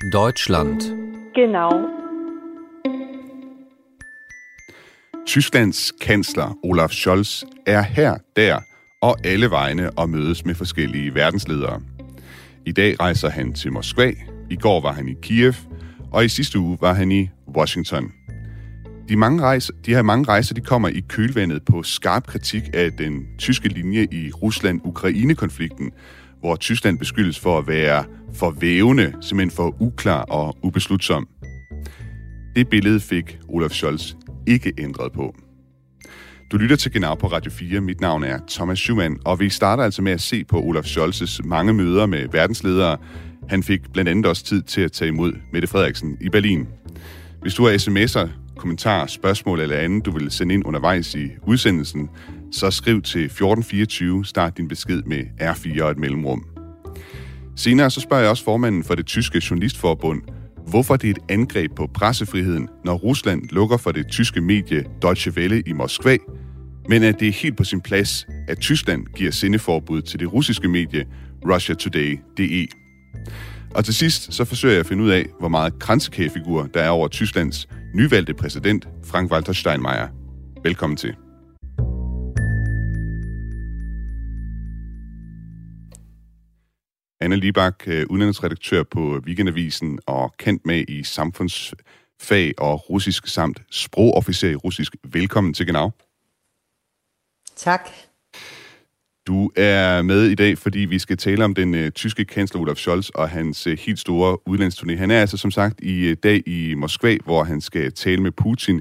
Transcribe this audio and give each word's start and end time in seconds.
Deutschland. 0.00 0.80
Genau. 1.34 1.70
Tysklands 5.26 5.92
kansler 6.00 6.58
Olaf 6.62 6.90
Scholz 6.90 7.44
er 7.66 7.82
her, 7.82 8.16
der 8.36 8.60
og 9.02 9.16
alle 9.24 9.50
vegne 9.50 9.90
og 9.90 10.10
mødes 10.10 10.44
med 10.44 10.54
forskellige 10.54 11.14
verdensledere. 11.14 11.80
I 12.66 12.72
dag 12.72 13.00
rejser 13.00 13.28
han 13.28 13.52
til 13.52 13.72
Moskva, 13.72 14.12
i 14.50 14.56
går 14.56 14.80
var 14.80 14.92
han 14.92 15.08
i 15.08 15.14
Kiev, 15.22 15.54
og 16.12 16.24
i 16.24 16.28
sidste 16.28 16.58
uge 16.58 16.78
var 16.80 16.92
han 16.92 17.12
i 17.12 17.28
Washington. 17.56 18.12
De, 19.08 19.16
mange 19.16 19.42
rejser, 19.42 19.72
de 19.86 19.94
her 19.94 20.02
mange 20.02 20.24
rejser 20.28 20.54
de 20.54 20.60
kommer 20.60 20.88
i 20.88 21.00
kølvandet 21.08 21.62
på 21.64 21.82
skarp 21.82 22.26
kritik 22.26 22.62
af 22.74 22.92
den 22.92 23.26
tyske 23.38 23.68
linje 23.68 24.06
i 24.12 24.30
Rusland-Ukraine-konflikten, 24.32 25.92
hvor 26.40 26.56
Tyskland 26.56 26.98
beskyldes 26.98 27.38
for 27.38 27.58
at 27.58 27.68
være 27.68 28.04
for 28.34 28.50
vævende, 28.50 29.12
simpelthen 29.20 29.56
for 29.56 29.76
uklar 29.80 30.22
og 30.22 30.56
ubeslutsom. 30.62 31.28
Det 32.56 32.68
billede 32.68 33.00
fik 33.00 33.38
Olaf 33.48 33.70
Scholz 33.70 34.12
ikke 34.46 34.72
ændret 34.78 35.12
på. 35.12 35.34
Du 36.52 36.56
lytter 36.56 36.76
til 36.76 36.92
Genau 36.92 37.14
på 37.14 37.26
Radio 37.26 37.50
4. 37.50 37.80
Mit 37.80 38.00
navn 38.00 38.24
er 38.24 38.38
Thomas 38.50 38.78
Schumann, 38.78 39.18
og 39.24 39.40
vi 39.40 39.48
starter 39.48 39.84
altså 39.84 40.02
med 40.02 40.12
at 40.12 40.20
se 40.20 40.44
på 40.44 40.60
Olaf 40.60 40.84
Scholz' 40.84 41.40
mange 41.44 41.72
møder 41.72 42.06
med 42.06 42.28
verdensledere. 42.32 42.96
Han 43.48 43.62
fik 43.62 43.80
blandt 43.92 44.10
andet 44.10 44.26
også 44.26 44.44
tid 44.44 44.62
til 44.62 44.80
at 44.80 44.92
tage 44.92 45.08
imod 45.08 45.32
Mette 45.52 45.68
Frederiksen 45.68 46.16
i 46.20 46.28
Berlin. 46.28 46.68
Hvis 47.42 47.54
du 47.54 47.66
har 47.66 47.72
sms'er, 47.72 48.28
kommentarer, 48.56 49.06
spørgsmål 49.06 49.60
eller 49.60 49.76
andet, 49.76 50.04
du 50.04 50.10
vil 50.10 50.30
sende 50.30 50.54
ind 50.54 50.66
undervejs 50.66 51.14
i 51.14 51.30
udsendelsen, 51.46 52.08
så 52.52 52.70
skriv 52.70 53.02
til 53.02 53.24
1424, 53.24 54.24
start 54.24 54.56
din 54.56 54.68
besked 54.68 55.02
med 55.02 55.24
R4 55.40 55.82
og 55.82 55.90
et 55.90 55.98
mellemrum. 55.98 56.44
Senere 57.56 57.90
så 57.90 58.00
spørger 58.00 58.22
jeg 58.22 58.30
også 58.30 58.44
formanden 58.44 58.84
for 58.84 58.94
det 58.94 59.06
tyske 59.06 59.42
journalistforbund, 59.50 60.22
hvorfor 60.66 60.96
det 60.96 61.06
er 61.06 61.10
et 61.10 61.18
angreb 61.28 61.74
på 61.76 61.86
pressefriheden, 61.94 62.68
når 62.84 62.94
Rusland 62.94 63.42
lukker 63.50 63.76
for 63.76 63.92
det 63.92 64.06
tyske 64.08 64.40
medie 64.40 64.84
Deutsche 65.02 65.32
Welle 65.36 65.62
i 65.66 65.72
Moskva, 65.72 66.16
men 66.88 67.02
at 67.02 67.20
det 67.20 67.28
er 67.28 67.32
helt 67.32 67.56
på 67.56 67.64
sin 67.64 67.80
plads, 67.80 68.26
at 68.48 68.58
Tyskland 68.58 69.06
giver 69.06 69.30
sendeforbud 69.30 70.02
til 70.02 70.20
det 70.20 70.32
russiske 70.32 70.68
medie 70.68 71.06
Russia 71.46 71.74
Today.de. 71.74 72.66
Og 73.74 73.84
til 73.84 73.94
sidst 73.94 74.34
så 74.34 74.44
forsøger 74.44 74.72
jeg 74.72 74.80
at 74.80 74.86
finde 74.86 75.04
ud 75.04 75.10
af, 75.10 75.26
hvor 75.38 75.48
meget 75.48 75.78
kransekagefigur 75.78 76.66
der 76.74 76.82
er 76.82 76.90
over 76.90 77.08
Tysklands 77.08 77.68
nyvalgte 77.94 78.34
præsident 78.34 78.88
Frank-Walter 79.06 79.52
Steinmeier. 79.52 80.08
Velkommen 80.64 80.96
til. 80.96 81.29
Anna 87.22 87.36
Libak, 87.36 87.82
øh, 87.86 88.06
udenrigsredaktør 88.10 88.82
på 88.82 89.20
Weekendavisen 89.26 89.98
og 90.06 90.34
kendt 90.38 90.66
med 90.66 90.84
i 90.88 91.04
samfundsfag 91.04 92.54
og 92.58 92.90
russisk 92.90 93.26
samt 93.26 93.62
sprogofficer 93.70 94.48
i 94.48 94.54
russisk. 94.54 94.96
Velkommen 95.04 95.54
til 95.54 95.66
Genau. 95.66 95.90
Tak. 97.56 97.88
Du 99.26 99.50
er 99.56 100.02
med 100.02 100.26
i 100.26 100.34
dag, 100.34 100.58
fordi 100.58 100.78
vi 100.78 100.98
skal 100.98 101.16
tale 101.16 101.44
om 101.44 101.54
den 101.54 101.74
uh, 101.74 101.88
tyske 101.88 102.24
kansler 102.24 102.60
Olaf 102.60 102.76
Scholz 102.76 103.08
og 103.08 103.28
hans 103.28 103.66
uh, 103.66 103.72
helt 103.72 103.98
store 103.98 104.38
udlandsturné. 104.48 104.94
Han 104.96 105.10
er 105.10 105.20
altså 105.20 105.36
som 105.36 105.50
sagt 105.50 105.80
i 105.80 106.10
uh, 106.10 106.16
dag 106.22 106.48
i 106.48 106.74
Moskva, 106.74 107.16
hvor 107.24 107.44
han 107.44 107.60
skal 107.60 107.92
tale 107.92 108.22
med 108.22 108.32
Putin. 108.32 108.80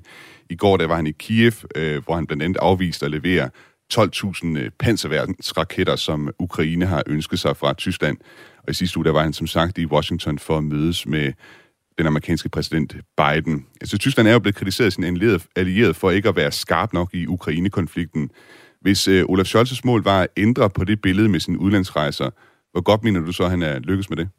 I 0.50 0.56
går 0.56 0.78
der 0.78 0.88
var 0.88 0.96
han 0.96 1.08
i 1.08 1.12
Kiev, 1.12 1.54
uh, 1.78 2.04
hvor 2.04 2.16
han 2.16 2.28
blandt 2.28 2.44
andet 2.44 2.58
afviste 2.62 3.06
at 3.06 3.12
levere 3.12 3.50
12.000 3.94 4.58
øh, 4.58 4.72
panserværnsraketter, 4.80 5.96
som 5.96 6.30
Ukraine 6.40 6.86
har 6.86 7.04
ønsket 7.08 7.40
sig 7.40 7.58
fra 7.58 7.74
Tyskland. 7.74 8.18
Og 8.64 8.70
i 8.70 8.74
sidste 8.74 8.98
uge 8.98 9.06
der 9.06 9.12
var 9.12 9.24
han 9.24 9.34
som 9.34 9.48
sagt 9.48 9.78
i 9.78 9.86
Washington 9.86 10.40
for 10.40 10.58
at 10.58 10.64
mødes 10.64 11.06
med 11.06 11.34
den 11.98 12.08
amerikanske 12.08 12.50
præsident 12.50 12.96
Biden. 13.18 13.66
Altså 13.82 13.98
Tyskland 13.98 14.28
er 14.28 14.34
jo 14.34 14.40
blevet 14.40 14.56
kritiseret 14.56 14.86
af 14.86 14.94
sin 14.94 15.04
allierede, 15.04 15.40
allierede 15.56 15.94
for 15.94 16.12
ikke 16.12 16.30
at 16.30 16.36
være 16.36 16.52
skarp 16.52 16.94
nok 16.94 17.10
i 17.14 17.28
Ukraine-konflikten. 17.28 18.32
Hvis 18.82 19.08
øh, 19.08 19.26
Olaf 19.30 19.56
Scholz's 19.56 19.82
mål 19.84 20.04
var 20.04 20.22
at 20.22 20.28
ændre 20.38 20.70
på 20.70 20.84
det 20.84 21.02
billede 21.02 21.30
med 21.30 21.40
sine 21.40 21.60
udlandsrejser, 21.60 22.30
hvor 22.72 22.82
godt 22.82 23.04
mener 23.04 23.20
du 23.20 23.32
så, 23.32 23.44
at 23.44 23.50
han 23.50 23.62
er 23.62 23.80
lykkes 23.80 24.10
med 24.10 24.18
det? 24.18 24.30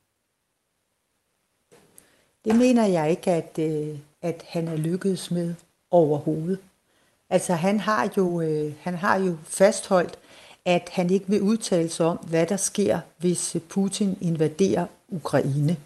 Det 2.45 2.57
mener 2.57 2.87
jeg 2.87 3.11
ikke, 3.11 3.31
at, 3.31 3.59
øh, 3.59 3.99
at 4.23 4.45
han 4.49 4.69
er 4.69 4.77
lykkedes 4.77 5.31
med 5.31 5.55
overhovedet. 5.91 6.59
Altså 7.31 7.55
han 7.55 7.81
har 7.81 8.11
jo, 8.17 8.41
øh, 8.41 8.73
han 8.81 8.95
har 8.95 9.19
jo 9.19 9.37
fastholdt, 9.49 10.19
at 10.65 10.89
han 10.93 11.11
ikke 11.11 11.27
vil 11.29 11.41
udtale 11.41 11.89
sig 11.89 12.07
om, 12.07 12.17
hvad 12.17 12.47
der 12.47 12.57
sker, 12.57 13.01
hvis 13.19 13.57
øh, 13.57 13.63
Putin 13.69 14.19
invaderer 14.21 14.87
Ukraine. 15.09 15.77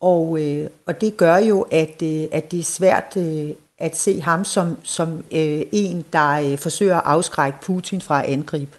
Og, 0.00 0.42
øh, 0.42 0.70
og 0.86 1.00
det 1.00 1.16
gør 1.16 1.36
jo, 1.36 1.60
at, 1.60 2.02
øh, 2.02 2.24
at 2.32 2.50
det 2.50 2.58
er 2.58 2.64
svært 2.64 3.16
øh, 3.16 3.50
at 3.78 3.96
se 3.96 4.20
ham 4.20 4.44
som, 4.44 4.78
som 4.82 5.16
øh, 5.18 5.62
en, 5.72 6.04
der 6.12 6.52
øh, 6.52 6.58
forsøger 6.58 6.96
at 6.96 7.02
afskrække 7.04 7.58
Putin 7.62 8.00
fra 8.00 8.22
at 8.24 8.32
angribe. 8.32 8.76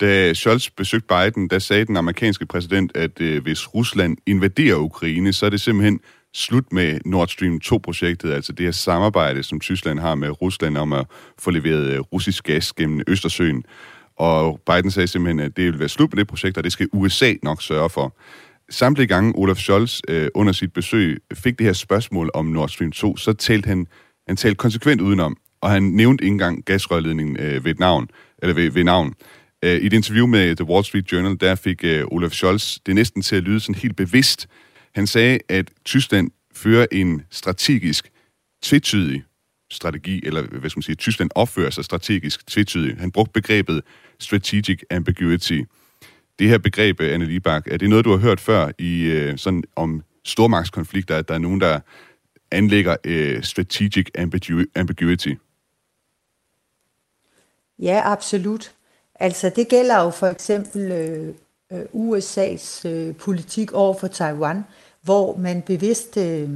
Da 0.00 0.34
Scholz 0.34 0.70
besøgte 0.70 1.06
Biden, 1.08 1.50
der 1.50 1.58
sagde 1.58 1.84
den 1.84 1.96
amerikanske 1.96 2.46
præsident, 2.46 2.96
at 2.96 3.20
øh, 3.20 3.42
hvis 3.42 3.74
Rusland 3.74 4.16
invaderer 4.26 4.76
Ukraine, 4.76 5.32
så 5.32 5.46
er 5.46 5.50
det 5.50 5.60
simpelthen 5.60 6.00
slut 6.34 6.72
med 6.72 7.00
Nord 7.04 7.28
Stream 7.28 7.60
2-projektet, 7.64 8.32
altså 8.32 8.52
det 8.52 8.66
her 8.66 8.72
samarbejde, 8.72 9.42
som 9.42 9.60
Tyskland 9.60 9.98
har 9.98 10.14
med 10.14 10.42
Rusland 10.42 10.76
om 10.76 10.92
at 10.92 11.06
få 11.38 11.50
leveret 11.50 11.90
øh, 11.90 12.00
russisk 12.00 12.44
gas 12.44 12.72
gennem 12.72 13.02
Østersøen. 13.06 13.64
Og 14.16 14.60
Biden 14.66 14.90
sagde 14.90 15.06
simpelthen, 15.06 15.40
at 15.40 15.56
det 15.56 15.64
vil 15.64 15.78
være 15.78 15.88
slut 15.88 16.12
med 16.12 16.18
det 16.18 16.26
projekt, 16.26 16.58
og 16.58 16.64
det 16.64 16.72
skal 16.72 16.88
USA 16.92 17.34
nok 17.42 17.62
sørge 17.62 17.90
for. 17.90 18.16
Samtlige 18.70 19.06
gange 19.06 19.32
Olaf 19.36 19.56
Scholz 19.56 20.00
øh, 20.08 20.28
under 20.34 20.52
sit 20.52 20.72
besøg 20.72 21.18
fik 21.34 21.58
det 21.58 21.66
her 21.66 21.72
spørgsmål 21.72 22.30
om 22.34 22.46
Nord 22.46 22.68
Stream 22.68 22.92
2, 22.92 23.16
så 23.16 23.32
talte 23.32 23.66
han, 23.66 23.86
han 24.26 24.36
talte 24.36 24.56
konsekvent 24.56 25.00
udenom, 25.00 25.36
og 25.60 25.70
han 25.70 25.82
nævnte 25.82 26.24
ikke 26.24 26.32
engang 26.32 26.64
gasrørledningen 26.64 27.36
øh, 27.40 27.64
ved, 27.64 27.70
et 27.70 27.78
navn, 27.78 28.08
eller 28.42 28.54
ved, 28.54 28.70
ved 28.70 28.84
navn. 28.84 29.14
Øh, 29.64 29.76
I 29.76 29.86
et 29.86 29.92
interview 29.92 30.26
med 30.26 30.56
The 30.56 30.64
Wall 30.64 30.84
Street 30.84 31.12
Journal, 31.12 31.36
der 31.40 31.54
fik 31.54 31.84
øh, 31.84 32.04
Olaf 32.06 32.30
Scholz 32.30 32.78
det 32.86 32.94
næsten 32.94 33.22
til 33.22 33.36
at 33.36 33.42
lyde 33.42 33.60
sådan 33.60 33.74
helt 33.74 33.96
bevidst. 33.96 34.48
Han 34.98 35.06
sagde, 35.06 35.38
at 35.48 35.68
Tyskland 35.84 36.30
fører 36.52 36.86
en 36.92 37.22
strategisk 37.30 38.12
tvetydig 38.62 39.24
strategi, 39.70 40.26
eller 40.26 40.42
hvad 40.42 40.70
skal 40.70 40.78
man 40.78 40.82
sige, 40.82 40.96
Tyskland 40.96 41.30
opfører 41.34 41.70
sig 41.70 41.84
strategisk 41.84 42.46
tvetydigt. 42.46 42.98
Han 42.98 43.12
brugte 43.12 43.32
begrebet 43.32 43.82
strategic 44.18 44.82
ambiguity. 44.90 45.60
Det 46.38 46.48
her 46.48 46.58
begreb, 46.58 47.00
eh, 47.00 47.14
Anne 47.14 47.24
Libak, 47.24 47.66
er 47.66 47.76
det 47.76 47.90
noget, 47.90 48.04
du 48.04 48.10
har 48.10 48.16
hørt 48.16 48.40
før 48.40 48.70
i 48.78 49.04
eh, 49.06 49.38
sådan 49.38 49.64
om 49.76 50.02
stormagtskonflikter, 50.24 51.16
at 51.16 51.28
der 51.28 51.34
er 51.34 51.38
nogen, 51.38 51.60
der 51.60 51.80
anlægger 52.50 52.96
øh, 53.04 53.42
strategic 53.42 54.06
ambiguity? 54.74 55.32
Ja, 57.78 58.02
absolut. 58.04 58.72
Altså, 59.14 59.50
det 59.56 59.68
gælder 59.68 60.02
jo 60.02 60.10
for 60.10 60.26
eksempel 60.26 60.92
øh, 60.92 61.34
USA's 61.94 62.88
øh, 62.88 63.14
politik 63.14 63.72
over 63.72 63.94
for 63.94 64.06
Taiwan, 64.06 64.64
hvor 65.08 65.36
man 65.36 65.62
bevidst, 65.62 66.16
øh, 66.16 66.50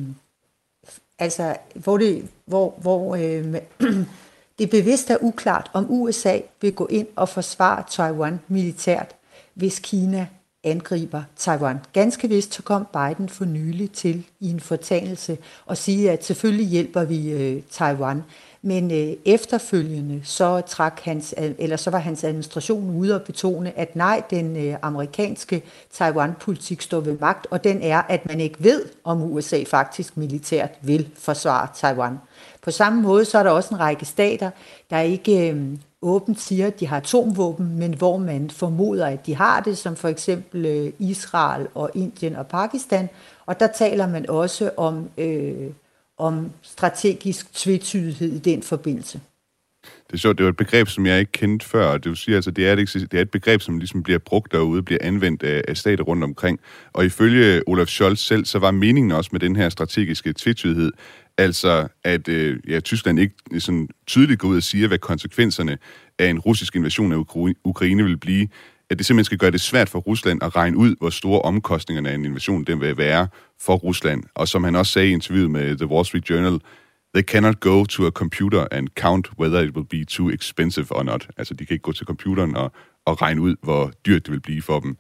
altså, 1.19 1.57
hvor 1.75 1.99
det, 1.99 2.29
hvor, 2.45 2.75
hvor 2.79 3.17
øh, 3.17 3.57
det 4.59 4.71
bevidst 4.71 5.11
er 5.11 5.17
uklart, 5.21 5.71
om 5.73 5.87
USA 5.89 6.39
vil 6.61 6.75
gå 6.75 6.87
ind 6.87 7.07
og 7.17 7.29
forsvare 7.29 7.85
Taiwan 7.91 8.41
militært, 8.49 9.15
hvis 9.55 9.79
Kina 9.79 10.27
angriber 10.65 11.23
Taiwan. 11.37 11.79
Ganske 11.93 12.29
vist 12.29 12.55
så 12.55 12.63
kom 12.63 12.87
Biden 12.93 13.29
for 13.29 13.45
nylig 13.45 13.93
til 13.93 14.27
i 14.41 14.51
en 14.51 14.61
fortalelse 14.61 15.39
og 15.67 15.77
sige, 15.77 16.11
at 16.11 16.25
selvfølgelig 16.25 16.67
hjælper 16.67 17.05
vi 17.05 17.31
øh, 17.31 17.63
Taiwan. 17.71 18.23
Men 18.65 18.91
øh, 18.91 19.17
efterfølgende 19.25 20.21
så 20.25 20.61
trak 20.61 21.00
hans, 21.05 21.34
eller 21.37 21.77
så 21.77 21.91
var 21.91 21.99
hans 21.99 22.25
administration 22.25 22.97
ude 22.97 23.15
og 23.15 23.23
betone, 23.23 23.78
at 23.78 23.97
nej, 23.97 24.23
den 24.31 24.56
øh, 24.56 24.77
amerikanske 24.83 25.62
Taiwan-politik 25.93 26.83
står 26.83 27.01
ved 27.01 27.19
magt, 27.21 27.47
og 27.51 27.65
den 27.65 27.83
er, 27.83 28.03
at 28.09 28.27
man 28.27 28.41
ikke 28.41 28.65
ved, 28.65 28.84
om 29.04 29.22
USA 29.22 29.63
faktisk 29.66 30.16
militært 30.16 30.71
vil 30.83 31.09
forsvare 31.19 31.69
Taiwan. 31.75 32.19
På 32.63 32.71
samme 32.71 33.03
måde 33.03 33.25
så 33.25 33.39
er 33.39 33.42
der 33.42 33.51
også 33.51 33.75
en 33.75 33.81
række 33.81 34.04
stater, 34.04 34.51
der 34.91 35.01
ikke 35.01 35.51
øh, 35.51 35.78
åbent 36.03 36.41
siger, 36.41 36.66
at 36.66 36.81
de 36.81 36.86
har 36.86 36.97
atomvåben, 36.97 37.78
men 37.78 37.95
hvor 37.95 38.16
man 38.16 38.51
formoder, 38.51 39.07
at 39.07 39.27
de 39.27 39.34
har 39.34 39.60
det, 39.60 39.78
som 39.78 39.97
for 39.97 40.09
eksempel 40.09 40.66
øh, 40.66 40.92
Israel 40.98 41.69
og 41.75 41.91
Indien 41.95 42.36
og 42.36 42.47
Pakistan. 42.47 43.09
Og 43.47 43.60
der 43.60 43.66
taler 43.66 44.09
man 44.09 44.31
også 44.31 44.71
om, 44.77 45.09
øh, 45.19 45.71
om 46.18 46.50
strategisk 46.62 47.54
tvetydighed 47.54 48.32
i 48.32 48.38
den 48.38 48.62
forbindelse. 48.62 49.20
Det 49.82 50.12
er 50.12 50.16
sjovt, 50.16 50.38
det 50.38 50.44
var 50.44 50.50
et 50.50 50.56
begreb, 50.56 50.88
som 50.88 51.06
jeg 51.06 51.20
ikke 51.20 51.32
kendte 51.32 51.66
før, 51.66 51.86
og 51.86 52.04
det 52.04 52.10
vil 52.10 52.16
sige, 52.16 52.34
altså, 52.34 52.50
det, 52.50 52.68
er 52.68 52.72
et, 52.72 52.92
det 52.92 53.14
er 53.14 53.20
et 53.20 53.30
begreb, 53.30 53.60
som 53.60 53.78
ligesom 53.78 54.03
bliver 54.03 54.18
brugt 54.18 54.53
derude, 54.53 54.82
bliver 54.82 54.98
anvendt 55.03 55.42
af, 55.42 55.62
af 55.68 55.76
stater 55.76 56.04
rundt 56.04 56.24
omkring. 56.24 56.60
Og 56.92 57.04
ifølge 57.04 57.62
Olaf 57.68 57.86
Scholz 57.86 58.20
selv, 58.20 58.44
så 58.44 58.59
var 58.59 58.70
meningen 58.70 59.12
også 59.12 59.30
med 59.32 59.41
den 59.41 59.56
her 59.56 59.68
strategiske 59.68 60.32
tvetydighed, 60.36 60.92
Altså, 61.38 61.88
at 62.04 62.28
øh, 62.28 62.59
ja, 62.68 62.80
Tyskland 62.80 63.18
ikke 63.18 63.34
sådan 63.59 63.88
tydeligt 64.06 64.41
går 64.41 64.48
ud 64.48 64.56
og 64.56 64.62
siger, 64.62 64.88
hvad 64.88 64.98
konsekvenserne 64.98 65.78
af 66.18 66.26
en 66.26 66.38
russisk 66.38 66.76
invasion 66.76 67.12
af 67.12 67.16
Ukraine 67.64 68.04
vil 68.04 68.16
blive 68.16 68.48
at 68.92 68.98
det 68.98 69.06
simpelthen 69.06 69.24
skal 69.24 69.39
gøre 69.39 69.50
det 69.50 69.60
svært 69.60 69.89
for 69.89 69.98
Rusland 69.98 70.42
at 70.42 70.56
regne 70.56 70.77
ud, 70.77 70.97
hvor 70.98 71.10
store 71.10 71.42
omkostningerne 71.42 72.10
af 72.10 72.15
en 72.15 72.24
invasion 72.24 72.65
den 72.65 72.80
vil 72.80 72.97
være 72.97 73.28
for 73.60 73.74
Rusland. 73.74 74.24
Og 74.34 74.48
som 74.48 74.65
han 74.65 74.77
også 74.77 74.92
sagde 74.92 75.09
i 75.09 75.12
interviewet 75.12 75.50
med 75.50 75.77
The 75.77 75.86
Wall 75.86 76.06
Street 76.06 76.30
Journal, 76.30 76.60
they 77.15 77.22
cannot 77.22 77.60
go 77.60 77.84
to 77.84 78.06
a 78.06 78.10
computer 78.10 78.66
and 78.71 78.89
count 78.97 79.30
whether 79.39 79.60
it 79.60 79.77
will 79.77 79.86
be 79.86 80.04
too 80.04 80.30
expensive 80.30 80.86
or 80.91 81.03
not. 81.03 81.28
Altså, 81.36 81.54
de 81.54 81.66
kan 81.66 81.74
ikke 81.74 81.83
gå 81.83 81.92
til 81.92 82.06
computeren 82.06 82.56
og, 82.56 82.72
og 83.04 83.22
regne 83.22 83.41
ud, 83.41 83.56
hvor 83.62 83.92
dyrt 84.06 84.27
det 84.27 84.33
vil 84.33 84.41
blive 84.41 84.62
for 84.62 84.80
dem. 84.80 84.97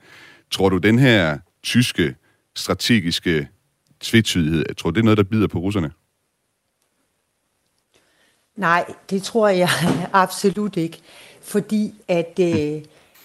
Tror 0.50 0.68
du, 0.68 0.78
den 0.78 0.98
her 0.98 1.38
tyske 1.62 2.14
strategiske 2.56 3.48
tvetydighed, 4.00 4.74
tror 4.74 4.90
du, 4.90 4.94
det 4.94 5.00
er 5.00 5.04
noget, 5.04 5.18
der 5.18 5.24
bider 5.24 5.46
på 5.46 5.58
russerne? 5.58 5.92
Nej, 8.56 8.84
det 9.10 9.22
tror 9.22 9.48
jeg 9.48 9.68
absolut 10.12 10.76
ikke. 10.76 10.98
Fordi 11.42 11.94
at, 12.08 12.38
øh, 12.40 12.82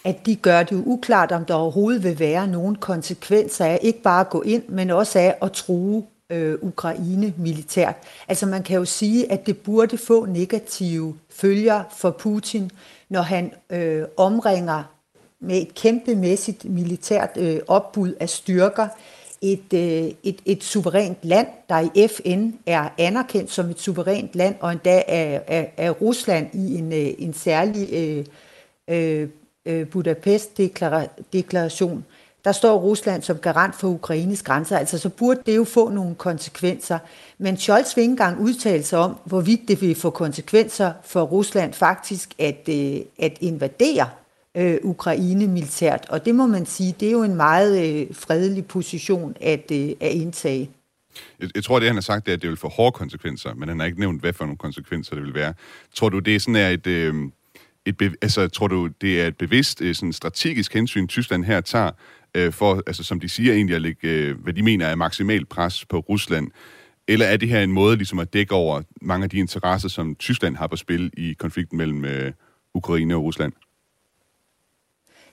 at 0.07 0.25
de 0.25 0.35
gør 0.35 0.63
det 0.63 0.83
uklart, 0.85 1.31
om 1.31 1.45
der 1.45 1.53
overhovedet 1.53 2.03
vil 2.03 2.19
være 2.19 2.47
nogen 2.47 2.75
konsekvenser 2.75 3.65
af 3.65 3.79
ikke 3.81 4.01
bare 4.01 4.21
at 4.21 4.29
gå 4.29 4.41
ind, 4.41 4.63
men 4.67 4.89
også 4.89 5.19
af 5.19 5.35
at 5.41 5.51
true 5.51 6.03
øh, 6.29 6.57
Ukraine 6.61 7.33
militært. 7.37 7.95
Altså 8.27 8.45
man 8.45 8.63
kan 8.63 8.77
jo 8.77 8.85
sige, 8.85 9.31
at 9.31 9.45
det 9.45 9.57
burde 9.57 9.97
få 9.97 10.25
negative 10.25 11.15
følger 11.29 11.83
for 11.97 12.09
Putin, 12.11 12.71
når 13.09 13.21
han 13.21 13.51
øh, 13.69 14.03
omringer 14.17 14.83
med 15.39 15.61
et 15.61 15.75
kæmpemæssigt 15.75 16.65
militært 16.65 17.29
øh, 17.37 17.59
opbud 17.67 18.13
af 18.19 18.29
styrker 18.29 18.87
et, 19.41 19.73
øh, 19.73 20.11
et, 20.23 20.37
et 20.45 20.63
suverænt 20.63 21.17
land, 21.21 21.47
der 21.69 21.89
i 21.95 22.07
FN 22.07 22.49
er 22.65 22.89
anerkendt 22.97 23.51
som 23.51 23.69
et 23.69 23.79
suverænt 23.79 24.35
land, 24.35 24.55
og 24.59 24.71
endda 24.71 25.03
af, 25.07 25.41
af, 25.47 25.73
af 25.77 26.01
Rusland 26.01 26.47
i 26.53 26.77
en, 26.77 26.93
øh, 26.93 27.13
en 27.17 27.33
særlig 27.33 27.93
øh, 27.93 28.25
øh, 28.87 29.29
øh 29.67 29.87
Budapest-deklaration. 29.87 32.03
Der 32.47 32.51
står 32.51 32.79
Rusland 32.79 33.23
som 33.23 33.37
garant 33.37 33.75
for 33.75 33.87
Ukraines 33.87 34.43
grænser, 34.43 34.77
altså 34.77 34.97
så 34.97 35.09
burde 35.09 35.39
det 35.45 35.55
jo 35.55 35.63
få 35.63 35.89
nogle 35.89 36.15
konsekvenser. 36.15 36.99
Men 37.37 37.57
Scholz 37.57 37.95
vil 37.95 38.01
ikke 38.01 38.11
engang 38.11 38.39
udtale 38.39 38.83
sig 38.83 38.99
om, 38.99 39.17
hvorvidt 39.25 39.61
det 39.67 39.81
vil 39.81 39.95
få 39.95 40.09
konsekvenser 40.09 40.93
for 41.03 41.21
Rusland 41.21 41.73
faktisk 41.73 42.29
at, 42.39 42.69
øh, 42.69 42.99
at 43.19 43.37
invadere 43.41 44.09
øh, 44.57 44.77
Ukraine 44.83 45.47
militært. 45.47 46.05
Og 46.09 46.25
det 46.25 46.35
må 46.35 46.47
man 46.47 46.65
sige, 46.65 46.95
det 46.99 47.07
er 47.07 47.11
jo 47.11 47.23
en 47.23 47.35
meget 47.35 47.87
øh, 47.87 48.15
fredelig 48.15 48.65
position 48.65 49.35
at, 49.41 49.71
øh, 49.71 49.89
at 49.99 50.11
indtage. 50.11 50.69
Jeg, 51.39 51.49
jeg 51.55 51.63
tror, 51.63 51.79
det 51.79 51.87
han 51.87 51.95
har 51.95 52.01
sagt, 52.01 52.25
det 52.25 52.31
er, 52.31 52.35
at 52.35 52.41
det 52.41 52.49
vil 52.49 52.57
få 52.57 52.69
hårde 52.69 52.91
konsekvenser, 52.91 53.53
men 53.53 53.69
han 53.69 53.79
har 53.79 53.85
ikke 53.85 53.99
nævnt, 53.99 54.21
hvad 54.21 54.33
for 54.33 54.43
nogle 54.43 54.57
konsekvenser 54.57 55.15
det 55.15 55.23
vil 55.23 55.33
være. 55.33 55.53
Tror 55.95 56.09
du, 56.09 56.19
det 56.19 56.35
er 56.35 56.39
sådan 56.39 56.55
er 56.55 56.69
et... 56.69 56.87
Øh, 56.87 57.15
et 57.87 58.01
bev- 58.01 58.15
altså, 58.21 58.47
tror 58.47 58.67
du, 58.67 58.87
det 59.01 59.21
er 59.21 59.27
et 59.27 59.37
bevidst 59.37 59.81
øh, 59.81 59.95
sådan 59.95 60.13
strategisk 60.13 60.73
hensyn, 60.73 61.07
Tyskland 61.07 61.43
her 61.43 61.61
tager, 61.61 61.91
øh, 62.35 62.53
for, 62.53 62.83
altså, 62.87 63.03
som 63.03 63.19
de 63.19 63.29
siger 63.29 63.53
egentlig, 63.53 63.75
at 63.75 63.81
lægge, 63.81 64.07
øh, 64.07 64.37
hvad 64.43 64.53
de 64.53 64.63
mener 64.63 64.85
er 64.85 64.95
maksimal 64.95 65.45
pres 65.45 65.85
på 65.85 65.99
Rusland? 65.99 66.47
Eller 67.07 67.25
er 67.25 67.37
det 67.37 67.49
her 67.49 67.61
en 67.61 67.71
måde 67.71 67.95
ligesom 67.95 68.19
at 68.19 68.33
dække 68.33 68.55
over 68.55 68.81
mange 69.01 69.23
af 69.23 69.29
de 69.29 69.37
interesser, 69.37 69.89
som 69.89 70.15
Tyskland 70.15 70.55
har 70.55 70.67
på 70.67 70.75
spil 70.75 71.11
i 71.17 71.33
konflikten 71.33 71.77
mellem 71.77 72.05
øh, 72.05 72.31
Ukraine 72.73 73.15
og 73.15 73.23
Rusland? 73.23 73.53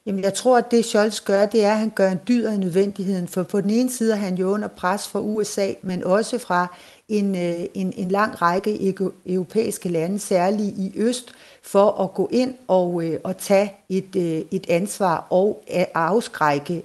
Jamen, 0.06 0.24
jeg 0.24 0.34
tror, 0.34 0.58
at 0.58 0.70
det 0.70 0.84
Scholz 0.84 1.20
gør, 1.20 1.46
det 1.46 1.64
er, 1.64 1.72
at 1.72 1.78
han 1.78 1.90
gør 1.90 2.10
en 2.10 2.20
dyd 2.28 2.44
af 2.44 2.58
nødvendigheden. 2.58 3.28
For 3.28 3.42
på 3.42 3.60
den 3.60 3.70
ene 3.70 3.90
side 3.90 4.12
er 4.12 4.16
han 4.16 4.34
jo 4.34 4.48
under 4.48 4.68
pres 4.68 5.08
fra 5.08 5.20
USA, 5.20 5.72
men 5.82 6.04
også 6.04 6.38
fra 6.38 6.76
en, 7.08 7.36
øh, 7.36 7.66
en, 7.74 7.92
en 7.96 8.08
lang 8.08 8.42
række 8.42 8.94
europæiske 9.26 9.88
lande, 9.88 10.18
særligt 10.18 10.78
i 10.78 10.92
øst, 10.96 11.32
for 11.62 12.02
at 12.02 12.14
gå 12.14 12.28
ind 12.32 12.54
og, 12.68 13.04
øh, 13.04 13.20
og 13.24 13.38
tage 13.38 13.72
et, 13.88 14.16
øh, 14.16 14.42
et 14.50 14.66
ansvar 14.70 15.26
og 15.30 15.64
afskrække 15.94 16.82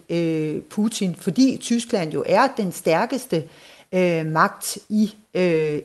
Putin, 0.70 1.16
fordi 1.16 1.58
Tyskland 1.62 2.12
jo 2.12 2.24
er 2.26 2.48
den 2.58 2.72
stærkeste 2.72 3.44
magt 4.26 4.78
i, 4.90 5.16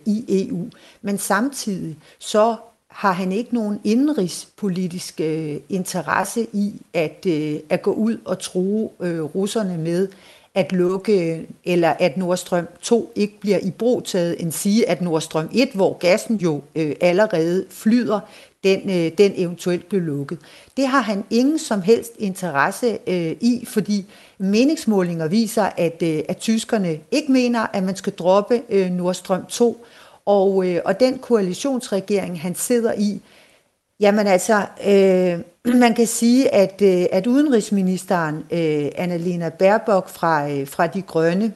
i 0.07 0.25
EU. 0.29 0.67
Men 1.03 1.19
samtidig 1.19 1.97
så 2.19 2.57
har 2.95 3.13
han 3.13 3.33
ikke 3.33 3.55
nogen 3.55 3.81
indenrigspolitisk 3.85 5.21
øh, 5.21 5.57
interesse 5.69 6.47
i 6.53 6.81
at, 6.93 7.27
øh, 7.27 7.61
at 7.69 7.83
gå 7.83 7.93
ud 7.93 8.19
og 8.25 8.39
true 8.39 8.91
øh, 9.01 9.21
russerne 9.21 9.79
med 9.79 10.09
at 10.55 10.73
lukke, 10.73 11.47
eller 11.65 11.91
at 11.99 12.17
Nordstrøm 12.17 12.69
2 12.83 13.13
ikke 13.15 13.41
bliver 13.41 13.59
i 13.59 13.71
brug 13.71 14.05
taget, 14.05 14.43
end 14.43 14.53
sige, 14.53 14.89
at 14.89 15.01
Nordstrøm 15.01 15.49
1, 15.53 15.69
hvor 15.75 15.99
gassen 15.99 16.37
jo 16.37 16.63
øh, 16.75 16.97
allerede 17.01 17.67
flyder, 17.71 18.21
den, 18.65 18.91
øh, 18.91 19.13
den 19.19 19.33
eventuelt 19.37 19.89
bliver 19.89 20.05
lukket. 20.05 20.39
Det 20.77 20.87
har 20.87 21.01
han 21.01 21.25
ingen 21.31 21.59
som 21.59 21.83
helst 21.83 22.13
interesse 22.19 22.99
øh, 23.07 23.37
i, 23.41 23.65
fordi 23.69 24.07
meningsmålinger 24.39 25.29
viser, 25.29 25.69
at, 25.77 26.03
øh, 26.03 26.23
at 26.29 26.37
tyskerne 26.37 26.99
ikke 27.11 27.33
mener, 27.33 27.67
at 27.73 27.83
man 27.83 27.97
skal 27.97 28.13
droppe 28.13 28.63
øh, 28.69 28.91
Nordstrøm 28.91 29.47
2, 29.47 29.85
og, 30.27 30.69
øh, 30.69 30.81
og 30.85 31.01
den 31.01 31.19
koalitionsregering, 31.19 32.41
han 32.41 32.55
sidder 32.55 32.93
i, 32.99 33.21
jamen 34.01 34.27
altså, 34.27 34.67
øh, 34.87 35.54
man 35.65 35.95
kan 35.95 36.07
sige, 36.07 36.55
at, 36.55 36.83
øh, 36.83 37.07
at 37.13 37.27
udenrigsministeren, 37.27 38.37
øh, 38.37 38.91
Annalena 38.97 39.49
Baerbock 39.49 40.09
fra, 40.09 40.51
øh, 40.51 40.69
fra 40.69 40.87
De 40.87 41.03
Grønne, 41.03 41.53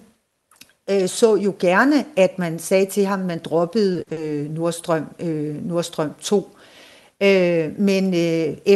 så 1.06 1.36
jo 1.36 1.54
gerne, 1.58 2.04
at 2.16 2.38
man 2.38 2.58
sagde 2.58 2.86
til 2.86 3.04
ham, 3.04 3.20
at 3.20 3.26
man 3.26 3.40
droppede 3.44 4.04
Nordstrøm, 4.50 5.04
Nordstrøm 5.62 6.10
2. 6.20 6.50
Men 7.78 8.14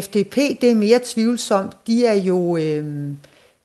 FDP, 0.03 0.37
det 0.61 0.65
er 0.65 0.75
mere 0.75 1.01
tvivlsomt. 1.05 1.77
De 1.87 2.07
er 2.07 2.15
jo, 2.15 2.57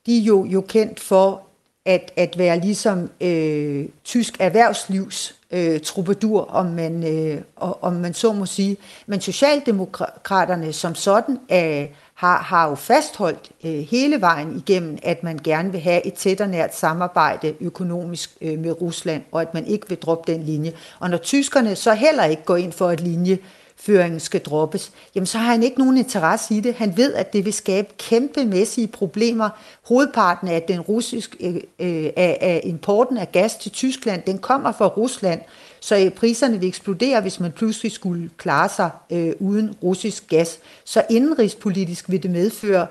de 0.06 0.18
er 0.18 0.22
jo, 0.22 0.44
jo 0.44 0.60
kendt 0.60 1.00
for 1.00 1.47
at, 1.88 2.12
at 2.16 2.38
være 2.38 2.60
ligesom 2.60 3.10
øh, 3.20 3.86
tysk 4.04 4.36
erhvervslivs 4.40 5.34
øh, 5.50 5.80
troubadour, 5.80 6.40
om 6.40 6.66
man, 6.66 7.06
øh, 7.06 7.40
om 7.56 7.92
man 7.92 8.14
så 8.14 8.32
må 8.32 8.46
sige. 8.46 8.76
Men 9.06 9.20
Socialdemokraterne 9.20 10.72
som 10.72 10.94
sådan 10.94 11.38
øh, 11.52 11.88
har, 12.14 12.38
har 12.38 12.68
jo 12.68 12.74
fastholdt 12.74 13.50
øh, 13.64 13.70
hele 13.90 14.20
vejen 14.20 14.56
igennem, 14.56 14.98
at 15.02 15.22
man 15.22 15.38
gerne 15.44 15.72
vil 15.72 15.80
have 15.80 16.06
et 16.06 16.14
tæt 16.14 16.40
og 16.40 16.48
nært 16.48 16.76
samarbejde 16.76 17.54
økonomisk 17.60 18.36
øh, 18.40 18.58
med 18.58 18.80
Rusland, 18.80 19.22
og 19.32 19.42
at 19.42 19.54
man 19.54 19.66
ikke 19.66 19.88
vil 19.88 19.98
droppe 19.98 20.32
den 20.32 20.42
linje. 20.42 20.72
Og 20.98 21.10
når 21.10 21.18
tyskerne 21.18 21.76
så 21.76 21.94
heller 21.94 22.24
ikke 22.24 22.44
går 22.44 22.56
ind 22.56 22.72
for 22.72 22.90
et 22.90 23.00
linje, 23.00 23.38
markedsføringen 23.78 24.20
skal 24.20 24.40
droppes, 24.40 24.92
jamen 25.14 25.26
så 25.26 25.38
har 25.38 25.50
han 25.50 25.62
ikke 25.62 25.78
nogen 25.78 25.98
interesse 25.98 26.54
i 26.54 26.60
det. 26.60 26.74
Han 26.74 26.96
ved, 26.96 27.14
at 27.14 27.32
det 27.32 27.44
vil 27.44 27.52
skabe 27.52 27.88
kæmpemæssige 27.98 28.86
problemer. 28.86 29.50
Hovedparten 29.88 30.48
af 30.48 30.62
den 30.62 30.80
russiske 30.80 31.36
øh, 31.40 31.54
øh, 31.54 32.10
af, 32.16 32.38
af 32.40 32.60
importen 32.64 33.18
af 33.18 33.32
gas 33.32 33.56
til 33.56 33.70
Tyskland, 33.70 34.22
den 34.26 34.38
kommer 34.38 34.72
fra 34.72 34.86
Rusland, 34.86 35.40
så 35.80 35.96
øh, 35.98 36.10
priserne 36.10 36.60
vil 36.60 36.68
eksplodere, 36.68 37.20
hvis 37.20 37.40
man 37.40 37.52
pludselig 37.52 37.92
skulle 37.92 38.30
klare 38.36 38.68
sig 38.68 38.90
øh, 39.12 39.32
uden 39.40 39.74
russisk 39.82 40.28
gas. 40.28 40.58
Så 40.84 41.02
indenrigspolitisk 41.10 42.10
vil 42.10 42.22
det 42.22 42.30
medføre 42.30 42.86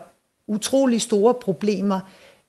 utrolig 0.47 1.01
store 1.01 1.33
problemer 1.33 1.99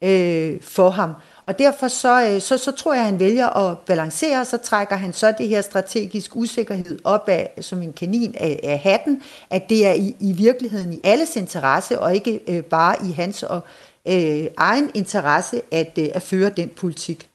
øh, 0.04 0.60
for 0.62 0.90
ham. 0.90 1.12
Og 1.48 1.58
derfor 1.58 1.88
så, 1.88 2.30
øh, 2.30 2.40
så, 2.40 2.58
så 2.58 2.72
tror 2.72 2.94
jeg, 2.94 3.02
at 3.02 3.10
han 3.10 3.20
vælger 3.20 3.48
at 3.48 3.78
balancere, 3.78 4.44
så 4.44 4.56
trækker 4.56 4.96
han 4.96 5.12
så 5.12 5.34
det 5.38 5.48
her 5.48 5.60
strategisk 5.60 6.36
usikkerhed 6.36 6.98
op 7.04 7.28
af, 7.28 7.50
som 7.60 7.82
en 7.82 7.92
kanin 7.92 8.34
af, 8.40 8.60
af 8.62 8.78
hatten, 8.78 9.22
at 9.50 9.68
det 9.68 9.86
er 9.86 9.92
i, 9.92 10.16
i 10.20 10.32
virkeligheden 10.32 10.92
i 10.92 11.00
alles 11.04 11.36
interesse, 11.36 12.00
og 12.00 12.14
ikke 12.14 12.40
øh, 12.48 12.62
bare 12.62 12.96
i 13.08 13.12
hans 13.12 13.42
og, 13.42 13.66
øh, 14.08 14.46
egen 14.56 14.90
interesse 14.94 15.62
at, 15.72 15.98
øh, 15.98 16.08
at 16.14 16.22
føre 16.22 16.50
den 16.56 16.68
politik. 16.68 17.28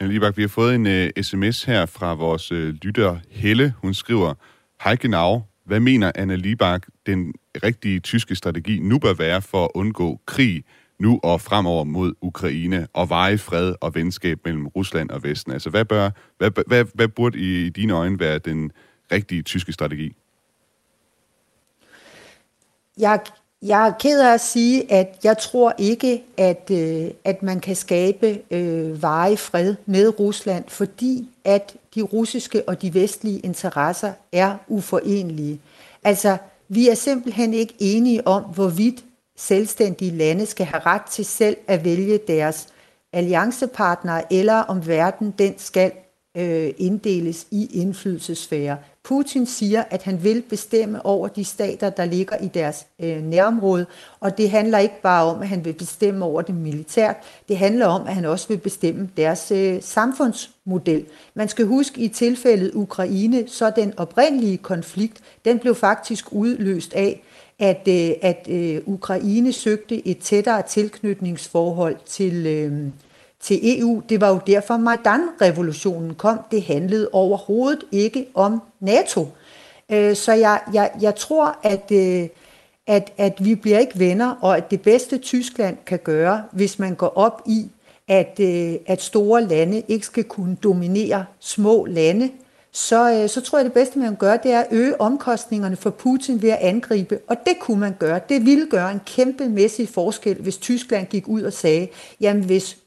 Libak, 0.00 0.36
vi 0.36 0.42
har 0.42 0.48
fået 0.48 0.74
en 0.74 0.86
øh, 0.86 1.10
uh, 1.18 1.22
sms 1.22 1.64
her 1.64 1.86
fra 1.86 2.14
vores 2.14 2.52
uh, 2.52 2.58
lytter 2.58 3.16
Helle. 3.30 3.74
Hun 3.82 3.94
skriver, 3.94 4.34
Hej 4.84 4.96
genau, 4.96 5.42
hvad 5.66 5.80
mener 5.80 6.12
Anna 6.14 6.34
Libak, 6.34 6.86
den 7.06 7.34
rigtige 7.62 8.00
tyske 8.00 8.34
strategi 8.34 8.78
nu 8.78 8.98
bør 8.98 9.14
være 9.14 9.42
for 9.42 9.64
at 9.64 9.70
undgå 9.74 10.20
krig 10.26 10.64
nu 11.00 11.20
og 11.22 11.40
fremover 11.40 11.84
mod 11.84 12.14
Ukraine 12.20 12.86
og 12.92 13.08
veje 13.08 13.38
fred 13.38 13.74
og 13.80 13.94
venskab 13.94 14.38
mellem 14.44 14.66
Rusland 14.66 15.10
og 15.10 15.22
Vesten? 15.22 15.52
Altså, 15.52 15.70
hvad, 15.70 15.84
bør, 15.84 16.10
hvad, 16.38 16.50
hvad, 16.66 16.84
hvad 16.94 17.08
burde 17.08 17.38
i 17.38 17.68
dine 17.68 17.92
øjne 17.92 18.20
være 18.20 18.38
den 18.38 18.72
rigtige 19.12 19.42
tyske 19.42 19.72
strategi? 19.72 20.16
Jeg, 22.98 23.20
jeg 23.62 23.88
er 23.88 23.92
ked 24.00 24.20
af 24.20 24.34
at 24.34 24.40
sige, 24.40 24.92
at 24.92 25.18
jeg 25.24 25.38
tror 25.38 25.74
ikke, 25.78 26.22
at, 26.36 26.70
øh, 26.72 27.10
at 27.24 27.42
man 27.42 27.60
kan 27.60 27.76
skabe 27.76 28.38
øh, 28.50 29.02
veje 29.02 29.36
fred 29.36 29.74
med 29.86 30.20
Rusland, 30.20 30.64
fordi 30.68 31.28
at 31.44 31.76
de 31.94 32.02
russiske 32.02 32.68
og 32.68 32.82
de 32.82 32.94
vestlige 32.94 33.38
interesser 33.38 34.12
er 34.32 34.56
uforenelige. 34.68 35.60
Altså, 36.04 36.36
vi 36.68 36.88
er 36.88 36.94
simpelthen 36.94 37.54
ikke 37.54 37.74
enige 37.78 38.26
om, 38.26 38.42
hvorvidt 38.42 39.04
selvstændige 39.40 40.16
lande 40.16 40.46
skal 40.46 40.66
have 40.66 40.82
ret 40.86 41.02
til 41.10 41.24
selv 41.24 41.56
at 41.66 41.84
vælge 41.84 42.18
deres 42.28 42.68
alliancepartnere, 43.12 44.32
eller 44.32 44.54
om 44.54 44.86
verden 44.86 45.34
den 45.38 45.54
skal 45.58 45.92
øh, 46.36 46.70
inddeles 46.78 47.46
i 47.50 47.80
indflydelsesfære. 47.80 48.76
Putin 49.04 49.46
siger, 49.46 49.84
at 49.90 50.02
han 50.02 50.24
vil 50.24 50.42
bestemme 50.42 51.06
over 51.06 51.28
de 51.28 51.44
stater, 51.44 51.90
der 51.90 52.04
ligger 52.04 52.36
i 52.36 52.48
deres 52.48 52.86
øh, 53.00 53.22
nærområde, 53.22 53.86
og 54.20 54.38
det 54.38 54.50
handler 54.50 54.78
ikke 54.78 55.00
bare 55.02 55.24
om, 55.24 55.42
at 55.42 55.48
han 55.48 55.64
vil 55.64 55.72
bestemme 55.72 56.24
over 56.24 56.42
det 56.42 56.54
militært, 56.54 57.16
det 57.48 57.58
handler 57.58 57.86
om, 57.86 58.06
at 58.06 58.14
han 58.14 58.24
også 58.24 58.48
vil 58.48 58.58
bestemme 58.58 59.10
deres 59.16 59.50
øh, 59.50 59.82
samfundsmodel. 59.82 61.06
Man 61.34 61.48
skal 61.48 61.66
huske, 61.66 62.00
i 62.00 62.08
tilfældet 62.08 62.70
Ukraine, 62.74 63.48
så 63.48 63.72
den 63.76 63.94
oprindelige 63.96 64.58
konflikt, 64.58 65.20
den 65.44 65.58
blev 65.58 65.74
faktisk 65.74 66.32
udløst 66.32 66.94
af, 66.94 67.22
at, 67.60 67.88
øh, 67.88 68.10
at 68.22 68.46
øh, 68.50 68.80
Ukraine 68.86 69.52
søgte 69.52 70.08
et 70.08 70.18
tættere 70.18 70.62
tilknytningsforhold 70.62 71.96
til, 72.06 72.46
øh, 72.46 72.88
til 73.40 73.78
EU. 73.78 74.02
Det 74.08 74.20
var 74.20 74.28
jo 74.28 74.40
derfor 74.46 74.76
Majdan-revolutionen 74.76 76.14
kom. 76.14 76.40
Det 76.50 76.62
handlede 76.62 77.08
overhovedet 77.12 77.84
ikke 77.92 78.26
om 78.34 78.62
NATO. 78.80 79.28
Øh, 79.90 80.16
så 80.16 80.32
jeg, 80.32 80.60
jeg, 80.72 80.90
jeg 81.00 81.14
tror, 81.14 81.58
at, 81.62 81.92
øh, 81.92 82.28
at, 82.86 83.12
at 83.18 83.44
vi 83.44 83.54
bliver 83.54 83.78
ikke 83.78 83.98
venner, 83.98 84.34
og 84.40 84.56
at 84.56 84.70
det 84.70 84.82
bedste 84.82 85.18
Tyskland 85.18 85.76
kan 85.86 85.98
gøre, 85.98 86.42
hvis 86.52 86.78
man 86.78 86.94
går 86.94 87.12
op 87.16 87.42
i, 87.46 87.70
at, 88.08 88.40
øh, 88.40 88.74
at 88.86 89.02
store 89.02 89.44
lande 89.44 89.82
ikke 89.88 90.06
skal 90.06 90.24
kunne 90.24 90.56
dominere 90.62 91.24
små 91.40 91.84
lande, 91.84 92.30
så, 92.72 93.12
øh, 93.12 93.28
så 93.28 93.40
tror 93.40 93.58
jeg, 93.58 93.64
det 93.64 93.72
bedste, 93.72 93.98
man 93.98 94.08
kan 94.08 94.16
gøre, 94.16 94.38
det 94.42 94.52
er 94.52 94.60
at 94.60 94.66
øge 94.70 95.00
omkostningerne 95.00 95.76
for 95.76 95.90
Putin 95.90 96.42
ved 96.42 96.50
at 96.50 96.58
angribe. 96.58 97.18
Og 97.26 97.36
det 97.46 97.58
kunne 97.60 97.80
man 97.80 97.96
gøre. 97.98 98.20
Det 98.28 98.46
ville 98.46 98.66
gøre 98.66 98.92
en 98.92 99.00
kæmpemæssig 99.06 99.88
forskel, 99.88 100.36
hvis 100.36 100.56
Tyskland 100.56 101.06
gik 101.06 101.28
ud 101.28 101.42
og 101.42 101.52
sagde, 101.52 101.88
jamen 102.20 102.44
hvis 102.44 102.78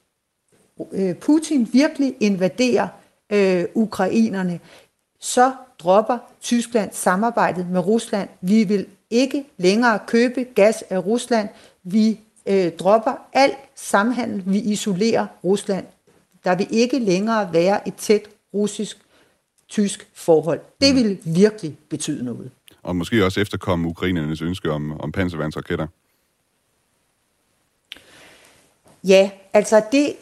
øh, 0.92 1.16
Putin 1.16 1.70
virkelig 1.74 2.16
invaderer 2.20 2.88
øh, 3.30 3.66
ukrainerne, 3.74 4.60
så 5.20 5.52
dropper 5.80 6.18
Tyskland 6.42 6.90
samarbejdet 6.94 7.70
med 7.70 7.80
Rusland. 7.80 8.30
Vi 8.42 8.64
vil 8.64 8.86
ikke 9.10 9.46
længere 9.58 10.00
købe 10.08 10.44
gas 10.44 10.84
af 10.90 11.06
Rusland. 11.06 11.50
Vi 11.84 12.20
øh, 12.46 12.72
dropper 12.72 13.28
al 13.34 13.52
samhandel. 13.76 14.44
Vi 14.46 14.60
isolerer 14.60 15.28
Rusland. 15.44 15.86
Der 16.44 16.56
vil 16.56 16.68
ikke 16.70 17.00
længere 17.00 17.54
være 17.54 17.88
et 17.88 17.96
tæt 17.96 18.22
russisk 18.54 19.03
russisk-tysk 19.78 20.08
forhold. 20.14 20.60
Det 20.82 20.96
vil 20.96 21.18
virkelig 21.26 21.78
betyde 21.90 22.26
noget. 22.26 22.52
Og 22.84 22.96
måske 22.96 23.26
også 23.26 23.40
efterkomme 23.40 23.88
ukrainernes 23.88 24.42
ønske 24.42 24.72
om, 24.72 25.00
om 25.00 25.12
panservandsraketter. 25.12 25.88
Ja, 29.04 29.32
altså 29.54 29.82
det, 29.92 30.16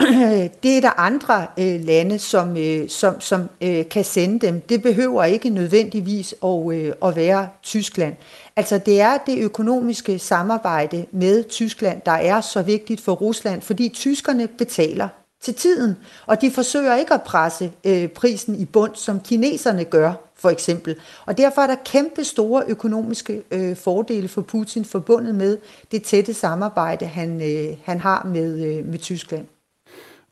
det 0.62 0.76
er 0.76 0.80
der 0.80 1.00
andre 1.00 1.46
øh, 1.58 1.84
lande, 1.84 2.18
som, 2.18 2.56
øh, 2.56 2.88
som, 2.88 3.20
som 3.20 3.48
øh, 3.60 3.88
kan 3.88 4.04
sende 4.04 4.46
dem. 4.46 4.60
Det 4.60 4.82
behøver 4.82 5.24
ikke 5.24 5.50
nødvendigvis 5.50 6.34
at, 6.44 6.72
øh, 6.72 6.92
at 7.04 7.16
være 7.16 7.48
Tyskland. 7.62 8.16
Altså 8.56 8.78
det 8.78 9.00
er 9.00 9.18
det 9.26 9.38
økonomiske 9.38 10.18
samarbejde 10.18 11.06
med 11.12 11.44
Tyskland, 11.44 12.00
der 12.06 12.12
er 12.12 12.40
så 12.40 12.62
vigtigt 12.62 13.00
for 13.00 13.12
Rusland, 13.12 13.62
fordi 13.62 13.88
tyskerne 13.88 14.48
betaler 14.48 15.08
til 15.40 15.54
tiden, 15.54 15.96
og 16.26 16.40
de 16.40 16.50
forsøger 16.50 16.96
ikke 16.96 17.14
at 17.14 17.22
presse 17.22 17.72
øh, 17.84 18.08
prisen 18.08 18.54
i 18.54 18.64
bund, 18.64 18.94
som 18.94 19.20
kineserne 19.20 19.84
gør 19.84 20.12
for 20.38 20.50
eksempel. 20.50 20.96
Og 21.26 21.38
derfor 21.38 21.62
er 21.62 21.66
der 21.66 21.76
kæmpe 21.84 22.24
store 22.24 22.62
økonomiske 22.68 23.42
øh, 23.50 23.76
fordele 23.76 24.28
for 24.28 24.42
Putin 24.42 24.84
forbundet 24.84 25.34
med 25.34 25.58
det 25.92 26.02
tætte 26.02 26.34
samarbejde, 26.34 27.06
han, 27.06 27.42
øh, 27.42 27.76
han 27.84 28.00
har 28.00 28.24
med, 28.24 28.78
øh, 28.78 28.86
med 28.86 28.98
Tyskland. 28.98 29.46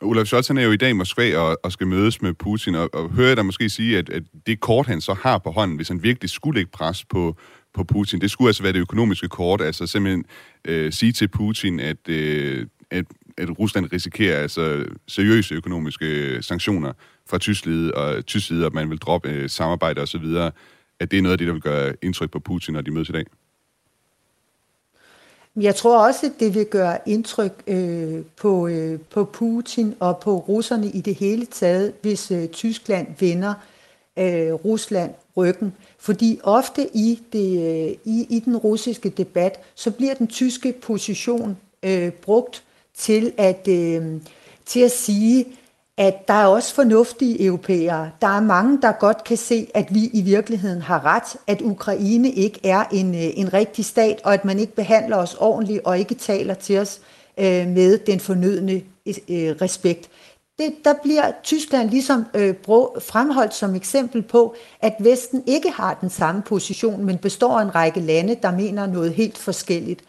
Olaf 0.02 0.26
Scholz 0.26 0.48
han 0.48 0.58
er 0.58 0.62
jo 0.62 0.72
i 0.72 0.76
dag 0.76 0.90
i 0.90 0.92
Moskva 0.92 1.38
og, 1.38 1.58
og 1.62 1.72
skal 1.72 1.86
mødes 1.86 2.22
med 2.22 2.34
Putin, 2.34 2.74
og, 2.74 2.90
og 2.92 3.10
hører 3.10 3.28
jeg 3.28 3.36
dig 3.36 3.46
måske 3.46 3.68
sige, 3.68 3.98
at, 3.98 4.10
at 4.10 4.22
det 4.46 4.60
kort, 4.60 4.86
han 4.86 5.00
så 5.00 5.14
har 5.14 5.38
på 5.38 5.50
hånden, 5.50 5.76
hvis 5.76 5.88
han 5.88 6.02
virkelig 6.02 6.30
skulle 6.30 6.58
lægge 6.58 6.70
pres 6.70 7.04
på, 7.04 7.36
på 7.74 7.84
Putin, 7.84 8.20
det 8.20 8.30
skulle 8.30 8.48
altså 8.48 8.62
være 8.62 8.72
det 8.72 8.78
økonomiske 8.78 9.28
kort, 9.28 9.60
altså 9.60 9.86
simpelthen 9.86 10.24
øh, 10.64 10.92
sige 10.92 11.12
til 11.12 11.28
Putin, 11.28 11.80
at, 11.80 12.08
øh, 12.08 12.66
at, 12.90 13.04
at 13.38 13.58
Rusland 13.58 13.92
risikerer 13.92 14.42
altså 14.42 14.84
seriøse 15.06 15.54
økonomiske 15.54 16.06
øh, 16.06 16.42
sanktioner 16.42 16.92
fra 17.26 17.38
tysk 17.38 17.64
side, 17.64 17.94
og 17.94 18.26
tysk 18.26 18.46
side, 18.46 18.66
at 18.66 18.74
man 18.74 18.90
vil 18.90 18.98
droppe 18.98 19.28
øh, 19.28 19.50
samarbejde 19.50 20.00
osv., 20.00 20.24
at 21.00 21.10
det 21.10 21.18
er 21.18 21.22
noget 21.22 21.32
af 21.32 21.38
det, 21.38 21.46
der 21.46 21.52
vil 21.52 21.62
gøre 21.62 21.94
indtryk 22.02 22.30
på 22.30 22.38
Putin, 22.38 22.74
når 22.74 22.80
de 22.80 22.90
mødes 22.90 23.08
i 23.08 23.12
dag. 23.12 23.24
Jeg 25.56 25.74
tror 25.74 26.06
også, 26.06 26.26
at 26.26 26.32
det 26.40 26.54
vil 26.54 26.66
gøre 26.66 26.98
indtryk 27.06 27.62
øh, 27.66 28.22
på, 28.36 28.68
øh, 28.68 29.00
på 29.00 29.24
Putin 29.24 29.94
og 30.00 30.18
på 30.18 30.38
russerne 30.38 30.90
i 30.90 31.00
det 31.00 31.14
hele 31.14 31.46
taget, 31.46 31.92
hvis 32.02 32.30
øh, 32.30 32.48
Tyskland 32.48 33.06
vender 33.20 33.54
øh, 34.18 34.52
Rusland 34.52 35.14
ryggen. 35.36 35.72
Fordi 35.98 36.40
ofte 36.42 36.88
i, 36.94 37.22
det, 37.32 37.58
øh, 37.58 37.96
i, 38.04 38.26
i 38.30 38.42
den 38.44 38.56
russiske 38.56 39.08
debat, 39.08 39.60
så 39.74 39.90
bliver 39.90 40.14
den 40.14 40.26
tyske 40.26 40.74
position 40.82 41.56
øh, 41.82 42.10
brugt 42.10 42.62
til 42.98 43.32
at, 43.36 43.68
øh, 43.68 44.20
til 44.66 44.80
at 44.80 44.90
sige, 44.90 45.46
at 45.98 46.28
der 46.28 46.34
er 46.34 46.46
også 46.46 46.74
fornuftige 46.74 47.44
europæere. 47.44 48.10
Der 48.20 48.26
er 48.26 48.40
mange, 48.40 48.82
der 48.82 48.92
godt 48.92 49.24
kan 49.24 49.36
se, 49.36 49.66
at 49.74 49.94
vi 49.94 50.10
i 50.12 50.22
virkeligheden 50.22 50.82
har 50.82 51.04
ret, 51.04 51.36
at 51.46 51.62
Ukraine 51.62 52.30
ikke 52.32 52.60
er 52.64 52.84
en, 52.92 53.14
øh, 53.14 53.30
en 53.34 53.52
rigtig 53.52 53.84
stat, 53.84 54.20
og 54.24 54.34
at 54.34 54.44
man 54.44 54.58
ikke 54.58 54.74
behandler 54.74 55.16
os 55.16 55.34
ordentligt 55.34 55.80
og 55.84 55.98
ikke 55.98 56.14
taler 56.14 56.54
til 56.54 56.78
os 56.78 57.00
øh, 57.38 57.66
med 57.68 57.98
den 57.98 58.20
fornødne 58.20 58.72
øh, 59.06 59.54
respekt. 59.62 60.10
Det, 60.58 60.74
der 60.84 60.94
bliver 61.02 61.32
Tyskland 61.42 61.90
ligesom 61.90 62.24
øh, 62.34 62.54
brug, 62.54 62.98
fremholdt 63.00 63.54
som 63.54 63.74
eksempel 63.74 64.22
på, 64.22 64.54
at 64.80 64.94
Vesten 65.00 65.42
ikke 65.46 65.70
har 65.70 65.98
den 66.00 66.10
samme 66.10 66.42
position, 66.42 67.04
men 67.04 67.18
består 67.18 67.58
af 67.58 67.62
en 67.62 67.74
række 67.74 68.00
lande, 68.00 68.36
der 68.42 68.50
mener 68.50 68.86
noget 68.86 69.12
helt 69.12 69.38
forskelligt. 69.38 70.00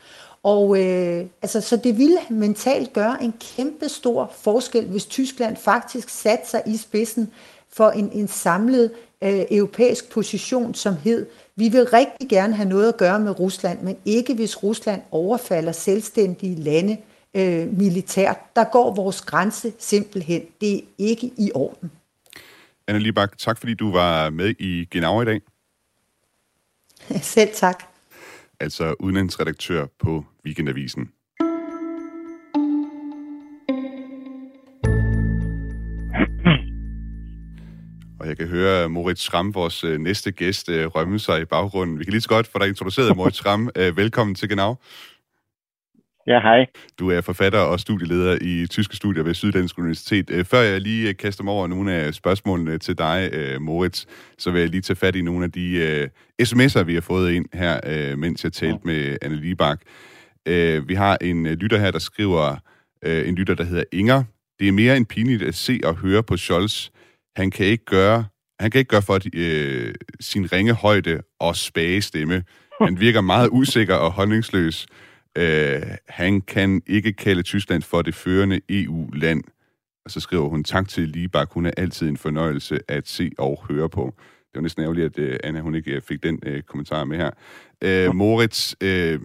Og 0.44 0.84
øh, 0.84 1.26
altså, 1.42 1.62
så 1.62 1.78
det 1.78 1.98
ville 1.98 2.20
mentalt 2.30 2.94
gøre 2.94 3.24
en 3.24 3.34
kæmpe 3.56 3.90
stor 3.90 4.32
forskel, 4.36 4.86
hvis 4.86 5.06
Tyskland 5.06 5.58
faktisk 5.58 6.10
satte 6.10 6.50
sig 6.50 6.62
i 6.66 6.78
spidsen 6.78 7.32
for 7.70 7.90
en, 7.90 8.12
en 8.12 8.28
samlet 8.28 8.92
øh, 9.24 9.46
europæisk 9.52 10.12
position, 10.12 10.74
som 10.74 10.96
hed, 11.04 11.26
vi 11.56 11.70
vil 11.70 11.86
rigtig 11.86 12.30
gerne 12.30 12.56
have 12.56 12.70
noget 12.70 12.88
at 12.88 12.98
gøre 12.98 13.20
med 13.20 13.40
Rusland, 13.40 13.82
men 13.82 13.98
ikke 14.06 14.34
hvis 14.34 14.64
Rusland 14.64 15.02
overfalder 15.12 15.72
selvstændige 15.72 16.56
lande 16.56 16.98
øh, 17.34 17.78
militært. 17.78 18.38
Der 18.56 18.64
går 18.64 18.96
vores 18.96 19.22
grænse 19.22 19.74
simpelthen. 19.80 20.42
Det 20.62 20.76
er 20.76 20.82
ikke 20.98 21.32
i 21.38 21.52
orden. 21.54 21.92
Anna 22.88 23.00
Libak, 23.00 23.38
tak 23.38 23.60
fordi 23.60 23.74
du 23.74 23.92
var 23.92 24.30
med 24.30 24.56
i 24.60 24.88
Genau 24.92 25.22
i 25.22 25.26
dag. 25.26 25.42
Selv 27.22 27.50
tak 27.54 27.97
altså 28.60 28.96
udenlandsredaktør 29.00 29.86
på 30.00 30.26
Weekendavisen. 30.46 31.10
Og 38.20 38.28
jeg 38.28 38.38
kan 38.38 38.48
høre 38.48 38.90
Moritz 38.90 39.22
Schramm, 39.22 39.54
vores 39.54 39.84
øh, 39.84 40.00
næste 40.00 40.32
gæst, 40.32 40.70
øh, 40.70 40.86
rømme 40.86 41.20
sig 41.20 41.42
i 41.42 41.46
baggrunden. 41.46 42.00
Vi 42.00 42.04
kan 42.04 42.12
lige 42.12 42.22
så 42.22 42.30
godt 42.30 42.48
få 42.48 42.60
dig 42.60 42.68
introduceret, 42.68 43.18
Moritz 43.18 43.38
Schramm. 43.38 43.70
Øh, 43.76 43.98
velkommen 43.98 44.36
til 44.36 44.50
Genau. 44.50 44.76
Ja, 46.28 46.40
hej. 46.40 46.66
Du 47.00 47.12
er 47.12 47.22
forfatter 47.22 47.60
og 47.60 47.80
studieleder 47.80 48.38
i 48.42 48.68
tyske 48.68 48.96
studier 48.96 49.24
ved 49.24 49.34
Syddansk 49.34 49.78
Universitet. 49.78 50.30
Øh, 50.30 50.46
før 50.46 50.60
jeg 50.60 50.82
lige 50.82 51.10
øh, 51.10 51.16
kaster 51.16 51.44
mig 51.44 51.54
over 51.54 51.68
nogle 51.68 51.94
af 51.94 52.14
spørgsmålene 52.14 52.78
til 52.78 52.98
dig, 52.98 53.30
øh, 53.34 53.62
Moritz, 53.62 54.06
så 54.38 54.52
vil 54.52 54.62
jeg 54.62 54.70
lige 54.70 54.82
tage 54.82 54.98
fat 54.98 55.16
i 55.16 55.22
nogle 55.22 55.44
af 55.44 55.52
de 55.52 56.10
sms'er, 56.42 56.84
vi 56.84 56.94
har 56.94 57.02
fået 57.02 57.32
ind 57.32 57.46
her, 57.54 58.16
mens 58.16 58.44
jeg 58.44 58.54
talte 58.54 58.80
med 58.84 59.18
Anne 59.22 59.36
Libak. 59.36 59.82
Vi 60.88 60.94
har 60.94 61.18
en 61.22 61.48
lytter 61.48 61.78
her, 61.78 61.92
der 61.92 62.00
skriver, 62.00 62.56
en 63.06 63.36
lytter, 63.36 63.56
der 63.56 63.64
hedder 63.64 63.84
Inger. 63.92 64.24
Det 64.60 64.68
er 64.68 64.72
mere 64.72 64.98
end 64.98 65.06
pinligt 65.06 65.44
at 65.44 65.56
se 65.56 65.80
og 65.84 65.96
høre 65.96 66.24
på 66.24 66.38
Scholz. 66.38 66.90
Han 67.36 67.52
kan 67.52 67.66
ikke 67.66 67.86
gøre, 67.86 68.26
han 68.60 68.72
kan 68.72 68.80
ikke 68.80 68.90
gøre 68.90 69.02
for 69.02 69.16
uh, 69.16 69.94
sin 70.20 70.52
ringe 70.52 70.74
højde 70.74 71.22
og 71.40 71.56
spage 71.56 72.02
stemme. 72.02 72.44
Han 72.82 73.00
virker 73.00 73.22
meget 73.22 73.50
usikker 73.52 73.96
og 73.96 74.12
holdningsløs. 74.12 74.88
Øh, 75.38 75.82
han 76.08 76.42
kan 76.42 76.82
ikke 76.88 77.14
kalde 77.14 77.44
Tyskland 77.44 77.82
for 77.82 78.02
det 78.02 78.16
førende 78.16 78.62
EU-land. 78.70 79.44
Og 80.06 80.12
så 80.12 80.20
skriver 80.20 80.50
hun, 80.50 80.64
tak 80.64 80.88
til 80.88 81.08
Libak, 81.08 81.52
hun 81.52 81.66
er 81.66 81.72
altid 81.78 82.10
en 82.10 82.18
fornøjelse 82.18 82.80
at 82.88 83.08
se 83.08 83.32
og 83.38 83.66
høre 83.70 83.90
på. 83.90 84.14
Det 84.18 84.56
var 84.56 84.62
næsten 84.62 84.84
ærgerligt, 84.84 85.20
at 85.20 85.30
uh, 85.30 85.36
Anna 85.44 85.60
hun 85.60 85.76
ikke 85.76 85.92
øh, 85.92 86.02
fik 86.02 86.24
den 86.24 86.40
uh, 86.48 86.62
kommentar 86.62 87.04
med 87.04 87.18
her. 87.18 87.32
Uh, 88.10 88.16
Moritz, 88.16 88.74
uh, 88.84 89.22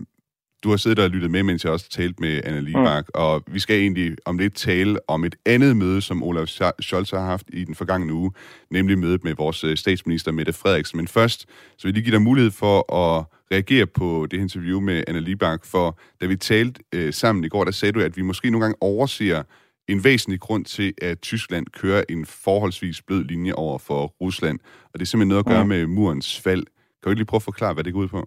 du 0.62 0.70
har 0.70 0.76
siddet 0.76 0.98
og 0.98 1.10
lyttet 1.10 1.30
med, 1.30 1.42
mens 1.42 1.64
jeg 1.64 1.72
også 1.72 1.88
talt 1.88 2.20
med 2.20 2.40
Anna 2.44 2.60
Libak, 2.60 3.04
mm. 3.04 3.20
og 3.20 3.42
vi 3.46 3.58
skal 3.58 3.76
egentlig 3.76 4.16
om 4.24 4.38
lidt 4.38 4.54
tale 4.54 4.98
om 5.08 5.24
et 5.24 5.34
andet 5.46 5.76
møde, 5.76 6.02
som 6.02 6.22
Olaf 6.22 6.48
Scholz 6.80 7.10
har 7.10 7.24
haft 7.24 7.46
i 7.52 7.64
den 7.64 7.74
forgangne 7.74 8.12
uge, 8.12 8.32
nemlig 8.70 8.98
mødet 8.98 9.24
med 9.24 9.34
vores 9.34 9.78
statsminister 9.80 10.32
Mette 10.32 10.52
Frederiksen. 10.52 10.96
Men 10.96 11.08
først, 11.08 11.40
så 11.40 11.82
vil 11.82 11.88
jeg 11.88 11.94
lige 11.94 12.04
give 12.04 12.14
dig 12.14 12.22
mulighed 12.22 12.50
for 12.50 12.94
at 12.94 13.24
reagere 13.52 13.86
på 13.86 14.26
det 14.30 14.40
interview 14.40 14.80
med 14.80 15.04
Anna 15.06 15.20
Libak, 15.20 15.64
for 15.64 15.98
da 16.20 16.26
vi 16.26 16.36
talte 16.36 16.80
øh, 16.92 17.12
sammen 17.12 17.44
i 17.44 17.48
går, 17.48 17.64
der 17.64 17.70
sagde 17.70 17.92
du, 17.92 18.00
at 18.00 18.16
vi 18.16 18.22
måske 18.22 18.50
nogle 18.50 18.64
gange 18.64 18.76
overser 18.80 19.42
en 19.88 20.04
væsentlig 20.04 20.40
grund 20.40 20.64
til, 20.64 20.94
at 21.02 21.20
Tyskland 21.20 21.66
kører 21.66 22.04
en 22.08 22.26
forholdsvis 22.26 23.02
blød 23.02 23.24
linje 23.24 23.52
over 23.52 23.78
for 23.78 24.14
Rusland, 24.20 24.58
og 24.84 24.92
det 24.92 25.02
er 25.02 25.06
simpelthen 25.06 25.28
noget 25.28 25.38
at 25.38 25.46
gøre 25.46 25.66
med 25.66 25.86
murens 25.86 26.40
fald. 26.40 26.64
Kan 26.64 27.04
du 27.04 27.10
ikke 27.10 27.18
lige 27.18 27.26
prøve 27.26 27.38
at 27.38 27.42
forklare, 27.42 27.74
hvad 27.74 27.84
det 27.84 27.92
går 27.92 28.00
ud 28.00 28.08
på? 28.08 28.26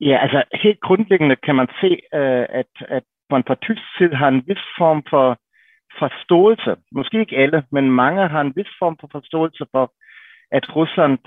Ja, 0.00 0.18
altså 0.22 0.42
helt 0.62 0.80
grundlæggende 0.80 1.36
kan 1.36 1.54
man 1.56 1.68
se, 1.80 1.90
øh, 2.14 2.46
at, 2.60 2.72
at 2.80 3.02
man 3.30 3.42
på 3.42 3.54
tysk 3.54 3.82
side 3.98 4.14
har 4.14 4.28
en 4.28 4.44
vis 4.46 4.64
form 4.78 5.02
for 5.10 5.38
forståelse, 5.98 6.76
måske 6.92 7.20
ikke 7.20 7.36
alle, 7.36 7.62
men 7.72 7.90
mange 7.90 8.28
har 8.28 8.40
en 8.40 8.56
vis 8.56 8.72
form 8.78 8.96
for 9.00 9.08
forståelse 9.12 9.66
for, 9.72 9.92
at 10.50 10.76
Rusland 10.76 11.18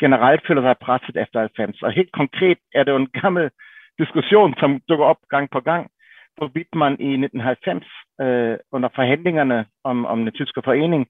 generelt 0.00 0.46
føler 0.46 0.62
sig 0.62 0.76
presset 0.78 1.16
efter 1.16 1.40
90. 1.40 1.82
Og 1.82 1.92
helt 1.92 2.12
konkret 2.12 2.58
er 2.74 2.82
det 2.84 2.92
jo 2.92 2.96
en 2.96 3.14
gammel 3.22 3.50
diskussion, 3.98 4.54
som 4.58 4.80
dukker 4.88 5.04
op 5.04 5.20
gang 5.28 5.50
på 5.50 5.60
gang, 5.60 5.90
hvorvidt 6.36 6.74
man 6.74 6.92
i 6.92 7.10
1990 7.12 7.86
øh, 8.20 8.56
under 8.72 8.88
forhandlingerne 8.94 9.66
om, 9.84 10.06
om 10.06 10.18
den 10.24 10.32
tyske 10.32 10.62
forening 10.64 11.06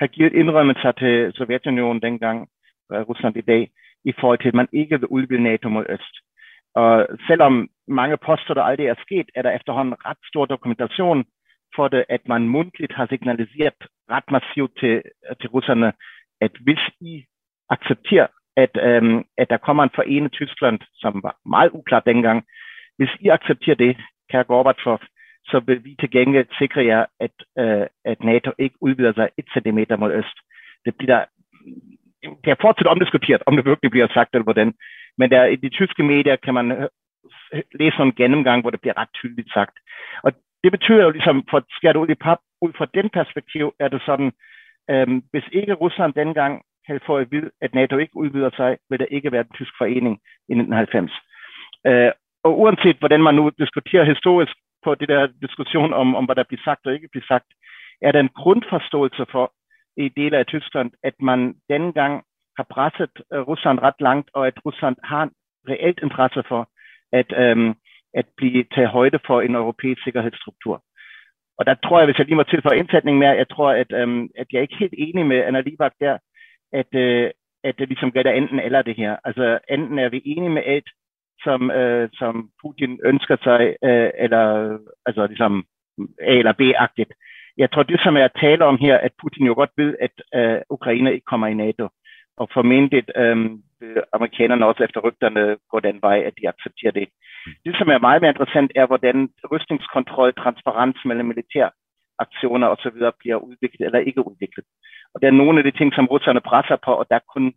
har 0.00 0.06
givet 0.06 0.32
indrømmelser 0.32 0.92
til 0.92 1.32
Sovjetunionen 1.34 2.02
dengang, 2.02 2.48
Rusland 2.90 3.36
i 3.36 3.40
dag, 3.40 3.70
i 4.04 4.12
forhold 4.20 4.38
til, 4.38 4.48
at 4.48 4.54
man 4.54 4.68
ikke 4.72 5.00
vil 5.00 5.08
udvide 5.08 5.42
NATO 5.42 5.68
mod 5.68 5.84
øst. 5.88 6.14
Og 6.74 7.06
selvom 7.26 7.68
mange 7.88 8.16
påstår, 8.16 8.54
der 8.54 8.62
aldrig 8.62 8.86
er 8.86 8.94
sket, 9.02 9.26
er 9.34 9.42
der 9.42 9.50
efterhånden 9.50 9.94
ret 10.06 10.18
stor 10.30 10.44
dokumentation 10.46 11.24
for 11.76 11.88
det, 11.88 12.04
at 12.08 12.28
man 12.28 12.48
mundtligt 12.48 12.92
har 12.92 13.06
signaliseret 13.06 13.80
ret 14.10 14.30
massivt 14.30 14.72
til, 14.80 15.02
til 15.40 15.50
russerne, 15.50 15.92
at 16.40 16.52
hvis 16.60 16.80
I 17.00 17.24
accepterer, 17.70 18.26
at, 18.56 18.70
øhm, 18.82 19.24
at 19.38 19.50
der 19.50 19.56
kommer 19.56 19.82
en 19.82 19.94
forenet 19.94 20.32
Tyskland, 20.32 20.78
som 20.94 21.22
var 21.22 21.36
meget 21.46 21.70
uklart 21.72 22.06
dengang, 22.06 22.44
hvis 22.96 23.10
I 23.20 23.28
accepterer 23.28 23.76
det, 23.76 23.96
kære 24.30 24.44
Gorbachev, 24.44 24.98
så 25.44 25.60
vil 25.66 25.84
vi 25.84 25.96
til 26.00 26.10
gengæld 26.10 26.46
sikre 26.58 26.84
jer, 26.84 27.04
at, 27.20 27.36
øh, 27.58 27.86
at 28.04 28.24
NATO 28.24 28.52
ikke 28.58 28.76
udvider 28.80 29.12
sig 29.12 29.28
et 29.38 29.46
centimeter 29.54 29.96
mod 29.96 30.12
øst. 30.12 30.36
Det 30.84 30.96
bliver 30.96 31.24
det 32.44 32.50
er 32.50 32.60
fortsat 32.60 32.86
omdiskuteret, 32.86 33.42
om 33.46 33.56
det 33.56 33.64
virkelig 33.66 33.90
bliver 33.90 34.08
sagt 34.14 34.30
eller 34.32 34.44
hvordan. 34.44 34.74
Men 35.18 35.30
der, 35.30 35.44
i 35.44 35.56
de 35.56 35.68
tyske 35.68 36.02
medier 36.02 36.36
kan 36.36 36.54
man 36.54 36.88
læse 37.80 38.02
en 38.02 38.12
gennemgang, 38.12 38.60
hvor 38.60 38.70
det 38.70 38.80
bliver 38.80 38.98
ret 38.98 39.12
tydeligt 39.14 39.52
sagt. 39.52 39.76
Og 40.22 40.32
det 40.64 40.72
betyder 40.72 41.02
jo 41.02 41.10
ligesom, 41.10 41.44
for 41.50 41.56
at 41.56 41.64
det 41.82 41.96
ud 41.96 42.08
i 42.08 42.14
pap, 42.14 42.38
ud 42.62 42.72
fra 42.78 42.86
den 42.94 43.10
perspektiv, 43.10 43.74
er 43.80 43.88
det 43.88 44.02
sådan, 44.06 44.32
øhm, 44.90 45.22
hvis 45.30 45.44
ikke 45.52 45.72
Rusland 45.72 46.12
dengang 46.14 46.62
havde 46.86 47.00
fået 47.06 47.20
at 47.20 47.30
vide, 47.30 47.50
at 47.60 47.74
NATO 47.74 47.96
ikke 47.96 48.16
udvider 48.16 48.50
sig, 48.56 48.76
vil 48.90 48.98
der 48.98 49.06
ikke 49.10 49.32
være 49.32 49.40
en 49.40 49.56
tysk 49.56 49.72
forening 49.78 50.14
i 50.48 50.52
1990. 50.52 51.12
Øh, 51.86 52.12
og 52.44 52.60
uanset 52.60 52.96
hvordan 52.98 53.22
man 53.22 53.34
nu 53.34 53.50
diskuterer 53.58 54.04
historisk 54.04 54.56
på 54.84 54.94
det 54.94 55.08
der 55.08 55.28
diskussion 55.46 55.92
om, 55.92 56.14
om 56.14 56.24
hvad 56.24 56.36
der 56.36 56.48
bliver 56.48 56.64
sagt 56.64 56.86
og 56.86 56.94
ikke 56.94 57.08
bliver 57.12 57.26
sagt, 57.28 57.48
er 58.02 58.12
der 58.12 58.20
en 58.20 58.36
grundforståelse 58.42 59.26
for 59.32 59.52
i 59.96 60.08
dele 60.08 60.38
af 60.38 60.46
Tyskland, 60.46 60.90
at 61.02 61.14
man 61.20 61.54
dengang 61.68 62.24
har 62.56 62.66
presset 62.70 63.10
øh, 63.32 63.40
Rusland 63.40 63.78
ret 63.78 64.00
langt, 64.00 64.30
og 64.34 64.46
at 64.46 64.66
Rusland 64.66 64.96
har 65.04 65.30
reelt 65.68 66.00
interesse 66.02 66.42
for 66.48 66.70
at, 67.12 67.32
øhm, 67.36 67.74
at 68.14 68.26
blive 68.36 68.64
taget 68.74 68.90
højde 68.90 69.18
for 69.26 69.40
en 69.40 69.54
europæisk 69.54 70.04
sikkerhedsstruktur. 70.04 70.84
Og 71.58 71.66
der 71.66 71.74
tror 71.74 71.98
jeg, 71.98 72.06
hvis 72.06 72.18
jeg 72.18 72.26
lige 72.26 72.36
må 72.36 72.42
tilføje 72.42 72.78
indsætning 72.78 73.18
mere, 73.18 73.40
jeg 73.42 73.48
tror, 73.48 73.70
at, 73.70 73.92
øhm, 73.92 74.28
at 74.38 74.46
jeg 74.52 74.58
er 74.58 74.62
ikke 74.62 74.78
helt 74.78 74.94
enig 74.98 75.26
med 75.26 75.44
Anna 75.44 75.60
Libak 75.60 75.92
der, 76.00 76.18
at, 76.72 76.94
øh, 76.94 77.30
at 77.64 77.78
det 77.78 77.88
ligesom 77.88 78.12
gør 78.12 78.22
det 78.22 78.36
enten 78.36 78.60
eller 78.60 78.82
det 78.82 78.96
her. 78.96 79.16
Altså 79.24 79.58
enten 79.70 79.98
er 79.98 80.08
vi 80.08 80.22
enige 80.24 80.50
med 80.50 80.62
alt, 80.66 80.88
som, 81.42 81.70
øh, 81.70 82.08
som 82.12 82.50
Putin 82.62 83.00
ønsker 83.04 83.36
sig, 83.42 83.76
øh, 83.84 84.10
eller 84.18 84.78
altså 85.06 85.26
ligesom 85.26 85.64
A 86.22 86.32
eller 86.32 86.52
B-agtigt. 86.52 87.12
Jeg 87.58 87.70
tror, 87.70 87.82
det 87.82 88.00
som 88.02 88.16
jeg 88.16 88.30
taler 88.40 88.64
om 88.64 88.78
her, 88.78 88.96
at 88.98 89.12
Putin 89.22 89.46
jo 89.46 89.54
godt 89.54 89.70
ved, 89.76 89.96
at 90.00 90.14
øh, 90.34 90.60
Ukraine 90.70 91.14
ikke 91.14 91.24
kommer 91.24 91.46
i 91.46 91.54
NATO. 91.54 91.88
Og 92.36 92.48
formentlig 92.54 93.04
øh, 93.16 93.36
amerikanerne 94.12 94.66
også 94.66 94.84
efter 94.84 95.00
rygterne 95.00 95.56
går 95.70 95.80
den 95.80 96.02
vej, 96.02 96.18
at 96.18 96.34
de 96.40 96.48
accepterer 96.48 96.92
det. 96.92 97.08
Det, 97.64 97.76
som 97.78 97.88
er 97.88 97.98
meget 97.98 98.20
mere 98.22 98.30
interessant, 98.30 98.72
er, 98.74 98.86
hvordan 98.86 99.28
rystningskontrol, 99.52 100.34
transparens 100.34 101.00
mellem 101.04 101.26
militær 101.26 101.68
aktioner 102.18 102.66
osv. 102.68 102.98
bliver 103.20 103.36
udviklet 103.36 103.86
eller 103.86 103.98
ikke 103.98 104.26
udviklet. 104.30 104.64
Og 105.14 105.20
det 105.20 105.26
er 105.26 105.40
nogle 105.40 105.58
af 105.58 105.64
de 105.64 105.78
ting, 105.78 105.94
som 105.94 106.06
russerne 106.06 106.40
presser 106.40 106.76
på, 106.84 106.92
og 107.00 107.06
der 107.10 107.18
kunne, 107.32 107.52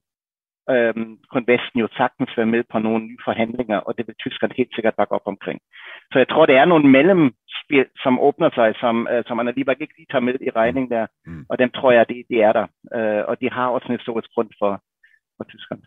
øhm, 0.73 1.17
kunne 1.31 1.47
Vesten 1.47 1.79
jo 1.79 1.87
sagtens 1.97 2.31
være 2.37 2.53
med 2.55 2.63
på 2.71 2.79
nogle 2.79 3.05
nye 3.05 3.23
forhandlinger, 3.25 3.77
og 3.77 3.97
det 3.97 4.07
vil 4.07 4.15
Tyskland 4.15 4.51
helt 4.57 4.73
sikkert 4.75 4.95
bakke 4.95 5.15
op 5.17 5.27
omkring. 5.33 5.59
Så 6.11 6.17
jeg 6.19 6.29
tror, 6.29 6.45
det 6.45 6.55
er 6.55 6.65
nogle 6.65 6.87
mellemspil, 6.97 7.85
som 8.03 8.19
åbner 8.19 8.49
sig, 8.57 8.73
som, 8.79 9.07
øh, 9.11 9.23
som 9.27 9.37
man 9.37 9.47
alligevel 9.47 9.77
ikke 9.81 9.97
lige 9.97 10.11
tager 10.11 10.27
med 10.27 10.35
i 10.41 10.49
regning 10.49 10.89
der, 10.89 11.05
mm. 11.25 11.45
og 11.49 11.59
dem 11.59 11.69
tror 11.69 11.91
jeg, 11.91 12.09
det, 12.09 12.23
det 12.29 12.39
er 12.43 12.53
der. 12.59 12.65
Øh, 12.97 13.23
og 13.29 13.41
de 13.41 13.49
har 13.51 13.67
også 13.67 13.87
en 13.87 13.97
historisk 13.97 14.29
grund 14.35 14.49
for, 14.59 14.71
for 15.37 15.43
Tyskland. 15.43 15.81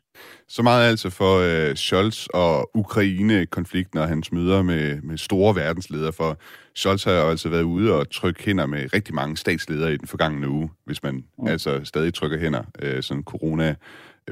Så 0.49 0.63
meget 0.63 0.89
altså 0.89 1.11
for 1.11 1.39
uh, 1.39 1.75
Scholz 1.75 2.27
og 2.27 2.71
Ukraine-konflikten 2.75 3.99
og 3.99 4.09
hans 4.09 4.33
møder 4.33 4.63
med, 4.63 5.01
med 5.03 5.19
store 5.19 5.55
verdensledere, 5.55 6.13
for 6.13 6.39
Scholz 6.75 7.05
har 7.05 7.13
altså 7.13 7.49
været 7.49 7.63
ude 7.63 7.93
og 7.93 8.11
trykke 8.11 8.45
hænder 8.45 8.67
med 8.67 8.95
rigtig 8.95 9.15
mange 9.15 9.37
statsledere 9.37 9.93
i 9.93 9.97
den 9.97 10.09
forgangne 10.09 10.49
uge, 10.49 10.71
hvis 10.87 11.03
man 11.03 11.25
mm. 11.39 11.47
altså 11.47 11.81
stadig 11.85 12.15
trykker 12.15 12.39
hænder, 12.39 12.63
uh, 12.83 13.01
sådan 13.01 13.23
corona 13.23 13.75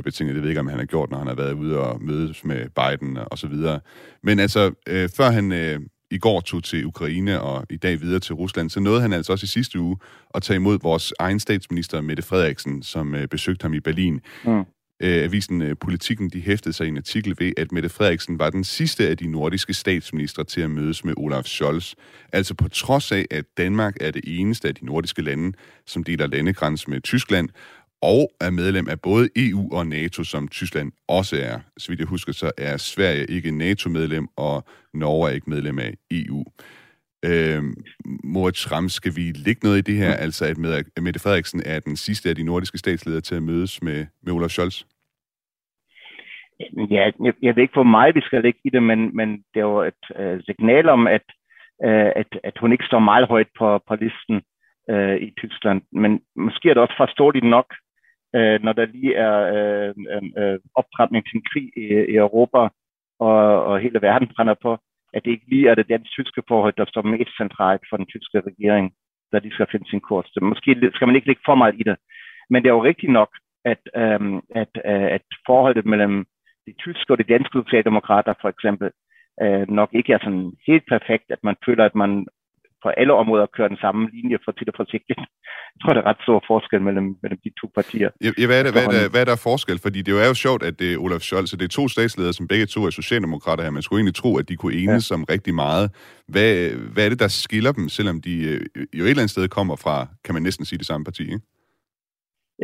betinget. 0.04 0.34
Det 0.34 0.42
ved 0.42 0.50
ikke, 0.50 0.60
om 0.60 0.68
han 0.68 0.78
har 0.78 0.86
gjort, 0.86 1.10
når 1.10 1.18
han 1.18 1.26
har 1.26 1.34
været 1.34 1.52
ude 1.52 1.78
og 1.78 2.02
mødes 2.02 2.44
med 2.44 2.66
Biden 2.68 3.18
og 3.30 3.38
så 3.38 3.46
videre. 3.46 3.80
Men 4.22 4.38
altså, 4.38 4.66
uh, 4.66 5.08
før 5.16 5.30
han 5.30 5.52
uh, 5.52 5.82
i 6.10 6.18
går 6.18 6.40
tog 6.40 6.64
til 6.64 6.86
Ukraine 6.86 7.40
og 7.40 7.66
i 7.70 7.76
dag 7.76 8.00
videre 8.00 8.20
til 8.20 8.34
Rusland, 8.34 8.70
så 8.70 8.80
nåede 8.80 9.00
han 9.00 9.12
altså 9.12 9.32
også 9.32 9.44
i 9.44 9.46
sidste 9.46 9.80
uge 9.80 9.96
at 10.34 10.42
tage 10.42 10.56
imod 10.56 10.78
vores 10.82 11.12
egen 11.18 11.40
statsminister, 11.40 12.00
Mette 12.00 12.22
Frederiksen, 12.22 12.82
som 12.82 13.14
uh, 13.14 13.24
besøgte 13.30 13.62
ham 13.62 13.74
i 13.74 13.80
Berlin. 13.80 14.20
Mm 14.44 14.64
øh, 15.00 15.24
avisen 15.24 15.62
øh, 15.62 15.76
Politikken, 15.80 16.30
de 16.30 16.40
hæftede 16.40 16.72
sig 16.72 16.86
i 16.86 16.88
en 16.88 16.96
artikel 16.96 17.34
ved, 17.38 17.52
at 17.56 17.72
Mette 17.72 17.88
Frederiksen 17.88 18.38
var 18.38 18.50
den 18.50 18.64
sidste 18.64 19.08
af 19.08 19.16
de 19.16 19.26
nordiske 19.30 19.74
statsministre 19.74 20.44
til 20.44 20.60
at 20.60 20.70
mødes 20.70 21.04
med 21.04 21.14
Olaf 21.16 21.44
Scholz. 21.44 21.94
Altså 22.32 22.54
på 22.54 22.68
trods 22.68 23.12
af, 23.12 23.26
at 23.30 23.44
Danmark 23.56 23.96
er 24.00 24.10
det 24.10 24.24
eneste 24.26 24.68
af 24.68 24.74
de 24.74 24.86
nordiske 24.86 25.22
lande, 25.22 25.52
som 25.86 26.04
deler 26.04 26.26
landegrænse 26.26 26.90
med 26.90 27.00
Tyskland, 27.00 27.48
og 28.02 28.32
er 28.40 28.50
medlem 28.50 28.88
af 28.88 29.00
både 29.00 29.28
EU 29.36 29.72
og 29.72 29.86
NATO, 29.86 30.24
som 30.24 30.48
Tyskland 30.48 30.92
også 31.08 31.36
er. 31.36 31.58
Så 31.78 31.88
vidt 31.88 32.00
jeg 32.00 32.08
husker, 32.08 32.32
så 32.32 32.50
er 32.58 32.76
Sverige 32.76 33.26
ikke 33.26 33.50
NATO-medlem, 33.50 34.28
og 34.36 34.64
Norge 34.94 35.30
er 35.30 35.34
ikke 35.34 35.50
medlem 35.50 35.78
af 35.78 35.94
EU. 36.10 36.44
Øh, 37.24 37.62
Moritz 38.24 38.72
Ram, 38.72 38.88
skal 38.88 39.12
vi 39.16 39.32
lægge 39.46 39.60
noget 39.64 39.78
i 39.78 39.90
det 39.90 39.96
her, 39.96 40.12
mm. 40.16 40.22
altså 40.24 40.44
at 40.44 40.58
Mette 41.02 41.20
Frederiksen 41.20 41.62
er 41.66 41.80
den 41.80 41.96
sidste 41.96 42.28
af 42.28 42.34
de 42.36 42.44
nordiske 42.44 42.78
statsledere 42.78 43.20
til 43.20 43.34
at 43.34 43.42
mødes 43.42 43.82
med, 43.82 44.06
med 44.22 44.32
Olaf 44.32 44.50
Scholz? 44.50 44.84
Ja, 46.90 47.10
jeg, 47.24 47.34
jeg 47.42 47.56
ved 47.56 47.62
ikke, 47.62 47.74
hvor 47.74 47.82
meget 47.96 48.14
vi 48.14 48.20
skal 48.20 48.42
lægge 48.42 48.60
i 48.64 48.70
det, 48.70 48.82
men, 48.82 49.16
men 49.16 49.28
det 49.30 49.60
er 49.60 49.68
jo 49.74 49.82
et 49.82 50.04
uh, 50.20 50.40
signal 50.44 50.88
om, 50.88 51.06
at, 51.06 51.26
uh, 51.86 52.10
at, 52.20 52.30
at 52.44 52.58
hun 52.60 52.72
ikke 52.72 52.84
står 52.84 52.98
meget 52.98 53.28
højt 53.28 53.48
på, 53.58 53.80
på 53.88 53.94
listen 53.94 54.42
uh, 54.92 55.16
i 55.26 55.32
Tyskland. 55.38 55.82
Men 55.92 56.20
måske 56.36 56.70
er 56.70 56.74
det 56.74 56.82
også 56.82 56.96
forståeligt 56.96 57.44
nok, 57.44 57.74
uh, 58.36 58.56
når 58.64 58.72
der 58.72 58.86
lige 58.86 59.14
er 59.14 59.36
uh, 59.56 59.94
uh, 60.42 60.58
optrapning 60.74 61.24
til 61.24 61.36
en 61.36 61.44
krig 61.52 61.66
i, 61.76 61.86
i 62.12 62.16
Europa, 62.16 62.58
og, 63.18 63.64
og 63.64 63.80
hele 63.80 64.02
verden 64.02 64.28
brænder 64.36 64.54
på, 64.62 64.78
at 65.14 65.24
det 65.24 65.30
ikke 65.30 65.48
lige 65.48 65.68
er 65.68 65.74
det 65.74 65.88
dansk-tyske 65.88 66.42
forhold, 66.48 66.74
der 66.76 66.84
står 66.88 67.02
mest 67.02 67.36
centralt 67.36 67.82
for 67.90 67.96
den 67.96 68.06
tyske 68.06 68.40
regering, 68.40 68.92
der 69.32 69.38
de 69.38 69.50
skal 69.52 69.66
finde 69.70 69.90
sin 69.90 70.00
kurs. 70.00 70.26
Så 70.26 70.40
måske 70.42 70.90
skal 70.94 71.06
man 71.06 71.16
ikke 71.16 71.26
lægge 71.26 71.42
for 71.46 71.54
meget 71.54 71.74
i 71.80 71.82
det. 71.82 71.96
Men 72.50 72.62
det 72.62 72.68
er 72.68 72.74
jo 72.74 72.84
rigtigt 72.84 73.12
nok, 73.12 73.30
at, 73.64 73.82
øhm, 73.96 74.40
at, 74.62 74.72
øh, 74.84 75.08
at 75.16 75.24
forholdet 75.46 75.86
mellem 75.86 76.26
de 76.66 76.74
tyske 76.84 77.12
og 77.12 77.18
de 77.18 77.30
danske 77.34 77.62
socialdemokrater 77.62 78.34
for 78.40 78.48
eksempel, 78.48 78.90
øh, 79.42 79.70
nok 79.70 79.90
ikke 79.92 80.12
er 80.12 80.18
sådan 80.18 80.52
helt 80.66 80.86
perfekt, 80.88 81.26
at 81.30 81.42
man 81.42 81.56
føler, 81.66 81.84
at 81.84 81.94
man 81.94 82.26
på 82.82 82.88
alle 82.88 83.14
områder 83.14 83.46
kører 83.46 83.68
den 83.68 83.82
samme 83.84 84.10
linje 84.12 84.38
for 84.44 84.52
tit 84.52 84.68
og 84.68 84.74
forsigtigt. 84.76 85.20
Tror, 85.88 85.94
der 85.94 86.02
er 86.06 86.10
ret 86.12 86.22
stor 86.22 86.44
forskel 86.46 86.80
mellem, 86.88 87.08
mellem 87.22 87.38
de 87.44 87.50
to 87.60 87.66
partier. 87.78 88.10
Ja, 88.24 88.46
hvad, 88.48 88.58
er 88.60 88.64
det, 88.66 88.72
hvad, 88.76 88.84
er 88.88 88.92
der, 88.96 89.04
hvad 89.12 89.20
er 89.24 89.28
der 89.32 89.46
forskel? 89.48 89.78
Fordi 89.86 89.98
det 90.02 90.12
er 90.24 90.28
jo 90.32 90.38
sjovt, 90.46 90.62
at 90.68 90.74
det 90.80 90.88
er 90.92 90.98
Olaf 91.04 91.22
Scholz, 91.28 91.50
det 91.60 91.66
er 91.70 91.74
to 91.80 91.84
statsledere, 91.96 92.32
som 92.38 92.48
begge 92.52 92.66
to 92.66 92.80
er 92.86 92.90
socialdemokrater 93.00 93.62
her. 93.64 93.70
Man 93.78 93.84
skulle 93.84 93.98
egentlig 94.00 94.20
tro, 94.22 94.30
at 94.40 94.48
de 94.50 94.56
kunne 94.60 94.76
enes 94.82 95.10
ja. 95.10 95.14
om 95.16 95.22
rigtig 95.34 95.54
meget. 95.64 95.86
Hvad, 96.32 96.50
hvad 96.92 97.04
er 97.04 97.10
det, 97.12 97.20
der 97.24 97.30
skiller 97.44 97.72
dem, 97.78 97.86
selvom 97.98 98.16
de 98.26 98.34
øh, 98.50 98.60
jo 98.98 99.02
et 99.04 99.10
eller 99.10 99.22
andet 99.22 99.36
sted 99.36 99.48
kommer 99.58 99.76
fra, 99.84 99.96
kan 100.24 100.34
man 100.34 100.42
næsten 100.48 100.64
sige, 100.64 100.78
det 100.82 100.90
samme 100.90 101.04
parti, 101.08 101.22
ikke? 101.34 101.46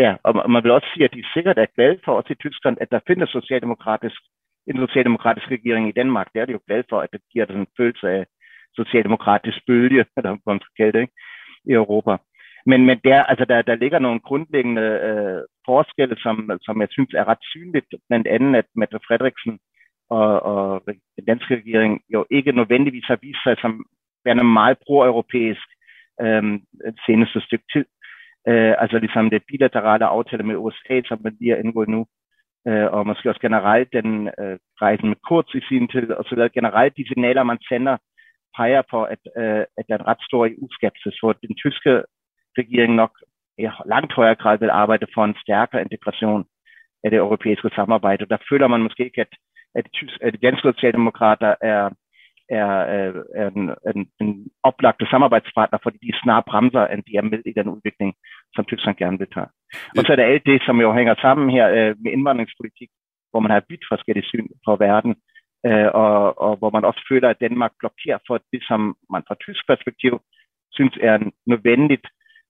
Ja, 0.05 0.11
og 0.27 0.51
man 0.55 0.63
vil 0.65 0.77
også 0.77 0.89
sige, 0.95 1.05
at 1.09 1.15
de 1.17 1.23
sikkert 1.35 1.59
er 1.59 1.75
glade 1.77 1.99
for 2.05 2.13
os 2.21 2.31
i 2.35 2.41
Tyskland, 2.45 2.77
at 2.81 2.91
der 2.95 3.01
findes 3.09 3.29
socialdemokratisk, 3.39 4.21
en 4.71 4.79
socialdemokratisk 4.87 5.47
regering 5.57 5.85
i 5.89 5.97
Danmark. 6.01 6.27
Det 6.33 6.41
er 6.41 6.47
de 6.47 6.57
jo 6.59 6.63
glade 6.69 6.85
for, 6.91 6.99
at 7.05 7.11
det 7.13 7.21
giver 7.33 7.47
den 7.47 7.67
følelse 7.79 8.07
af, 8.17 8.23
socialdemokratisk 8.81 9.59
bølge, 9.67 10.05
eller 10.17 10.31
hvad 10.31 10.55
man 10.55 10.65
skal 10.65 10.77
kalde 10.81 10.93
det, 10.97 11.03
ikke? 11.05 11.15
i 11.71 11.73
Europa. 11.83 12.13
Men, 12.67 12.87
men 12.87 12.99
der, 13.05 13.23
altså 13.23 13.45
der, 13.45 13.63
der 13.63 13.75
ligger 13.75 13.99
nogle 13.99 14.21
grundlæggende 14.21 14.83
øh, 14.83 15.43
forskelle, 15.67 16.17
som, 16.19 16.51
som 16.63 16.81
jeg 16.81 16.89
synes 16.91 17.15
er 17.15 17.29
ret 17.29 17.45
synligt, 17.53 17.87
blandt 18.09 18.27
andet 18.27 18.57
at 18.57 18.65
Mette 18.75 18.99
Frederiksen 19.07 19.59
og, 20.11 20.43
og 20.43 20.83
den 21.17 21.25
danske 21.27 21.57
regering 21.57 22.01
jo 22.15 22.27
ikke 22.31 22.53
nødvendigvis 22.53 23.07
har 23.07 23.19
vist 23.23 23.43
sig 23.45 23.57
som 23.61 23.85
værende 24.25 24.45
meget 24.45 24.79
pro-europæisk, 24.87 25.69
øh, 26.23 26.43
seneste 27.07 27.41
stykke 27.41 27.65
tid. 27.73 27.85
Øh, 28.49 28.75
altså 28.79 28.99
ligesom 28.99 29.31
det 29.31 29.43
bilaterale 29.49 30.05
aftale 30.05 30.43
med 30.43 30.57
USA, 30.57 31.01
som 31.09 31.19
man 31.25 31.37
lige 31.41 31.51
har 31.51 31.59
indgået 31.65 31.89
nu, 31.89 32.07
øh, 32.69 32.87
og 32.95 33.07
måske 33.07 33.29
også 33.31 33.41
generelt 33.41 33.93
den 33.93 34.29
øh, 34.41 34.59
rejsen 34.83 35.09
med 35.09 35.17
Kurz 35.29 35.55
i 35.55 35.61
sin 35.69 35.89
tid, 35.89 36.11
og 36.11 36.25
så 36.25 36.35
videre. 36.35 36.57
Generelt 36.59 36.97
de 36.97 37.09
signaler, 37.09 37.43
man 37.43 37.59
sender, 37.69 37.97
peger 38.57 38.83
på, 38.91 39.05
at, 39.05 39.23
øh, 39.37 39.65
at 39.79 39.85
der 39.87 39.95
er 39.95 39.99
en 39.99 40.11
ret 40.11 40.23
stor 40.29 40.47
EU-skepsis, 40.47 41.17
hvor 41.21 41.33
den 41.33 41.55
tyske 41.65 42.03
regeringen 42.59 42.97
nok 42.97 43.13
i 43.59 43.67
langt 43.87 44.13
højere 44.13 44.35
grad 44.35 44.59
vil 44.59 44.71
arbejde 44.71 45.07
for 45.15 45.25
en 45.25 45.37
stærkere 45.45 45.83
integration 45.83 46.45
af 47.05 47.11
det 47.11 47.17
europæiske 47.17 47.71
samarbejde. 47.75 48.27
Der 48.27 48.37
føler 48.51 48.69
man 48.69 48.83
måske 48.83 49.05
ikke, 49.05 49.21
at, 49.21 49.33
at, 49.75 49.87
at 50.23 50.33
de 50.33 50.47
danske 50.47 50.73
socialdemokrater 50.73 51.55
er, 51.61 51.91
er, 52.49 52.71
øh, 52.95 53.23
er 53.35 53.49
en, 53.51 53.71
en, 53.95 54.09
en 54.21 54.47
oplagte 54.63 55.07
samarbejdspartner, 55.11 55.79
fordi 55.83 55.99
de 56.03 56.21
snart 56.23 56.45
bremser, 56.45 56.87
end 56.87 57.03
de 57.03 57.17
er 57.17 57.23
med 57.23 57.43
i 57.47 57.53
den 57.59 57.69
udvikling, 57.69 58.15
som 58.55 58.65
Tyskland 58.65 58.97
gerne 58.97 59.19
vil 59.19 59.33
tage. 59.35 59.51
Og 59.99 60.03
så 60.05 60.13
er 60.13 60.17
der 60.17 60.33
alt 60.33 60.47
det, 60.47 60.63
som 60.67 60.81
jo 60.81 60.95
hænger 60.95 61.15
sammen 61.15 61.51
her 61.51 61.67
øh, 61.69 61.95
med 62.03 62.13
indvandringspolitik, 62.13 62.91
hvor 63.31 63.41
man 63.41 63.51
har 63.51 63.63
vidt 63.69 63.85
forskellige 63.93 64.29
syn 64.29 64.47
på 64.67 64.77
verden, 64.77 65.15
øh, 65.67 65.89
og, 65.95 66.41
og 66.45 66.57
hvor 66.57 66.71
man 66.71 66.85
også 66.85 67.03
føler, 67.11 67.29
at 67.31 67.41
Danmark 67.41 67.73
blokerer 67.81 68.19
for 68.27 68.37
det, 68.53 68.63
som 68.69 68.81
man 69.13 69.23
fra 69.29 69.37
tysk 69.41 69.67
perspektiv 69.67 70.21
synes 70.73 70.95
er 71.01 71.17
nødvendigt 71.47 72.07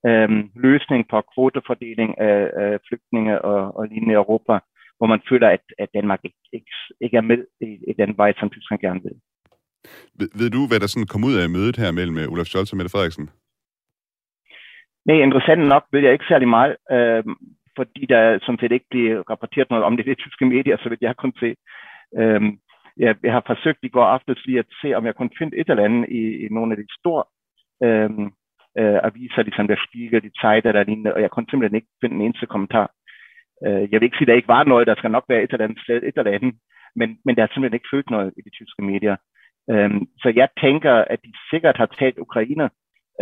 øh, 0.09 0.29
løsning 0.67 1.09
på 1.11 1.23
kvotefordeling 1.35 2.11
af, 2.21 2.51
af 2.63 2.79
flygtninge 2.89 3.43
og, 3.43 3.77
og 3.77 3.87
lignende 3.89 4.13
i 4.13 4.21
Europa, 4.23 4.59
hvor 4.99 5.07
man 5.07 5.21
føler, 5.29 5.49
at, 5.49 5.65
at 5.79 5.89
Danmark 5.95 6.21
ikke, 6.25 6.43
ikke, 6.53 6.73
ikke 7.01 7.17
er 7.17 7.27
med 7.31 7.41
i, 7.61 7.71
i 7.91 7.93
den 7.99 8.17
vej, 8.17 8.33
som 8.39 8.51
Tyskland 8.51 8.81
gerne 8.81 9.03
vil. 9.03 9.17
Ved, 10.19 10.29
ved 10.41 10.51
du, 10.51 10.61
hvad 10.69 10.81
der 10.81 10.87
sådan 10.87 11.13
kom 11.13 11.25
ud 11.25 11.35
af 11.43 11.51
mødet 11.57 11.77
her 11.77 11.91
mellem 11.99 12.17
Olaf 12.33 12.47
Scholz 12.47 12.73
og 12.73 12.77
Mette 12.77 12.93
Frederiksen? 12.95 13.31
Nej, 15.07 15.17
interessant 15.17 15.63
nok 15.73 15.85
ved 15.93 16.01
jeg 16.01 16.13
ikke 16.13 16.31
særlig 16.33 16.49
meget, 16.49 16.77
øh, 16.95 17.25
fordi 17.77 18.07
der 18.07 18.39
sådan 18.43 18.59
set 18.61 18.73
ikke 18.73 18.91
bliver 18.91 19.23
rapporteret 19.31 19.71
noget 19.71 19.85
om 19.85 19.97
det 19.97 20.07
i 20.07 20.11
de 20.11 20.15
tyske 20.15 20.47
medier, 20.47 20.77
så 20.77 20.89
vidt 20.89 21.03
jeg 21.03 21.17
kun 21.17 21.33
se. 21.43 21.51
Øh, 22.21 22.43
jeg, 22.97 23.17
jeg 23.23 23.33
har 23.33 23.43
forsøgt 23.47 23.79
i 23.83 23.89
går 23.89 24.05
aftes 24.05 24.47
lige 24.47 24.59
at 24.59 24.71
se, 24.83 24.95
om 24.95 25.07
jeg 25.07 25.15
kunne 25.15 25.39
finde 25.39 25.57
et 25.57 25.71
eller 25.71 25.85
andet 25.85 26.09
i, 26.09 26.23
i 26.45 26.47
nogle 26.51 26.73
af 26.73 26.79
de 26.83 26.87
store 26.99 27.25
øh, 27.85 28.11
øh, 28.81 28.99
aviser, 29.09 29.43
ligesom 29.43 29.69
der 29.69 29.85
Spiegel, 29.87 30.23
de 30.23 30.31
Zeit 30.41 30.67
eller 30.67 30.85
lignende, 30.85 31.15
og 31.15 31.21
jeg 31.23 31.31
kunne 31.31 31.47
simpelthen 31.51 31.77
ikke 31.77 31.93
finde 32.01 32.17
en 32.17 32.23
eneste 32.23 32.47
kommentar. 32.47 32.89
Øh, 33.67 33.83
jeg 33.91 33.97
vil 34.01 34.07
ikke 34.07 34.17
sige, 34.17 34.27
at 34.27 34.29
der 34.29 34.41
ikke 34.41 34.55
var 34.57 34.65
noget, 34.65 34.87
der 34.87 34.95
skal 34.95 35.11
nok 35.11 35.27
være 35.29 35.43
et 35.43 35.53
eller 35.53 35.65
andet 35.65 35.83
sted, 35.85 35.97
et 35.97 36.19
eller 36.19 36.33
andet, 36.39 36.55
men, 36.97 37.09
men 37.25 37.37
der 37.37 37.43
er 37.43 37.47
simpelthen 37.51 37.79
ikke 37.79 37.93
følt 37.95 38.11
noget 38.11 38.33
i 38.39 38.41
de 38.47 38.51
tyske 38.59 38.83
medier. 38.83 39.17
Øh, 39.71 39.91
så 40.23 40.29
jeg 40.37 40.49
tænker, 40.61 40.95
at 41.13 41.21
de 41.25 41.33
sikkert 41.51 41.77
har 41.77 41.87
talt 41.87 42.19
Ukraine, 42.19 42.71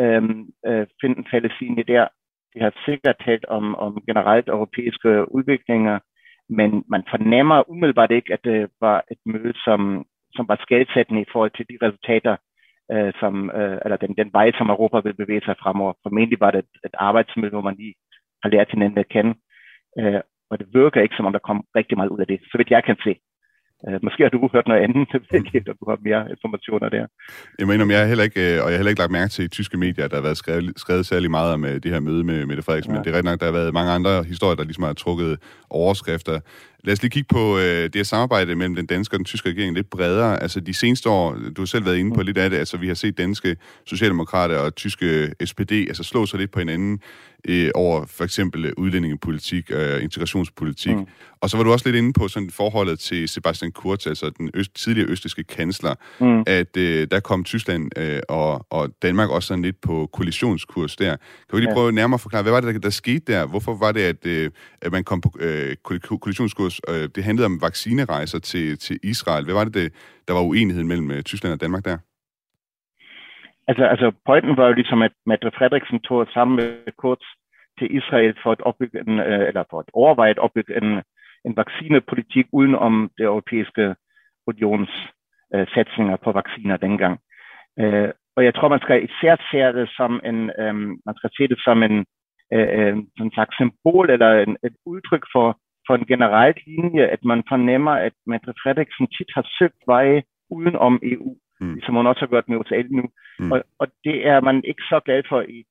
øh, 0.00 0.22
øh, 0.68 0.86
finde 1.00 1.18
en 1.18 1.30
fælles 1.30 1.60
linje 1.60 1.82
der. 1.82 2.08
De 2.54 2.60
har 2.60 2.72
sikkert 2.86 3.16
talt 3.24 3.44
om, 3.44 3.74
om 3.74 4.02
generelt 4.06 4.48
europæiske 4.48 5.34
udviklinger, 5.34 5.98
men 6.48 6.84
man 6.88 7.02
fornemmer 7.10 7.70
umiddelbart 7.70 8.10
ikke, 8.10 8.32
at 8.32 8.44
det 8.44 8.70
var 8.80 9.04
et 9.10 9.18
møde, 9.26 9.54
som, 9.64 10.04
som 10.36 10.48
var 10.48 10.58
skældsættende 10.62 11.22
i 11.22 11.30
forhold 11.32 11.50
til 11.54 11.66
de 11.70 11.86
resultater, 11.86 12.36
øh, 12.92 13.12
som, 13.20 13.34
øh, 13.58 13.78
eller 13.84 13.96
den, 14.04 14.12
den 14.20 14.30
vej, 14.38 14.48
som 14.58 14.70
Europa 14.74 14.98
vil 15.04 15.20
bevæge 15.22 15.44
sig 15.44 15.54
fremover. 15.62 15.92
Formentlig 16.04 16.40
var 16.40 16.50
det 16.50 16.58
et, 16.58 16.72
et 16.88 16.94
arbejdsmøde, 17.08 17.54
hvor 17.54 17.68
man 17.68 17.76
lige 17.82 17.94
har 18.42 18.50
lært 18.50 18.70
hinanden 18.74 18.98
at 18.98 19.12
kende. 19.14 19.34
Øh, 20.00 20.20
og 20.50 20.58
det 20.58 20.66
virker 20.72 21.00
ikke, 21.00 21.16
som 21.16 21.26
om 21.26 21.32
der 21.32 21.48
kom 21.48 21.58
rigtig 21.78 21.96
meget 21.96 22.12
ud 22.14 22.20
af 22.20 22.26
det, 22.26 22.40
så 22.50 22.54
vidt 22.58 22.70
jeg 22.70 22.84
kan 22.84 22.96
se. 23.06 23.14
Uh, 23.88 23.98
måske 24.02 24.22
har 24.22 24.30
du 24.30 24.48
hørt 24.52 24.68
noget 24.68 24.82
andet, 24.86 25.08
ikke, 25.38 25.60
du 25.80 25.84
har 25.90 25.98
mere 26.08 26.30
informationer 26.34 26.88
der. 26.88 27.06
Jeg 27.58 27.66
mener, 27.66 27.84
jeg 27.90 28.00
har 28.00 28.06
heller 28.12 28.24
ikke, 28.28 28.42
øh, 28.48 28.62
og 28.62 28.66
jeg 28.68 28.74
har 28.74 28.80
heller 28.80 28.94
ikke 28.94 29.02
lagt 29.04 29.18
mærke 29.18 29.32
til 29.32 29.44
i 29.44 29.48
tyske 29.48 29.76
medier, 29.84 30.04
at 30.04 30.10
der 30.10 30.16
har 30.16 30.28
været 30.28 30.36
skrevet, 30.42 30.72
skrevet 30.76 31.06
særlig 31.06 31.30
meget 31.30 31.54
om 31.54 31.64
øh, 31.64 31.74
det 31.82 31.90
her 31.94 32.00
møde 32.00 32.24
med 32.24 32.46
Mette 32.46 32.62
Frederiksen, 32.62 32.92
ja. 32.92 32.98
men 32.98 33.04
det 33.04 33.10
er 33.10 33.16
rigtig 33.16 33.30
nok, 33.30 33.40
der 33.40 33.46
har 33.46 33.58
været 33.60 33.74
mange 33.74 33.92
andre 33.98 34.14
historier, 34.32 34.56
der 34.56 34.64
ligesom 34.64 34.84
har 34.84 34.92
trukket 34.92 35.32
overskrifter. 35.70 36.36
Lad 36.84 36.92
os 36.92 37.02
lige 37.02 37.10
kigge 37.10 37.28
på 37.34 37.58
øh, 37.58 37.84
det 37.84 37.94
her 37.94 38.02
samarbejde 38.02 38.54
mellem 38.54 38.74
den 38.74 38.86
danske 38.86 39.14
og 39.14 39.18
den 39.18 39.24
tyske 39.24 39.48
regering 39.48 39.74
lidt 39.74 39.90
bredere. 39.90 40.42
Altså 40.42 40.60
de 40.60 40.74
seneste 40.74 41.08
år, 41.08 41.34
du 41.56 41.60
har 41.60 41.66
selv 41.66 41.84
været 41.84 41.96
inde 41.96 42.14
på 42.14 42.20
mm. 42.20 42.26
lidt 42.26 42.38
af 42.38 42.50
det, 42.50 42.56
altså 42.56 42.76
vi 42.76 42.86
har 42.86 42.94
set 42.94 43.18
danske 43.18 43.56
socialdemokrater 43.86 44.58
og 44.58 44.74
tyske 44.74 45.34
SPD 45.44 45.72
altså 45.72 46.02
slå 46.02 46.26
sig 46.26 46.38
lidt 46.38 46.50
på 46.50 46.58
hinanden 46.58 47.00
øh, 47.48 47.70
over 47.74 48.06
for 48.06 48.24
eksempel 48.24 48.74
udlændingepolitik 48.74 49.70
og 49.70 49.82
øh, 49.82 50.02
integrationspolitik. 50.02 50.96
Mm. 50.96 51.06
Og 51.40 51.50
så 51.50 51.56
var 51.56 51.64
du 51.64 51.72
også 51.72 51.88
lidt 51.88 51.96
inde 51.96 52.12
på 52.12 52.28
sådan 52.28 52.50
forholdet 52.50 52.98
til 52.98 53.28
Sebastian 53.28 53.72
Kurz, 53.72 54.06
altså 54.06 54.30
den 54.38 54.50
øst, 54.54 54.74
tidligere 54.74 55.08
østiske 55.08 55.44
kansler, 55.44 55.94
mm. 56.20 56.42
at 56.46 56.76
øh, 56.76 57.06
der 57.10 57.20
kom 57.20 57.44
Tyskland 57.44 57.98
øh, 57.98 58.20
og, 58.28 58.66
og 58.70 58.88
Danmark 59.02 59.30
også 59.30 59.46
sådan 59.46 59.62
lidt 59.62 59.80
på 59.80 60.08
koalitionskurs 60.12 60.96
der. 60.96 61.16
Kan 61.16 61.56
vi 61.56 61.60
lige 61.60 61.68
ja. 61.70 61.74
prøve 61.74 61.92
nærmere 61.92 62.14
at 62.16 62.20
forklare, 62.20 62.42
hvad 62.42 62.52
var 62.52 62.60
det, 62.60 62.74
der, 62.74 62.80
der 62.80 62.90
skete 62.90 63.32
der? 63.32 63.46
Hvorfor 63.46 63.74
var 63.74 63.92
det, 63.92 64.00
at, 64.00 64.26
øh, 64.26 64.50
at 64.82 64.92
man 64.92 65.04
kom 65.04 65.20
på 65.20 65.32
øh, 65.40 65.76
koalitionskurs? 66.72 67.02
Øh, 67.02 67.08
det 67.14 67.24
handlede 67.24 67.46
om 67.46 67.60
vaccinerejser 67.62 68.38
til, 68.38 68.78
til 68.78 68.96
Israel. 69.02 69.44
Hvad 69.44 69.54
var 69.54 69.64
det, 69.64 69.74
det, 69.74 69.88
der 70.28 70.34
var 70.34 70.42
uenigheden 70.50 70.88
mellem 70.88 71.10
øh, 71.10 71.22
Tyskland 71.22 71.54
og 71.54 71.60
Danmark 71.60 71.84
der? 71.84 71.98
Altså, 73.68 73.84
altså 73.84 74.12
pointen 74.26 74.56
var 74.56 74.66
jo 74.66 74.72
ligesom, 74.72 75.02
at 75.02 75.12
Mette 75.26 75.50
Frederiksen 75.58 76.00
tog 76.00 76.26
sammen 76.34 76.56
med 76.56 76.92
Kurz 76.98 77.24
til 77.78 77.96
Israel 77.98 78.34
for 78.42 78.52
at 78.52 78.60
opbygge 78.60 79.00
en, 79.06 79.18
øh, 79.18 79.48
eller 79.48 79.64
for 79.70 79.78
at 79.78 79.90
overveje 79.92 80.30
at 80.30 80.38
opbygge 80.38 80.76
en, 80.82 80.88
en 81.46 81.56
vaccinepolitik 81.56 82.46
uden 82.52 82.74
om 82.74 83.10
det 83.18 83.24
europæiske 83.24 83.94
unions 84.46 84.90
øh, 85.54 85.66
satsninger 85.74 86.16
på 86.24 86.32
vacciner 86.32 86.76
dengang. 86.76 87.18
Øh, 87.80 88.10
og 88.36 88.44
jeg 88.44 88.54
tror, 88.54 88.68
man 88.68 88.84
skal 88.84 89.04
især 89.04 89.34
se 89.50 89.58
det 89.78 89.88
som 89.98 90.20
en, 90.24 90.38
øh, 90.60 90.74
man 91.06 91.16
skal 91.16 91.30
se 91.36 91.48
det 91.48 91.58
som 91.66 91.82
en, 91.82 91.96
øh, 92.54 92.68
øh 92.78 92.96
en 93.22 93.30
symbol 93.58 94.10
eller 94.10 94.30
en, 94.44 94.56
et 94.66 94.76
udtryk 94.86 95.24
for, 95.34 95.58
for 95.86 95.94
en 95.94 96.06
generel 96.12 96.54
linje, 96.66 97.04
at 97.06 97.24
man 97.24 97.42
fornemmer, 97.48 97.90
at 97.92 98.12
Mette 98.26 98.54
Frederiksen 98.62 99.06
tit 99.06 99.30
har 99.34 99.46
søgt 99.58 99.82
veje 99.86 100.22
uden 100.50 100.76
om 100.76 101.00
EU 101.02 101.36
mm. 101.62 101.80
som 101.84 101.94
hun 101.94 102.06
også 102.06 102.20
har 102.20 102.32
gjort 102.32 102.48
med 102.48 102.58
USA 102.60 102.82
nu. 102.90 103.04
Mm. 103.38 103.52
Og, 103.52 103.58
og 103.80 103.86
det 104.04 104.26
er 104.32 104.40
man 104.40 104.56
ikke 104.70 104.84
så 104.92 105.00
glad 105.06 105.22
for 105.28 105.40
i 105.56 105.64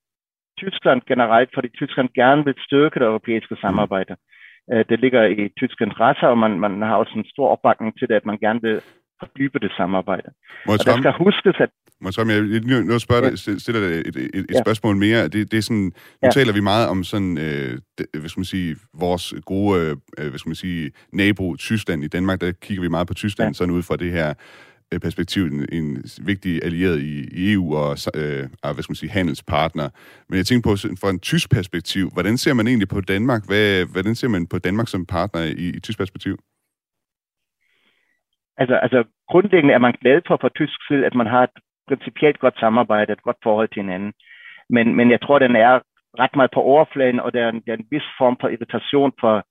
Tyskland 0.58 1.02
generelt, 1.08 1.50
fordi 1.54 1.69
Tyskland 1.69 2.10
gerne 2.21 2.45
vil 2.45 2.56
styrke 2.67 3.00
det 3.00 3.08
europæiske 3.12 3.56
mm. 3.56 3.62
samarbejde. 3.63 4.13
Mm. 4.13 4.84
Det 4.89 5.00
ligger 5.00 5.24
i 5.24 5.50
tysk 5.60 5.82
interesse, 5.82 6.28
og 6.28 6.38
man, 6.38 6.60
man 6.60 6.82
har 6.82 6.95
også 6.95 7.13
en 7.15 7.32
stor 7.34 7.47
opbakning 7.47 8.00
til 8.00 8.08
det, 8.10 8.15
at 8.15 8.26
man 8.26 8.38
gerne 8.38 8.62
vil 8.62 8.82
fordybe 9.19 9.60
det 9.60 9.71
samarbejde. 9.78 10.30
Og 10.69 10.76
der 10.86 10.93
skal 11.02 11.13
huskes, 11.26 11.56
at... 11.65 11.69
Må 12.02 12.10
jeg, 12.18 12.28
jeg, 12.28 12.84
nu 12.84 13.00
spørger 13.00 13.30
ja. 13.30 13.36
stiller 13.36 13.82
dig 13.88 14.00
et, 14.00 14.16
et, 14.16 14.30
et 14.34 14.46
ja. 14.54 14.62
spørgsmål 14.62 14.98
mere. 14.98 15.28
Det, 15.28 15.52
det 15.52 15.58
er 15.58 15.62
sådan, 15.62 15.84
nu 15.84 15.92
ja. 16.24 16.30
taler 16.30 16.54
vi 16.54 16.60
meget 16.60 16.88
om 16.88 17.04
sådan, 17.04 17.38
øh, 17.38 17.80
hvad 18.20 18.30
skal 18.30 18.40
man 18.40 18.46
sige, 18.46 18.76
vores 18.94 19.34
gode, 19.46 19.98
øh, 20.18 20.30
hvad 20.30 20.40
skal 20.40 20.50
man 20.50 20.56
sige, 20.56 20.92
nabo 21.14 21.56
Tyskland 21.56 22.04
i 22.04 22.08
Danmark, 22.08 22.42
der 22.42 22.52
kigger 22.52 22.82
vi 22.82 22.88
meget 22.88 23.08
på 23.08 23.14
Tyskland, 23.14 23.50
ja. 23.50 23.54
sådan 23.54 23.74
ud 23.74 23.84
fra 23.84 23.96
det 23.96 24.12
her 24.12 24.34
Øh, 24.94 25.00
perspektiv 25.00 25.44
en, 25.44 25.60
en 25.72 25.88
vigtig 26.26 26.54
allieret 26.66 27.00
i, 27.00 27.14
i 27.42 27.54
EU 27.54 27.66
og 27.76 27.92
øh, 28.20 28.44
hvad 28.74 28.84
skal 28.84 28.92
man 28.94 29.02
sige, 29.02 29.12
handelspartner. 29.20 29.88
Men 30.30 30.38
jeg 30.38 30.46
tænker 30.46 30.70
på, 30.70 30.76
fra 31.02 31.10
en 31.10 31.20
tysk 31.20 31.48
perspektiv, 31.58 32.06
hvordan 32.16 32.38
ser 32.38 32.54
man 32.54 32.68
egentlig 32.68 32.90
på 32.96 33.02
Danmark? 33.02 33.42
Hvad, 33.50 33.86
hvordan 33.94 34.16
ser 34.16 34.30
man 34.36 34.48
på 34.48 34.58
Danmark 34.68 34.88
som 34.88 35.06
partner 35.06 35.42
i, 35.64 35.66
i 35.78 35.80
tysk 35.80 35.98
perspektiv? 35.98 36.36
Altså, 38.62 38.76
altså 38.86 39.00
grundlæggende 39.32 39.74
er 39.74 39.84
man 39.88 39.96
glad 40.02 40.22
for 40.28 40.38
fra 40.42 40.50
tysk 40.60 40.78
side, 40.88 41.06
at 41.06 41.16
man 41.16 41.28
har 41.34 41.44
et 41.44 41.58
principielt 41.88 42.39
godt 42.39 42.60
samarbejde, 42.60 43.13
et 43.13 43.24
godt 43.24 43.38
forhold 43.44 43.67
til 43.70 43.82
hinanden. 43.82 44.13
Men, 44.70 44.96
men 44.96 45.12
jeg 45.12 45.22
tror, 45.22 45.39
den 45.39 45.56
er 45.56 45.80
ret 46.20 46.36
meget 46.36 46.52
på 46.54 46.62
overfladen, 46.62 47.20
og 47.20 47.34
der 47.34 47.41
er 47.44 47.50
en, 47.50 47.62
der 47.65 47.74
er 47.74 47.78
en 47.78 47.88
vis 47.91 48.08
form 48.17 48.38
for 48.41 48.48
irritation 48.50 49.12
fra, 49.20 49.41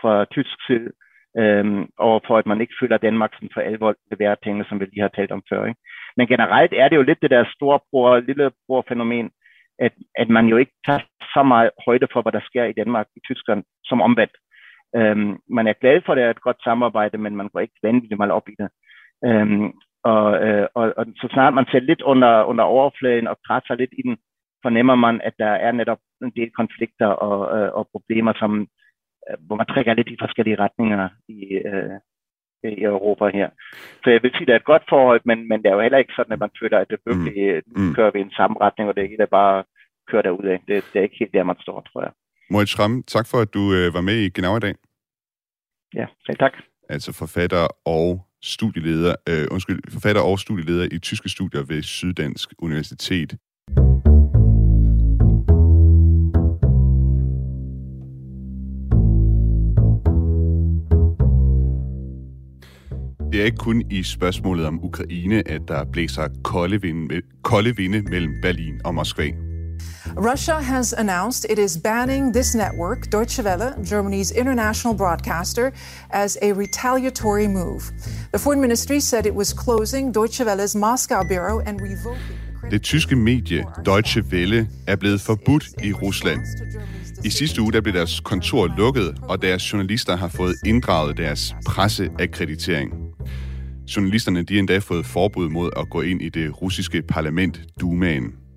fra 0.00 0.24
tysk 0.24 0.56
side 0.66 0.90
øhm, 1.36 1.82
og 1.98 2.22
for 2.26 2.38
at 2.38 2.46
man 2.46 2.60
ikke 2.60 2.74
føler, 2.80 2.94
at 2.94 3.02
Danmark 3.02 3.32
sådan 3.34 3.54
for 3.54 3.60
alvor 3.60 3.94
leverer 4.10 4.34
tingene, 4.34 4.64
som 4.68 4.80
vi 4.80 4.84
lige 4.84 5.00
har 5.00 5.14
talt 5.14 5.32
om 5.32 5.42
før. 5.48 5.64
Ikke? 5.66 5.80
Men 6.16 6.26
generelt 6.26 6.72
er 6.72 6.88
det 6.88 6.96
jo 6.96 7.02
lidt 7.02 7.22
det 7.22 7.30
der 7.30 7.52
storebror, 7.54 8.20
lillebror 8.20 8.84
fænomen, 8.88 9.30
at, 9.78 9.92
at 10.16 10.28
man 10.28 10.46
jo 10.46 10.56
ikke 10.56 10.72
tager 10.86 11.00
så 11.34 11.42
meget 11.42 11.70
højde 11.86 12.08
for, 12.12 12.22
hvad 12.22 12.32
der 12.32 12.40
sker 12.40 12.64
i 12.64 12.72
Danmark, 12.72 13.06
i 13.16 13.20
Tyskland, 13.24 13.64
som 13.84 14.00
omvendt. 14.00 14.36
Øhm, 14.96 15.38
man 15.50 15.66
er 15.66 15.80
glad 15.80 16.00
for, 16.06 16.12
at 16.12 16.16
det 16.16 16.24
er 16.24 16.30
et 16.30 16.40
godt 16.40 16.62
samarbejde, 16.64 17.18
men 17.18 17.36
man 17.36 17.48
går 17.48 17.60
ikke 17.60 17.80
vanvittigt 17.82 18.18
meget 18.18 18.32
op 18.32 18.48
i 18.48 18.54
det. 18.58 18.68
Øhm, 19.24 19.72
og, 20.04 20.46
øh, 20.46 20.66
og, 20.74 20.94
og 20.96 21.06
så 21.16 21.28
snart 21.32 21.54
man 21.54 21.66
ser 21.70 21.80
lidt 21.80 22.02
under, 22.02 22.44
under 22.44 22.64
overfladen 22.64 23.26
og 23.26 23.36
presser 23.46 23.74
lidt 23.74 23.90
i 23.98 24.02
den, 24.02 24.16
fornemmer 24.62 24.94
man, 24.94 25.20
at 25.24 25.34
der 25.38 25.52
er 25.66 25.72
netop 25.72 25.98
en 26.22 26.32
del 26.36 26.50
konflikter 26.50 27.06
og, 27.06 27.58
øh, 27.58 27.72
og 27.72 27.88
problemer, 27.92 28.32
som, 28.38 28.68
Øh, 29.28 29.36
hvor 29.46 29.56
man 29.56 29.66
trækker 29.66 29.94
lidt 29.94 30.08
i 30.08 30.22
forskellige 30.24 30.60
retninger 30.64 31.08
i, 31.28 31.40
øh, 31.70 31.98
i 32.78 32.82
Europa 32.82 33.26
her. 33.38 33.48
Så 34.02 34.10
jeg 34.10 34.22
vil 34.22 34.30
sige, 34.30 34.42
at 34.42 34.46
det 34.46 34.54
er 34.54 34.62
et 34.62 34.72
godt 34.72 34.84
forhold, 34.88 35.20
men, 35.24 35.48
men 35.48 35.58
det 35.62 35.68
er 35.68 35.74
jo 35.74 35.80
heller 35.86 35.98
ikke 35.98 36.16
sådan, 36.16 36.32
at 36.32 36.40
man 36.44 36.50
føler, 36.60 36.78
at 36.78 36.90
det 36.90 36.98
virkelig 37.06 37.62
mm. 37.66 37.82
mm. 37.82 37.94
kører 37.94 38.10
vi 38.10 38.18
i 38.18 38.28
en 38.28 38.38
samme 38.40 38.56
retning, 38.60 38.88
og 38.88 38.94
det 38.94 39.00
er 39.00 39.08
ikke 39.08 39.26
bare 39.40 39.64
kører 40.10 40.22
derud 40.22 40.46
af. 40.54 40.58
Det, 40.68 40.84
det 40.90 40.98
er 40.98 41.02
ikke 41.02 41.18
helt 41.18 41.34
der, 41.34 41.42
man 41.42 41.60
står, 41.60 41.80
tror 41.80 42.02
jeg. 42.02 42.12
Moritz 42.50 42.72
Schramm, 42.72 43.02
tak 43.02 43.26
for, 43.30 43.38
at 43.38 43.54
du 43.54 43.62
øh, 43.78 43.94
var 43.94 44.00
med 44.00 44.16
i 44.24 44.28
Genau 44.28 44.56
i 44.56 44.60
dag. 44.60 44.74
Ja, 45.94 46.06
selv 46.26 46.38
tak. 46.38 46.54
Altså 46.88 47.10
forfatter 47.18 47.64
og 47.84 48.27
studieleder, 48.42 49.14
øh, 49.28 49.46
undskyld, 49.50 49.80
forfatter 49.88 50.22
og 50.22 50.38
studieleder 50.38 50.88
i 50.92 50.98
tyske 50.98 51.28
studier 51.28 51.62
ved 51.62 51.82
Syddansk 51.82 52.48
Universitet. 52.58 53.36
Det 63.32 63.40
er 63.40 63.44
ikke 63.44 63.56
kun 63.56 63.82
i 63.90 64.02
spørgsmålet 64.02 64.66
om 64.66 64.84
Ukraine, 64.84 65.48
at 65.48 65.62
der 65.68 65.84
blæser 65.92 66.28
kolde 66.44 66.82
vinde, 66.82 67.20
kolde 67.42 67.76
vinde 67.76 68.02
mellem 68.02 68.32
Berlin 68.42 68.80
og 68.84 68.94
Moskva. 68.94 69.47
Russia 70.18 70.60
has 70.60 70.92
announced 70.92 71.44
it 71.48 71.60
is 71.60 71.76
banning 71.76 72.32
this 72.32 72.52
network, 72.52 73.08
Deutsche 73.08 73.38
Welle, 73.38 73.72
Germany's 73.84 74.32
international 74.32 74.92
broadcaster, 74.92 75.72
as 76.10 76.36
a 76.42 76.52
retaliatory 76.52 77.46
move. 77.46 77.92
The 78.32 78.38
foreign 78.38 78.60
ministry 78.60 78.98
said 78.98 79.26
it 79.26 79.34
was 79.34 79.52
closing 79.52 80.10
Deutsche 80.10 80.40
Welle's 80.40 80.74
Moscow 80.74 81.22
bureau 81.22 81.60
and 81.60 81.80
revoking 81.80 82.38
det 82.70 82.82
tyske 82.82 83.16
medie 83.16 83.64
Deutsche 83.86 84.22
Welle 84.22 84.68
er 84.86 84.96
blevet 84.96 85.20
forbudt 85.20 85.68
i 85.84 85.92
Rusland. 85.92 86.40
I 87.24 87.30
sidste 87.30 87.62
uge 87.62 87.72
der 87.72 87.80
blev 87.80 87.94
deres 87.94 88.20
kontor 88.20 88.66
lukket, 88.66 89.18
og 89.22 89.42
deres 89.42 89.72
journalister 89.72 90.16
har 90.16 90.28
fået 90.28 90.54
inddraget 90.66 91.16
deres 91.16 91.54
presseakkreditering. 91.66 92.92
Journalisterne 93.96 94.42
de 94.42 94.54
har 94.54 94.58
endda 94.58 94.78
fået 94.78 95.06
forbud 95.06 95.48
mod 95.48 95.70
at 95.76 95.90
gå 95.90 96.00
ind 96.00 96.22
i 96.22 96.28
det 96.28 96.62
russiske 96.62 97.02
parlament, 97.02 97.60
Dumaen. 97.80 98.47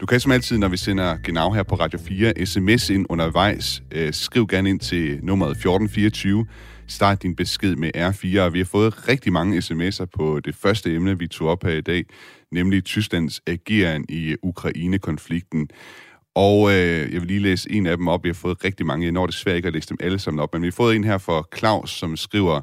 Du 0.00 0.06
kan 0.06 0.20
som 0.20 0.32
altid, 0.32 0.58
når 0.58 0.68
vi 0.68 0.76
sender 0.76 1.16
Genau 1.16 1.50
her 1.50 1.62
på 1.62 1.74
Radio 1.74 1.98
4, 1.98 2.46
sms 2.46 2.90
ind 2.90 3.06
undervejs. 3.08 3.82
Øh, 3.92 4.12
skriv 4.12 4.46
gerne 4.46 4.70
ind 4.70 4.80
til 4.80 5.20
nummeret 5.22 5.50
1424. 5.50 6.46
Start 6.86 7.22
din 7.22 7.36
besked 7.36 7.76
med 7.76 7.90
R4, 7.96 8.40
og 8.40 8.52
vi 8.52 8.58
har 8.58 8.64
fået 8.64 9.08
rigtig 9.08 9.32
mange 9.32 9.58
sms'er 9.58 10.04
på 10.16 10.40
det 10.40 10.54
første 10.54 10.94
emne, 10.94 11.18
vi 11.18 11.26
tog 11.26 11.48
op 11.48 11.64
her 11.64 11.70
i 11.70 11.80
dag, 11.80 12.04
nemlig 12.52 12.84
Tysklands 12.84 13.40
ageren 13.46 14.04
i 14.08 14.36
Ukraine-konflikten. 14.42 15.68
Og 16.34 16.70
øh, 16.70 17.12
jeg 17.12 17.20
vil 17.20 17.28
lige 17.28 17.40
læse 17.40 17.70
en 17.70 17.86
af 17.86 17.96
dem 17.96 18.08
op. 18.08 18.24
Vi 18.24 18.28
har 18.28 18.34
fået 18.34 18.64
rigtig 18.64 18.86
mange. 18.86 19.04
Jeg 19.04 19.12
når 19.12 19.26
desværre 19.26 19.56
ikke 19.56 19.68
at 19.68 19.74
læse 19.74 19.88
dem 19.88 19.96
alle 20.00 20.18
sammen 20.18 20.40
op, 20.40 20.52
men 20.52 20.62
vi 20.62 20.66
har 20.66 20.72
fået 20.72 20.96
en 20.96 21.04
her 21.04 21.18
fra 21.18 21.42
Claus, 21.56 21.90
som 21.90 22.16
skriver, 22.16 22.60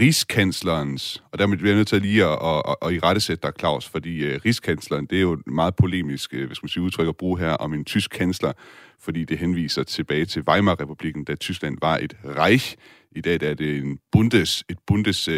Rigskanslerens, 0.00 1.22
og 1.32 1.38
der 1.38 1.46
bliver 1.46 1.68
jeg 1.68 1.76
nødt 1.76 1.88
til 1.88 2.02
lige 2.02 2.24
at, 2.24 2.38
at, 2.42 2.62
at, 2.68 2.76
at 2.82 2.94
i 2.94 2.98
rettesætte 2.98 3.42
dig, 3.42 3.52
Claus, 3.58 3.88
fordi 3.88 4.34
uh, 4.34 4.40
Rigskansleren, 4.44 5.06
det 5.06 5.18
er 5.18 5.22
jo 5.22 5.42
meget 5.46 5.76
polemisk, 5.76 6.34
øh, 6.34 6.40
uh, 6.40 6.46
hvis 6.46 6.62
man 6.62 6.68
siger 6.68 6.84
udtryk 6.84 7.08
at 7.08 7.16
bruge 7.16 7.38
her, 7.38 7.50
om 7.50 7.74
en 7.74 7.84
tysk 7.84 8.10
kansler, 8.10 8.52
fordi 9.00 9.24
det 9.24 9.38
henviser 9.38 9.82
tilbage 9.82 10.24
til 10.24 10.42
Weimar-republiken, 10.48 11.24
da 11.24 11.34
Tyskland 11.34 11.78
var 11.80 11.96
et 11.96 12.16
reich. 12.24 12.76
I 13.16 13.20
dag 13.20 13.40
der 13.40 13.50
er 13.50 13.54
det 13.54 13.76
en 13.76 13.98
bundes, 14.12 14.64
et 14.68 14.78
bundes, 14.86 15.28
uh, 15.28 15.34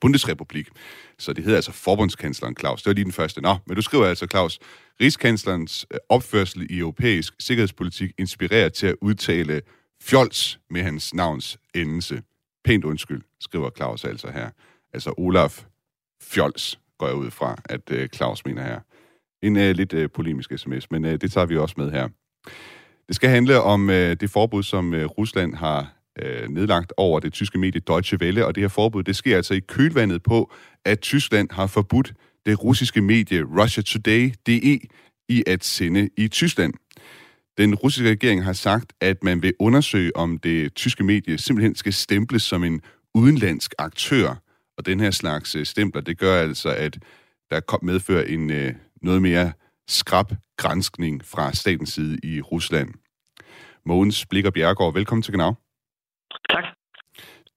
bundesrepublik. 0.00 0.68
Så 1.18 1.32
det 1.32 1.44
hedder 1.44 1.56
altså 1.56 1.72
forbundskansleren 1.72 2.56
Claus. 2.60 2.82
Det 2.82 2.90
var 2.90 2.94
lige 2.94 3.04
den 3.04 3.12
første. 3.12 3.40
Nå, 3.40 3.56
men 3.66 3.76
du 3.76 3.82
skriver 3.82 4.06
altså, 4.06 4.26
Claus, 4.26 4.58
Rigskanslerens 5.00 5.86
opførsel 6.08 6.66
i 6.70 6.78
europæisk 6.78 7.34
sikkerhedspolitik 7.38 8.10
inspirerer 8.18 8.68
til 8.68 8.86
at 8.86 8.94
udtale 9.00 9.62
fjols 10.02 10.58
med 10.70 10.82
hans 10.82 11.14
navns 11.14 11.58
endelse. 11.74 12.22
Pænt 12.64 12.84
undskyld, 12.84 13.22
skriver 13.40 13.70
Claus 13.76 14.04
altså 14.04 14.30
her. 14.30 14.50
Altså 14.92 15.14
Olaf 15.16 15.64
Fjols 16.22 16.78
går 16.98 17.06
jeg 17.06 17.16
ud 17.16 17.30
fra, 17.30 17.56
at 17.64 17.90
uh, 17.92 18.06
Claus 18.06 18.44
mener 18.44 18.62
her. 18.62 18.80
En 19.42 19.56
uh, 19.56 19.62
lidt 19.62 19.92
uh, 19.92 20.06
polemisk 20.14 20.52
sms, 20.56 20.90
men 20.90 21.04
uh, 21.04 21.10
det 21.10 21.32
tager 21.32 21.46
vi 21.46 21.56
også 21.56 21.74
med 21.78 21.90
her. 21.90 22.08
Det 23.08 23.16
skal 23.16 23.30
handle 23.30 23.60
om 23.60 23.88
uh, 23.88 23.94
det 23.94 24.30
forbud, 24.30 24.62
som 24.62 24.92
uh, 24.92 25.04
Rusland 25.04 25.54
har 25.54 25.92
uh, 26.22 26.48
nedlagt 26.48 26.92
over 26.96 27.20
det 27.20 27.32
tyske 27.32 27.58
medie 27.58 27.80
Deutsche 27.80 28.18
Welle, 28.20 28.46
og 28.46 28.54
det 28.54 28.60
her 28.60 28.68
forbud, 28.68 29.02
det 29.02 29.16
sker 29.16 29.36
altså 29.36 29.54
i 29.54 29.60
kølvandet 29.60 30.22
på, 30.22 30.52
at 30.84 31.00
Tyskland 31.00 31.48
har 31.50 31.66
forbudt 31.66 32.14
det 32.46 32.64
russiske 32.64 33.00
medie 33.00 33.42
Russia 33.42 33.82
Today.de 33.82 34.80
i 35.28 35.42
at 35.46 35.64
sende 35.64 36.08
i 36.16 36.28
Tyskland. 36.28 36.74
Den 37.58 37.74
russiske 37.74 38.10
regering 38.10 38.44
har 38.44 38.52
sagt, 38.52 38.92
at 39.00 39.24
man 39.24 39.42
vil 39.42 39.54
undersøge, 39.58 40.16
om 40.16 40.38
det 40.38 40.74
tyske 40.74 41.04
medie 41.04 41.38
simpelthen 41.38 41.74
skal 41.74 41.92
stemples 41.92 42.42
som 42.42 42.64
en 42.64 42.82
udenlandsk 43.14 43.74
aktør. 43.78 44.34
Og 44.78 44.86
den 44.86 45.00
her 45.00 45.10
slags 45.10 45.54
øh, 45.56 45.66
stempler, 45.66 46.02
det 46.02 46.18
gør 46.18 46.40
altså, 46.40 46.68
at 46.68 46.98
der 47.50 47.78
medfører 47.82 48.24
en 48.24 48.50
øh, 48.50 48.74
noget 49.02 49.22
mere 49.22 49.52
skrab 49.88 50.26
grænskning 50.56 51.24
fra 51.24 51.52
statens 51.52 51.92
side 51.92 52.18
i 52.22 52.40
Rusland. 52.40 52.94
Mogens 53.86 54.26
Blikker 54.26 54.50
Bjergård, 54.50 54.94
velkommen 54.94 55.22
til 55.22 55.32
Genau. 55.32 55.54
Tak. 56.50 56.64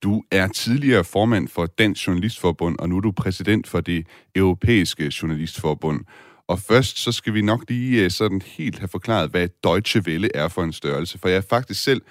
Du 0.03 0.23
er 0.31 0.47
tidligere 0.47 1.03
formand 1.03 1.47
for 1.47 1.65
Dansk 1.65 2.07
Journalistforbund, 2.07 2.79
og 2.79 2.89
nu 2.89 2.97
er 2.97 3.01
du 3.01 3.11
præsident 3.11 3.67
for 3.67 3.81
det 3.81 4.07
Europæiske 4.35 5.11
Journalistforbund. 5.21 6.05
Og 6.51 6.59
først 6.59 6.97
så 6.99 7.11
skal 7.11 7.33
vi 7.33 7.41
nok 7.41 7.63
lige 7.67 8.03
øh, 8.03 8.11
sådan 8.11 8.41
helt 8.45 8.79
have 8.79 8.87
forklaret, 8.87 9.31
hvad 9.31 9.47
Deutsche 9.63 10.01
Welle 10.07 10.35
er 10.35 10.47
for 10.47 10.63
en 10.63 10.73
størrelse. 10.73 11.17
For 11.17 11.29
jeg 11.29 11.37
er 11.37 11.41
faktisk 11.49 11.83
selv 11.83 12.01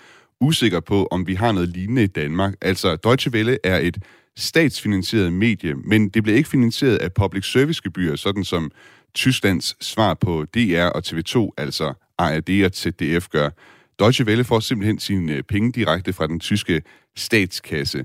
usikker 0.40 0.80
på, 0.80 1.08
om 1.10 1.26
vi 1.26 1.34
har 1.34 1.52
noget 1.52 1.68
lignende 1.68 2.04
i 2.04 2.06
Danmark. 2.06 2.54
Altså, 2.60 2.96
Deutsche 2.96 3.32
Welle 3.32 3.58
er 3.64 3.78
et 3.78 3.98
statsfinansieret 4.36 5.32
medie, 5.32 5.74
men 5.74 6.08
det 6.08 6.22
bliver 6.22 6.36
ikke 6.36 6.48
finansieret 6.48 6.96
af 6.96 7.12
public 7.12 7.52
service 7.52 7.82
gebyrer, 7.82 8.16
sådan 8.16 8.44
som 8.44 8.70
Tysklands 9.14 9.84
svar 9.84 10.14
på 10.14 10.44
DR 10.54 10.84
og 10.84 11.02
TV2, 11.06 11.50
altså 11.56 11.92
ARD 12.18 12.64
og 12.64 12.70
ZDF 12.74 13.28
gør. 13.28 13.50
Deutsche 13.98 14.24
Welle 14.24 14.44
får 14.44 14.60
simpelthen 14.60 14.98
sine 14.98 15.32
øh, 15.32 15.42
penge 15.42 15.72
direkte 15.72 16.12
fra 16.12 16.26
den 16.26 16.40
tyske 16.40 16.82
statskasse. 17.16 18.04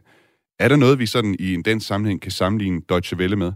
Er 0.60 0.68
der 0.68 0.76
noget, 0.76 1.00
vi 1.00 1.06
sådan 1.06 1.36
i 1.40 1.54
en 1.54 1.62
dansk 1.62 1.88
sammenhæng 1.88 2.22
kan 2.22 2.32
sammenligne 2.32 2.82
Deutsche 2.90 3.18
Welle 3.18 3.36
med? 3.36 3.52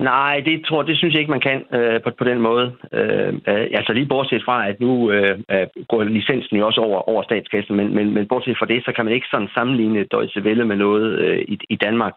Nej, 0.00 0.42
det 0.44 0.64
tror 0.66 0.82
det 0.82 0.98
synes 0.98 1.12
jeg 1.14 1.20
ikke, 1.20 1.30
man 1.30 1.46
kan 1.48 1.64
øh, 1.74 2.02
på, 2.02 2.10
på 2.18 2.24
den 2.24 2.40
måde. 2.40 2.72
Øh, 2.92 3.34
øh, 3.48 3.66
altså 3.78 3.92
lige 3.92 4.06
bortset 4.06 4.42
fra, 4.44 4.68
at 4.68 4.80
nu 4.80 5.10
øh, 5.10 5.38
øh, 5.50 5.66
går 5.88 6.02
licensen 6.02 6.56
jo 6.56 6.66
også 6.66 6.80
over, 6.80 7.08
over 7.08 7.22
statskassen, 7.22 7.76
men, 7.76 7.94
men, 7.94 8.14
men 8.14 8.28
bortset 8.28 8.58
fra 8.58 8.66
det, 8.66 8.84
så 8.84 8.92
kan 8.92 9.04
man 9.04 9.14
ikke 9.14 9.26
sådan 9.30 9.48
sammenligne 9.54 10.04
Deutsche 10.04 10.42
Welle 10.42 10.64
med 10.64 10.76
noget 10.76 11.18
øh, 11.18 11.38
i, 11.38 11.58
i 11.68 11.76
Danmark. 11.76 12.14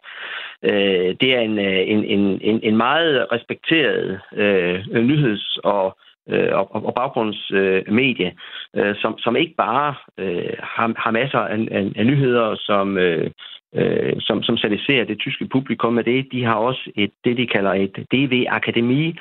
Øh, 0.63 1.15
det 1.21 1.35
er 1.35 1.39
en, 1.39 1.59
øh, 1.59 1.81
en, 1.93 2.05
en, 2.05 2.39
en, 2.41 2.59
en 2.63 2.77
meget 2.77 3.27
respekteret 3.31 4.19
øh, 4.35 4.79
nyheds- 5.09 5.57
og 5.63 5.97
øh, 6.29 6.49
og, 6.53 6.85
og 6.85 6.93
baggrundsmedie, 6.93 8.33
øh, 8.75 8.95
som, 9.01 9.17
som 9.17 9.35
ikke 9.35 9.55
bare 9.57 9.95
øh, 10.17 10.53
har, 10.59 10.93
har 10.97 11.11
masser 11.11 11.39
af, 11.39 11.67
af, 11.71 11.91
af 11.95 12.05
nyheder, 12.05 12.55
som, 12.55 12.97
øh, 12.97 13.31
øh, 13.75 14.13
som, 14.19 14.43
som 14.43 14.57
servicerer 14.57 15.05
det 15.05 15.19
tyske 15.19 15.47
publikum 15.47 15.93
med 15.93 16.03
det. 16.03 16.27
De 16.31 16.43
har 16.43 16.55
også 16.55 16.91
et, 16.95 17.11
det, 17.25 17.37
de 17.37 17.47
kalder 17.47 17.73
et 17.73 17.95
DV-akademi, 18.11 19.15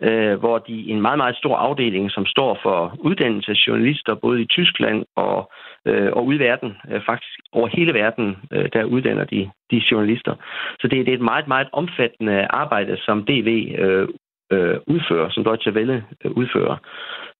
øh, 0.00 0.34
hvor 0.38 0.58
de 0.58 0.90
en 0.90 1.00
meget, 1.00 1.18
meget 1.18 1.36
stor 1.36 1.56
afdeling, 1.56 2.10
som 2.10 2.26
står 2.26 2.58
for 2.62 2.96
uddannelse 2.98 3.56
journalister 3.66 4.14
både 4.14 4.42
i 4.42 4.46
Tyskland 4.46 5.04
og, 5.16 5.52
øh, 5.84 6.12
og 6.12 6.26
ude 6.26 6.36
i 6.36 6.40
verden, 6.40 6.76
øh, 6.90 7.00
faktisk 7.06 7.38
over 7.52 7.68
hele 7.68 7.94
verden, 7.94 8.36
øh, 8.52 8.68
der 8.72 8.84
uddanner 8.84 9.24
de, 9.24 9.50
de 9.70 9.82
journalister. 9.90 10.34
Så 10.80 10.88
det, 10.88 11.06
det 11.06 11.12
er 11.12 11.16
et 11.16 11.30
meget, 11.32 11.48
meget 11.48 11.68
omfattende 11.72 12.46
arbejde, 12.50 12.96
som 12.96 13.24
DV 13.24 13.74
øh, 13.78 14.08
øh, 14.54 14.76
udfører, 14.86 15.28
som 15.30 15.44
Deutsche 15.44 15.72
Welle 15.72 16.04
øh, 16.24 16.30
udfører. 16.30 16.76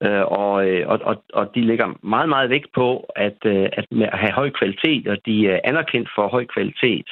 Øh, 0.05 0.24
og, 0.42 0.68
øh, 0.68 0.88
og, 0.88 1.00
og, 1.03 1.24
og 1.33 1.50
de 1.55 1.61
lægger 1.61 1.88
meget, 2.03 2.29
meget 2.29 2.50
vægt 2.50 2.70
på 2.74 2.88
at, 3.16 3.38
øh, 3.46 3.68
at 3.77 3.87
have 4.18 4.33
høj 4.33 4.50
kvalitet, 4.50 5.09
og 5.09 5.16
de 5.27 5.48
er 5.48 5.61
anerkendt 5.64 6.09
for 6.14 6.29
høj 6.29 6.44
kvalitet. 6.55 7.07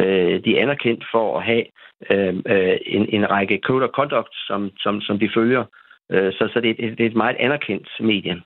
Øh, 0.00 0.44
de 0.44 0.56
er 0.56 0.62
anerkendt 0.62 1.04
for 1.12 1.38
at 1.38 1.44
have 1.44 1.64
øh, 2.10 2.34
øh 2.46 2.76
en, 2.86 3.08
en 3.08 3.30
række 3.30 3.60
code 3.66 3.84
of 3.84 3.90
conduct, 3.90 4.34
som, 4.46 4.70
som, 4.78 5.00
som 5.00 5.18
de 5.18 5.30
følger. 5.34 5.64
Øh, 6.12 6.32
så, 6.32 6.48
så 6.52 6.60
det, 6.60 6.70
er, 6.70 6.74
det 6.96 7.00
er 7.00 7.10
et 7.10 7.22
meget 7.24 7.36
anerkendt 7.38 7.88
medie. 8.00 8.42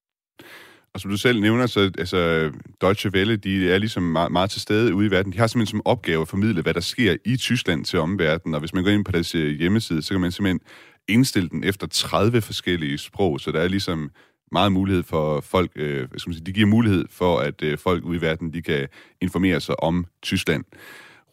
Og 0.98 1.02
som 1.02 1.10
du 1.10 1.16
selv 1.16 1.40
nævner, 1.40 1.66
så 1.66 1.90
altså, 1.98 2.50
Deutsche 2.80 3.10
Welle, 3.10 3.36
de 3.36 3.70
er 3.72 3.78
ligesom 3.78 4.02
meget, 4.02 4.32
meget 4.32 4.50
til 4.50 4.60
stede 4.60 4.94
ude 4.94 5.06
i 5.06 5.10
verden. 5.10 5.32
De 5.32 5.38
har 5.38 5.46
simpelthen 5.46 5.78
som 5.78 5.82
opgave 5.84 6.22
at 6.22 6.28
formidle, 6.28 6.62
hvad 6.62 6.74
der 6.74 6.80
sker 6.80 7.16
i 7.24 7.36
Tyskland 7.36 7.84
til 7.84 7.98
omverdenen. 7.98 8.54
Og 8.54 8.60
hvis 8.60 8.74
man 8.74 8.84
går 8.84 8.90
ind 8.90 9.04
på 9.04 9.12
deres 9.12 9.34
øh, 9.34 9.58
hjemmeside, 9.58 10.02
så 10.02 10.14
kan 10.14 10.20
man 10.20 10.32
simpelthen 10.32 10.60
indstille 11.08 11.48
den 11.48 11.64
efter 11.64 11.86
30 11.86 12.40
forskellige 12.40 12.98
sprog. 12.98 13.40
Så 13.40 13.52
der 13.52 13.60
er 13.60 13.68
ligesom 13.68 14.10
meget 14.52 14.72
mulighed 14.72 15.02
for 15.02 15.40
folk, 15.40 15.70
øh, 15.76 16.08
skal 16.16 16.30
man 16.30 16.34
sige, 16.34 16.46
de 16.46 16.52
giver 16.52 16.66
mulighed 16.66 17.04
for, 17.10 17.38
at 17.38 17.62
øh, 17.62 17.78
folk 17.78 18.04
ude 18.04 18.18
i 18.18 18.20
verden, 18.20 18.52
de 18.52 18.62
kan 18.62 18.88
informere 19.20 19.60
sig 19.60 19.82
om 19.82 20.06
Tyskland. 20.22 20.64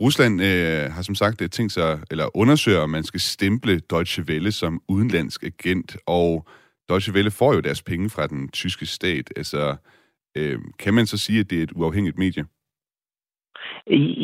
Rusland 0.01 0.41
øh, 0.41 0.91
har 0.91 1.01
som 1.01 1.15
sagt 1.15 1.41
øh, 1.41 1.49
tænkt 1.49 1.73
sig, 1.73 1.99
eller 2.11 2.37
undersøger, 2.37 2.79
om 2.79 2.89
man 2.89 3.03
skal 3.03 3.19
stemple 3.19 3.79
Deutsche 3.79 4.23
Welle 4.23 4.51
som 4.51 4.81
udenlandsk 4.87 5.43
agent, 5.43 5.97
og 6.05 6.47
Deutsche 6.89 7.13
Welle 7.13 7.31
får 7.31 7.53
jo 7.53 7.59
deres 7.59 7.83
penge 7.83 8.09
fra 8.09 8.27
den 8.27 8.51
tyske 8.51 8.85
stat. 8.85 9.33
Altså, 9.35 9.75
øh, 10.37 10.59
kan 10.79 10.93
man 10.93 11.05
så 11.05 11.17
sige, 11.17 11.39
at 11.39 11.49
det 11.49 11.59
er 11.59 11.63
et 11.63 11.71
uafhængigt 11.75 12.17
medie? 12.17 12.45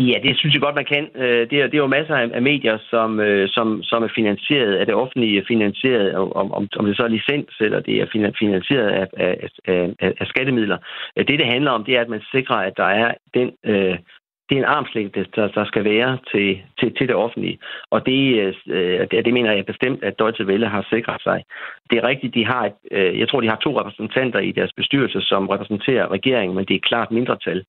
Ja, 0.09 0.17
det 0.23 0.37
synes 0.37 0.53
jeg 0.53 0.61
godt, 0.61 0.75
man 0.75 0.91
kan. 0.93 1.07
Øh, 1.15 1.49
det 1.49 1.57
er, 1.61 1.65
det 1.67 1.73
er 1.73 1.85
jo 1.85 1.97
masser 1.97 2.15
af 2.15 2.41
medier, 2.41 2.77
som, 2.89 3.19
øh, 3.19 3.49
som, 3.49 3.83
som 3.83 4.03
er 4.03 4.11
finansieret 4.15 4.75
af 4.75 4.85
det 4.85 4.95
offentlige, 4.95 5.45
finansieret, 5.47 6.15
om, 6.15 6.51
om, 6.51 6.67
om 6.75 6.85
det 6.85 6.97
så 6.97 7.03
er 7.03 7.07
licens, 7.07 7.53
eller 7.59 7.79
det 7.79 7.95
er 8.01 8.07
finansieret 8.41 8.89
af, 8.89 9.07
af, 9.17 9.49
af, 9.67 10.13
af 10.21 10.27
skattemidler. 10.27 10.77
Øh, 11.17 11.27
det, 11.27 11.39
det 11.39 11.53
handler 11.53 11.71
om, 11.71 11.83
det 11.83 11.97
er, 11.97 12.01
at 12.01 12.09
man 12.09 12.21
sikrer, 12.31 12.55
at 12.55 12.73
der 12.77 12.89
er 13.03 13.13
den 13.33 13.49
øh, 13.65 13.97
det 14.51 14.57
er 14.57 14.63
en 14.63 14.75
armslængde, 14.77 15.25
der, 15.35 15.47
der 15.47 15.65
skal 15.65 15.83
være 15.83 16.17
til, 16.31 16.61
til, 16.79 16.95
til 16.97 17.07
det 17.07 17.15
offentlige. 17.15 17.59
Og 17.89 18.05
det, 18.05 18.21
øh, 18.67 19.07
det, 19.11 19.25
det 19.25 19.33
mener 19.33 19.51
jeg 19.51 19.65
bestemt, 19.65 20.03
at 20.03 20.19
Deutsche 20.19 20.45
Welle 20.45 20.67
har 20.67 20.87
sikret 20.89 21.21
sig. 21.21 21.43
Det 21.89 21.97
er 21.97 22.07
rigtigt, 22.07 22.33
de 22.33 22.45
har 22.45 22.65
et, 22.65 22.73
øh, 22.91 23.19
jeg 23.19 23.29
tror, 23.29 23.41
de 23.41 23.49
har 23.49 23.55
to 23.55 23.79
repræsentanter 23.79 24.39
i 24.39 24.51
deres 24.51 24.73
bestyrelse, 24.73 25.21
som 25.21 25.49
repræsenterer 25.49 26.11
regeringen, 26.11 26.55
men 26.55 26.65
det 26.65 26.75
er 26.75 26.87
klart 26.89 27.11
mindretal. 27.11 27.65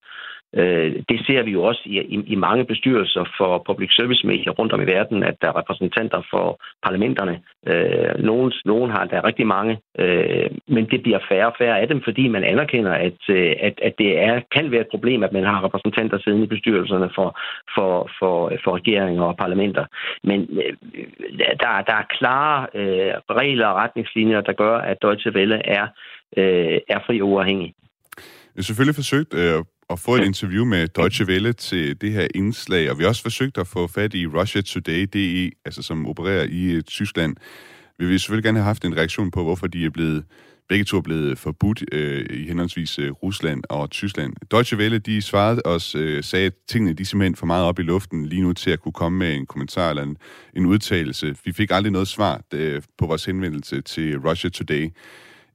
Øh, 0.60 0.92
det 1.08 1.18
ser 1.26 1.42
vi 1.42 1.50
jo 1.50 1.62
også 1.62 1.82
i, 1.84 1.98
i, 2.14 2.16
i 2.26 2.34
mange 2.34 2.64
bestyrelser 2.64 3.24
for 3.38 3.62
public 3.66 3.90
service 3.98 4.26
medier 4.26 4.52
rundt 4.52 4.72
om 4.72 4.80
i 4.82 4.84
verden, 4.84 5.22
at 5.22 5.36
der 5.42 5.48
er 5.48 5.58
repræsentanter 5.58 6.22
for 6.30 6.60
parlamenterne. 6.82 7.40
Øh, 7.66 8.24
nogen, 8.28 8.52
nogen 8.64 8.90
har 8.90 9.04
der 9.04 9.24
rigtig 9.24 9.46
mange, 9.46 9.78
øh, 9.98 10.50
men 10.68 10.84
det 10.90 11.02
bliver 11.02 11.18
færre 11.28 11.46
og 11.46 11.54
færre 11.58 11.80
af 11.80 11.88
dem, 11.88 12.00
fordi 12.04 12.28
man 12.28 12.44
anerkender, 12.44 12.92
at, 12.92 13.20
øh, 13.28 13.52
at, 13.60 13.74
at 13.82 13.94
det 13.98 14.18
er, 14.18 14.40
kan 14.54 14.70
være 14.70 14.80
et 14.80 14.94
problem, 14.94 15.22
at 15.22 15.32
man 15.32 15.44
har 15.44 15.64
repræsentanter 15.64 16.18
siddende 16.18 16.44
i 16.44 16.54
bestyrelserne 16.54 17.10
for, 17.14 17.38
for, 17.74 18.10
for, 18.18 18.52
for 18.64 18.76
regeringer 18.76 19.24
og 19.24 19.36
parlamenter. 19.36 19.84
Men 20.24 20.40
øh, 20.40 20.72
der, 21.38 21.82
der 21.88 21.96
er 22.02 22.06
klare 22.18 22.66
øh, 22.74 23.12
regler 23.30 23.66
og 23.66 23.76
retningslinjer, 23.76 24.40
der 24.40 24.52
gør, 24.52 24.76
at 24.78 25.02
Deutsche 25.02 25.32
Welle 25.34 25.66
er, 25.78 25.86
øh, 26.36 26.78
er 26.88 26.98
fri 27.06 27.22
og 27.22 27.28
uafhængig. 27.28 27.74
Vi 28.54 28.58
har 28.58 28.62
selvfølgelig 28.62 28.94
forsøgt 28.94 29.34
at 29.34 29.64
at 29.92 29.98
få 29.98 30.16
et 30.16 30.24
interview 30.24 30.64
med 30.64 30.88
Deutsche 30.88 31.26
Welle 31.26 31.52
til 31.52 32.00
det 32.00 32.12
her 32.12 32.28
indslag, 32.34 32.90
og 32.90 32.98
vi 32.98 33.02
har 33.02 33.08
også 33.08 33.22
forsøgt 33.22 33.58
at 33.58 33.66
få 33.66 33.86
fat 33.86 34.14
i 34.14 34.26
Russia 34.26 34.60
Today, 34.60 35.08
DE, 35.12 35.50
altså 35.64 35.82
som 35.82 36.06
opererer 36.06 36.46
i 36.50 36.76
uh, 36.76 36.82
Tyskland. 36.82 37.36
Vi 37.98 38.06
vil 38.06 38.20
selvfølgelig 38.20 38.44
gerne 38.44 38.58
have 38.58 38.66
haft 38.66 38.84
en 38.84 38.96
reaktion 38.96 39.30
på, 39.30 39.42
hvorfor 39.42 39.66
de 39.66 39.84
er 39.84 39.90
blevet 39.90 40.24
begge 40.68 40.84
to 40.84 40.96
er 40.96 41.02
blevet 41.02 41.38
forbudt 41.38 41.84
øh, 41.92 42.26
i 42.30 42.46
henholdsvis 42.46 42.98
øh, 42.98 43.10
Rusland 43.10 43.62
og 43.68 43.90
Tyskland. 43.90 44.32
Deutsche 44.50 44.76
Welle, 44.76 44.98
de 44.98 45.22
svarede 45.22 45.62
os, 45.64 45.94
øh, 45.94 46.24
sagde, 46.24 46.46
at 46.46 46.52
tingene 46.68 46.92
de 46.92 47.04
simpelthen 47.04 47.36
for 47.36 47.46
meget 47.46 47.64
op 47.64 47.78
i 47.78 47.82
luften 47.82 48.26
lige 48.26 48.42
nu 48.42 48.52
til 48.52 48.70
at 48.70 48.80
kunne 48.80 48.92
komme 48.92 49.18
med 49.18 49.34
en 49.34 49.46
kommentar 49.46 49.90
eller 49.90 50.02
en, 50.02 50.16
en 50.56 50.66
udtalelse. 50.66 51.36
Vi 51.44 51.52
fik 51.52 51.70
aldrig 51.70 51.92
noget 51.92 52.08
svar 52.08 52.40
øh, 52.54 52.82
på 52.98 53.06
vores 53.06 53.24
henvendelse 53.24 53.80
til 53.80 54.18
Russia 54.18 54.50
Today. 54.50 54.90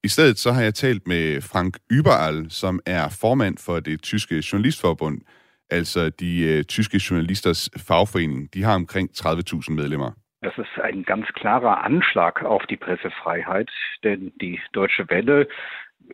I 0.07 0.09
stedet 0.09 0.37
så 0.39 0.49
har 0.51 0.61
jeg 0.61 0.73
talt 0.73 1.07
med 1.07 1.41
Frank 1.51 1.73
Überall, 1.97 2.39
som 2.61 2.79
er 2.85 3.03
formand 3.21 3.57
for 3.65 3.79
det 3.79 4.01
tyske 4.01 4.35
journalistforbund, 4.49 5.17
altså 5.69 6.09
de 6.09 6.31
øh, 6.51 6.63
tyske 6.63 6.99
journalisters 7.07 7.69
fagforening. 7.87 8.53
De 8.53 8.63
har 8.63 8.75
omkring 8.75 9.09
30.000 9.17 9.73
medlemmer. 9.79 10.11
Das 10.47 10.57
ist 10.63 10.75
ein 10.89 11.03
ganz 11.03 11.27
klarer 11.41 11.75
Anschlag 11.89 12.35
auf 12.53 12.63
die 12.69 12.79
Pressefreiheit, 12.85 13.71
denn 14.03 14.21
die 14.41 14.59
Deutsche 14.73 15.03
Welle 15.09 15.47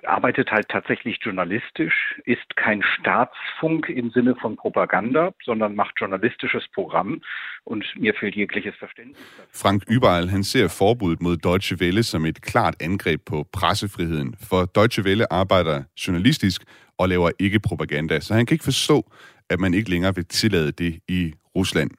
arbeitet 0.04 0.52
halt 0.52 0.68
tatsächlich 0.70 1.18
journalistisch, 1.22 2.16
ist 2.26 2.56
kein 2.56 2.84
Staatsfunk 2.84 3.90
im 3.90 4.12
Sinne 4.12 4.36
von 4.42 4.56
Propaganda, 4.56 5.32
sondern 5.44 5.76
macht 5.76 5.94
journalistisches 6.00 6.66
Programm 6.74 7.22
und 7.64 7.86
mir 7.98 8.14
fehlt 8.14 8.36
jegliches 8.36 8.76
Verständnis. 8.76 9.18
Frank 9.52 9.84
Überall, 9.88 10.30
han 10.32 10.44
ser 10.44 10.70
forbuddet 10.70 11.22
mod 11.22 11.38
Deutsche 11.38 11.80
Welle 11.80 12.04
som 12.04 12.26
et 12.26 12.42
klart 12.42 12.76
angreb 12.82 13.22
på 13.26 13.48
pressefriheden, 13.52 14.36
for 14.50 14.66
Deutsche 14.66 15.04
Welle 15.04 15.32
arbejder 15.32 15.84
journalistisk 15.98 16.62
og 16.98 17.10
laver 17.10 17.32
ikke 17.40 17.60
propaganda, 17.60 18.20
så 18.20 18.34
han 18.34 18.46
kan 18.46 18.56
ikke 18.56 18.64
forstå, 18.64 19.12
at 19.50 19.60
man 19.60 19.74
ikke 19.74 19.90
længere 19.90 20.16
vil 20.16 20.26
tillade 20.26 20.72
det 20.72 21.00
i 21.08 21.34
Rusland. 21.56 21.92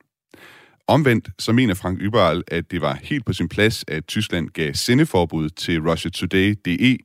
Omvendt 0.89 1.29
så 1.39 1.53
mener 1.53 1.75
Frank 1.75 2.03
Überall, 2.03 2.43
at 2.49 2.71
det 2.71 2.81
var 2.81 2.99
helt 3.03 3.27
på 3.27 3.33
sin 3.33 3.49
plads, 3.49 3.85
at 3.89 4.07
Tyskland 4.07 4.49
gav 4.49 4.75
sendeforbud 4.75 5.49
til 5.49 5.81
Russia 5.81 6.11
Today.de, 6.11 6.99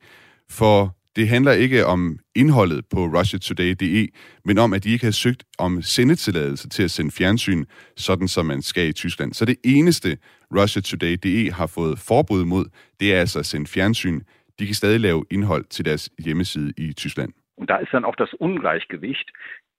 for 0.52 0.96
det 1.16 1.28
handler 1.28 1.52
ikke 1.52 1.86
om 1.86 2.20
indholdet 2.36 2.86
på 2.94 3.00
RussiaToday.de, 3.16 4.08
men 4.46 4.58
om, 4.58 4.74
at 4.74 4.84
de 4.84 4.92
ikke 4.92 5.06
har 5.06 5.12
søgt 5.12 5.44
om 5.60 5.82
sendetilladelse 5.82 6.70
til 6.70 6.84
at 6.84 6.92
sende 6.92 7.12
fjernsyn, 7.12 7.66
sådan 7.96 8.28
som 8.28 8.46
man 8.46 8.62
skal 8.62 8.88
i 8.90 8.94
Tyskland. 8.94 9.34
Så 9.34 9.46
det 9.46 9.58
eneste, 9.66 10.18
RussiaToday.de 10.58 11.52
har 11.52 11.68
fået 11.68 12.00
forbud 12.00 12.46
mod, 12.46 12.66
det 13.00 13.14
er 13.14 13.20
altså 13.20 13.40
at 13.40 13.46
sende 13.46 13.68
fjernsyn. 13.68 14.20
De 14.60 14.66
kan 14.66 14.76
stadig 14.76 15.00
lave 15.00 15.26
indhold 15.32 15.66
til 15.66 15.86
deres 15.86 16.10
hjemmeside 16.26 16.74
i 16.78 16.94
Tyskland. 16.94 17.34
Und 17.58 17.68
da 17.70 17.78
ist 17.84 17.92
dann 17.94 18.06
auch 18.06 18.16
das 18.24 18.34
Ungleichgewicht. 18.46 19.28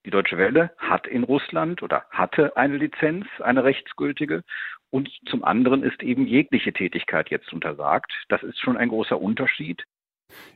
Die 0.04 0.10
Deutsche 0.10 0.36
Welle 0.36 0.70
hat 0.78 1.04
in 1.16 1.24
Russland 1.24 1.82
oder 1.82 2.00
hatte 2.10 2.56
eine 2.56 2.76
Lizenz, 2.76 3.26
eine 3.48 3.64
rechtsgültige. 3.64 4.42
Und 4.90 5.08
zum 5.30 5.44
anderen 5.44 5.82
ist 5.82 6.02
eben 6.02 6.26
jegliche 6.26 6.72
Tätigkeit 6.72 7.30
jetzt 7.30 7.52
untersagt. 7.52 8.12
Das 8.28 8.42
ist 8.42 8.58
schon 8.58 8.76
ein 8.76 8.88
großer 8.88 9.18
Unterschied. 9.20 9.84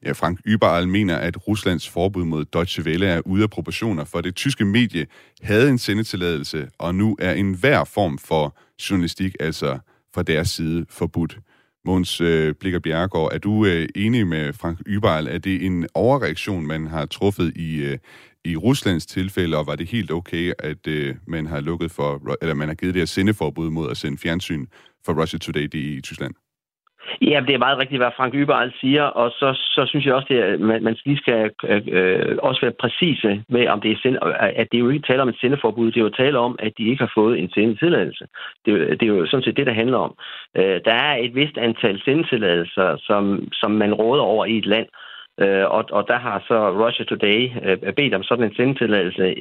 Ja, 0.05 0.13
Frank 0.13 0.41
Überall 0.47 0.89
mener, 0.89 1.17
at 1.17 1.49
Ruslands 1.49 1.89
forbud 1.89 2.25
mod 2.25 2.45
Deutsche 2.45 2.83
Welle 2.83 3.07
er 3.07 3.21
ude 3.27 3.43
af 3.43 3.51
proportioner, 3.51 4.05
for 4.05 4.21
det 4.21 4.35
tyske 4.35 4.65
medie 4.65 5.07
havde 5.43 5.71
en 5.71 5.79
sendetilladelse, 5.79 6.69
og 6.79 6.95
nu 6.95 7.17
er 7.19 7.33
enhver 7.33 7.85
form 7.85 8.19
for 8.19 8.57
journalistik, 8.91 9.37
altså 9.41 9.79
fra 10.15 10.23
deres 10.23 10.49
side, 10.49 10.87
forbudt. 10.91 11.39
Måns 11.87 12.21
øh, 12.21 12.55
Blikker 12.55 12.79
Bjerregaard, 12.79 13.33
er 13.33 13.39
du 13.39 13.67
øh, 13.67 13.89
enig 13.95 14.27
med 14.27 14.53
Frank 14.53 14.79
Überall? 14.87 15.29
Er 15.29 15.39
det 15.39 15.67
en 15.67 15.87
overreaktion, 15.95 16.67
man 16.67 16.87
har 16.87 17.07
truffet 17.07 17.57
i, 17.57 17.77
øh, 17.77 17.99
i 18.45 18.57
Ruslands 18.57 19.07
tilfælde, 19.07 19.57
og 19.57 19.67
var 19.67 19.77
det 19.77 19.87
helt 19.87 20.11
okay, 20.11 20.53
at 20.59 20.87
øh, 20.87 21.15
man 21.27 21.47
har 21.47 21.61
lukket 21.61 21.91
for, 21.91 22.37
eller 22.43 22.55
man 22.55 22.69
har 22.69 22.75
givet 22.75 22.95
det 22.95 23.01
her 23.01 23.07
sendeforbud 23.07 23.71
mod 23.71 23.91
at 23.91 23.97
sende 23.97 24.19
fjernsyn 24.19 24.67
for 25.05 25.23
Russia 25.23 25.39
Today 25.39 25.75
i 25.75 26.01
Tyskland? 26.01 26.35
Ja, 27.23 27.41
det 27.47 27.55
er 27.55 27.59
meget 27.59 27.79
rigtigt, 27.79 28.01
hvad 28.01 28.17
Frank 28.17 28.35
Yberald 28.35 28.73
siger, 28.81 29.03
og 29.03 29.31
så, 29.31 29.49
så 29.53 29.87
synes 29.87 30.07
jeg 30.07 30.15
også, 30.15 30.35
at 30.35 30.61
man, 30.61 30.83
man 30.83 30.97
lige 31.05 31.17
skal 31.17 31.51
øh, 31.69 32.37
også 32.43 32.61
være 32.61 32.81
præcise 32.81 33.45
med, 33.49 33.69
om 33.69 33.81
det 33.81 33.91
er 33.91 33.97
send, 34.03 34.17
at 34.41 34.67
det 34.71 34.79
er 34.79 34.85
jo 34.85 34.89
ikke 34.89 35.07
tale 35.07 35.23
om 35.23 35.29
et 35.29 35.41
sendeforbud, 35.41 35.87
det 35.87 35.97
er 35.97 36.05
jo 36.05 36.21
tale 36.23 36.39
om, 36.39 36.57
at 36.59 36.73
de 36.79 36.89
ikke 36.89 37.03
har 37.03 37.13
fået 37.15 37.39
en 37.39 37.51
sendetilladelse. 37.51 38.25
Det, 38.67 39.01
det 39.01 39.03
er 39.03 39.15
jo 39.15 39.27
sådan 39.27 39.45
set 39.45 39.57
det, 39.57 39.67
der 39.67 39.73
handler 39.73 39.99
om. 39.99 40.15
Øh, 40.57 40.81
der 40.85 40.95
er 40.95 41.17
et 41.17 41.35
vist 41.35 41.59
antal 41.59 42.03
sendetilladelser, 42.05 42.97
som, 43.01 43.49
som 43.53 43.71
man 43.71 43.95
råder 43.95 44.23
over 44.23 44.45
i 44.45 44.59
et 44.59 44.67
land, 44.67 44.87
Øh, 44.87 45.04
Øh, 45.41 45.67
og, 45.77 45.85
og 45.91 46.09
der 46.09 46.19
har 46.19 46.45
så 46.49 46.59
Russia 46.85 47.05
Today 47.05 47.51
øh, 47.65 47.95
bedt 47.95 48.15
om 48.15 48.23
sådan 48.23 48.45
en 48.45 48.55
sendetilladelse. 48.55 49.35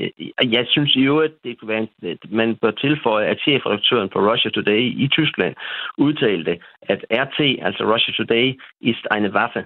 Jeg 0.43 0.65
synes 0.67 0.95
i 0.95 1.01
øvrigt, 1.01 1.33
det 1.43 1.59
kunne 1.59 1.69
være, 1.69 1.87
en, 2.01 2.17
man 2.29 2.55
bør 2.55 2.71
tilføje, 2.71 3.25
at 3.25 3.39
chefredaktøren 3.39 4.09
på 4.09 4.19
Russia 4.31 4.51
Today 4.51 4.81
i 5.03 5.07
Tyskland 5.11 5.55
udtalte, 5.97 6.59
at 6.81 7.05
RT, 7.11 7.39
altså 7.61 7.83
Russia 7.93 8.13
Today, 8.13 8.59
ist 8.81 9.05
eine 9.15 9.31
Waffe. 9.31 9.65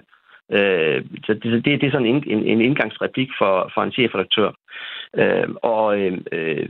Øh, 0.52 1.04
så 1.24 1.34
det, 1.34 1.64
det, 1.64 1.80
det 1.80 1.84
er 1.84 1.90
sådan 1.90 2.06
en, 2.06 2.24
en, 2.26 2.42
en 2.44 2.60
indgangsreplik 2.60 3.28
for, 3.38 3.70
for 3.74 3.82
en 3.82 3.92
chefredaktør. 3.92 4.50
Øh, 5.16 5.48
og 5.62 6.00
øh, 6.00 6.18
øh 6.32 6.68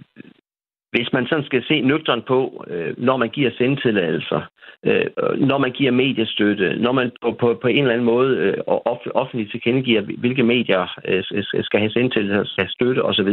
hvis 0.92 1.12
man 1.12 1.26
sådan 1.26 1.44
skal 1.44 1.64
se 1.68 1.80
nøgteren 1.80 2.22
på, 2.22 2.64
øh, 2.70 2.94
når 2.98 3.16
man 3.16 3.28
giver 3.28 3.50
sendtilladelser, 3.58 4.40
øh, 4.86 5.06
når 5.38 5.58
man 5.58 5.72
giver 5.72 5.92
mediestøtte, 5.92 6.76
når 6.76 6.92
man 6.92 7.10
på, 7.22 7.32
på, 7.40 7.58
på 7.62 7.68
en 7.68 7.78
eller 7.78 7.92
anden 7.92 8.06
måde 8.06 8.36
øh, 8.36 8.54
off, 8.66 9.00
offentligt 9.14 9.50
tilkendegiver, 9.50 10.02
hvilke 10.18 10.42
medier 10.42 10.98
øh, 11.04 11.24
skal 11.62 11.80
have 11.80 11.90
sendtilladelser, 11.90 12.52
skal 12.52 12.64
have 12.64 12.76
støtte 12.78 13.04
osv., 13.04 13.30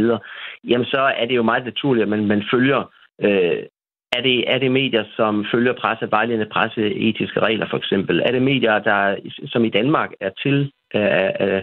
jamen 0.64 0.86
så 0.86 1.12
er 1.16 1.26
det 1.26 1.36
jo 1.36 1.42
meget 1.42 1.64
naturligt, 1.64 2.02
at 2.02 2.08
man, 2.08 2.26
man 2.26 2.42
følger 2.52 2.90
øh, 3.24 3.62
er 4.12 4.22
det, 4.22 4.54
er 4.54 4.58
det 4.58 4.72
medier, 4.72 5.04
som 5.16 5.46
følger 5.52 5.72
presse, 5.72 6.10
vejledende 6.10 6.46
presseetiske 6.46 7.40
regler 7.40 7.66
for 7.70 7.76
eksempel? 7.76 8.22
Er 8.26 8.32
det 8.32 8.42
medier, 8.42 8.78
der, 8.78 9.16
som 9.46 9.64
i 9.64 9.68
Danmark 9.68 10.10
er 10.20 10.30
til 10.42 10.72
er, 10.94 11.62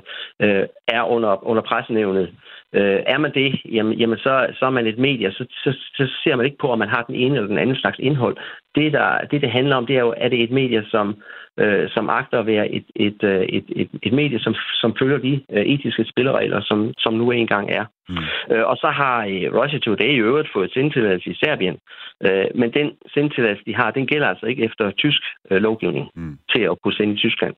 er 0.87 1.03
øh, 1.03 1.15
under, 1.15 1.47
under 1.47 1.63
pressenævnet? 1.63 2.29
Øh, 2.73 2.99
er 3.13 3.17
man 3.17 3.33
det, 3.33 3.61
jamen, 3.71 3.93
jamen 3.93 4.17
så, 4.17 4.47
så 4.59 4.65
er 4.65 4.69
man 4.69 4.87
et 4.87 4.97
medie, 4.97 5.31
så, 5.31 5.45
så, 5.63 5.71
så 5.97 6.03
ser 6.23 6.35
man 6.35 6.45
ikke 6.45 6.57
på, 6.57 6.67
om 6.67 6.79
man 6.79 6.89
har 6.89 7.03
den 7.03 7.15
ene 7.15 7.35
eller 7.35 7.47
den 7.47 7.57
anden 7.57 7.75
slags 7.75 7.99
indhold. 7.99 8.37
Det, 8.75 8.93
der, 8.93 9.17
det, 9.31 9.41
det 9.41 9.51
handler 9.51 9.75
om, 9.75 9.85
det 9.85 9.95
er 9.95 9.99
jo, 9.99 10.13
er 10.17 10.29
det 10.29 10.43
et 10.43 10.51
medie, 10.51 10.83
som, 10.89 11.15
øh, 11.59 11.89
som 11.89 12.09
agter 12.09 12.39
at 12.39 12.45
være 12.45 12.69
et, 12.69 12.85
et, 12.95 13.23
øh, 13.23 13.41
et, 13.41 13.65
et, 13.75 13.89
et 14.03 14.13
medie, 14.13 14.39
som, 14.39 14.55
som 14.81 14.95
følger 14.99 15.17
de 15.17 15.33
øh, 15.51 15.65
etiske 15.65 16.05
spilleregler, 16.05 16.61
som, 16.61 16.93
som 16.97 17.13
nu 17.13 17.31
engang 17.31 17.69
er. 17.69 17.85
Mm. 18.09 18.55
Øh, 18.55 18.65
og 18.67 18.77
så 18.77 18.87
har 18.87 19.17
øh, 19.25 19.47
Russia 19.59 19.79
Today 19.79 20.11
i 20.13 20.23
øvrigt 20.27 20.49
fået 20.53 20.73
sendtilladelse 20.73 21.29
i 21.29 21.39
Serbien, 21.43 21.77
øh, 22.25 22.45
men 22.55 22.73
den 22.73 22.91
sendtilladelse, 23.13 23.63
de 23.65 23.75
har, 23.75 23.91
den 23.91 24.07
gælder 24.07 24.27
altså 24.27 24.45
ikke 24.45 24.63
efter 24.63 24.91
tysk 24.91 25.21
øh, 25.51 25.61
lovgivning 25.61 26.09
mm. 26.15 26.37
til 26.55 26.61
at 26.61 26.77
kunne 26.83 26.93
sende 26.93 27.13
i 27.13 27.17
Tyskland. 27.17 27.55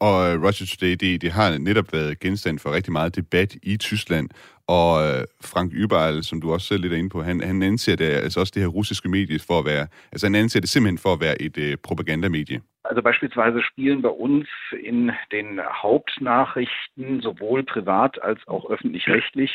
Og 0.00 0.32
øh, 0.32 0.42
Russia 0.42 0.66
Today, 0.66 0.94
det, 1.00 1.22
det 1.22 1.30
har 1.32 1.58
netop 1.58 1.92
været 1.92 2.20
genstand 2.20 2.58
for 2.58 2.72
rigtig 2.72 2.92
meget 2.92 3.16
debat 3.16 3.56
i 3.62 3.76
Tyskland, 3.76 4.28
og 4.68 4.90
øh, 5.06 5.22
Frank 5.52 5.72
Yberl, 5.74 6.22
som 6.22 6.40
du 6.40 6.52
også 6.52 6.66
selv 6.66 6.82
lidt 6.82 6.92
er 6.92 6.96
inde 6.96 7.10
på, 7.10 7.22
han, 7.22 7.40
han 7.40 7.62
anser 7.62 7.96
det, 7.96 8.04
altså 8.04 8.40
også 8.40 8.52
det 8.54 8.62
her 8.62 8.68
russiske 8.68 9.08
medie 9.08 9.38
for 9.48 9.58
at 9.58 9.64
være, 9.64 9.86
altså 10.12 10.26
han 10.26 10.34
anser 10.34 10.60
det 10.60 10.68
simpelthen 10.68 10.98
for 10.98 11.12
at 11.12 11.20
være 11.20 11.42
et 11.42 11.58
øh, 11.58 11.76
propagandamedie. 11.82 12.60
Also 12.88 13.02
beispielsweise 13.02 13.58
spielen 13.70 14.02
bei 14.02 14.14
uns 14.26 14.48
in 14.90 15.10
den 15.36 15.60
Hauptnachrichten 15.82 17.20
sowohl 17.20 17.62
privat 17.64 18.12
als 18.22 18.40
auch 18.52 18.64
öffentlich-rechtlich 18.74 19.52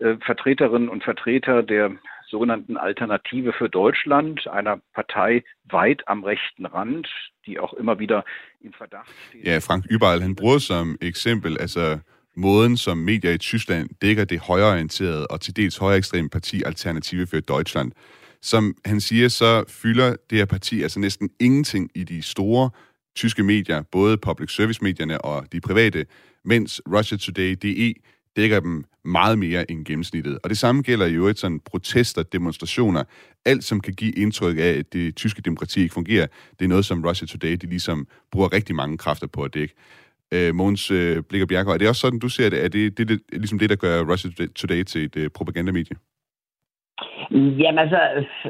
äh, 0.00 0.16
Vertreterinnen 0.26 0.88
und 0.88 1.04
Vertreter 1.04 1.62
der 1.62 1.90
sogenannten 2.32 2.76
Alternative 2.76 3.52
für 3.52 3.68
Deutschland, 3.68 4.48
einer 4.48 4.80
Partei 4.94 5.44
weit 5.64 6.00
am 6.06 6.24
rechten 6.24 6.66
Rand, 6.66 7.06
die 7.46 7.58
auch 7.60 7.74
immer 7.74 7.98
wieder 7.98 8.24
in 8.60 8.72
Verdacht 8.72 9.12
steht. 9.28 9.46
Ja, 9.46 9.60
Frank 9.60 9.84
Überall, 9.90 10.22
han 10.22 10.34
bruger 10.34 10.58
som 10.58 10.96
eksempel, 11.00 11.58
altså 11.58 11.98
måden, 12.34 12.76
som 12.76 12.98
medier 12.98 13.32
i 13.32 13.38
Tyskland 13.38 13.88
dækker 14.02 14.24
det 14.24 14.40
højreorienterede 14.40 15.26
og 15.26 15.40
til 15.40 15.56
dels 15.56 15.76
højreekstreme 15.76 16.28
parti 16.28 16.62
Alternative 16.66 17.26
for 17.26 17.40
Deutschland. 17.40 17.92
Som 18.40 18.74
han 18.84 19.00
siger, 19.00 19.28
så 19.28 19.64
fylder 19.68 20.16
det 20.30 20.38
her 20.38 20.46
parti 20.46 20.82
altså 20.82 21.00
næsten 21.00 21.30
ingenting 21.40 21.90
i 21.94 22.04
de 22.04 22.22
store 22.22 22.70
tyske 23.14 23.42
medier, 23.42 23.82
både 23.92 24.18
public 24.18 24.50
service 24.50 24.80
medierne 24.82 25.24
og 25.24 25.52
de 25.52 25.60
private, 25.60 26.06
mens 26.44 26.80
Russia 26.86 27.18
Today, 27.18 27.56
DE, 27.62 27.94
dækker 28.36 28.60
dem 28.60 28.84
meget 29.04 29.38
mere 29.38 29.70
end 29.70 29.84
gennemsnittet. 29.84 30.38
Og 30.44 30.50
det 30.50 30.58
samme 30.58 30.82
gælder 30.82 31.06
i 31.06 31.14
øvrigt 31.14 31.38
sådan 31.38 31.60
protester, 31.60 32.22
demonstrationer, 32.22 33.04
alt 33.44 33.64
som 33.64 33.80
kan 33.80 33.94
give 33.94 34.12
indtryk 34.12 34.58
af, 34.58 34.72
at 34.78 34.92
det 34.92 35.16
tyske 35.16 35.42
demokrati 35.42 35.80
ikke 35.80 35.94
fungerer. 35.94 36.26
Det 36.58 36.64
er 36.64 36.68
noget, 36.68 36.84
som 36.84 37.04
Russia 37.04 37.26
Today 37.26 37.52
de 37.52 37.66
ligesom 37.66 38.06
bruger 38.32 38.52
rigtig 38.52 38.74
mange 38.74 38.98
kræfter 38.98 39.26
på 39.26 39.42
at 39.42 39.54
dække. 39.54 39.74
Øh, 40.32 40.54
Måns 40.54 40.90
øh, 40.90 41.22
Blikker 41.22 41.46
Bjergård, 41.46 41.74
er 41.74 41.78
det 41.78 41.88
også 41.88 42.00
sådan, 42.00 42.18
du 42.18 42.28
ser 42.28 42.48
det? 42.48 42.64
Er 42.64 42.68
det, 42.68 42.98
det, 42.98 43.08
det 43.08 43.20
ligesom 43.32 43.58
det, 43.58 43.70
der 43.70 43.76
gør 43.76 44.04
Russia 44.04 44.30
Today 44.54 44.82
til 44.82 45.04
et 45.04 45.16
øh, 45.16 45.30
propagandamedie? 45.30 45.96
Jamen 47.34 47.78
altså, 47.78 48.00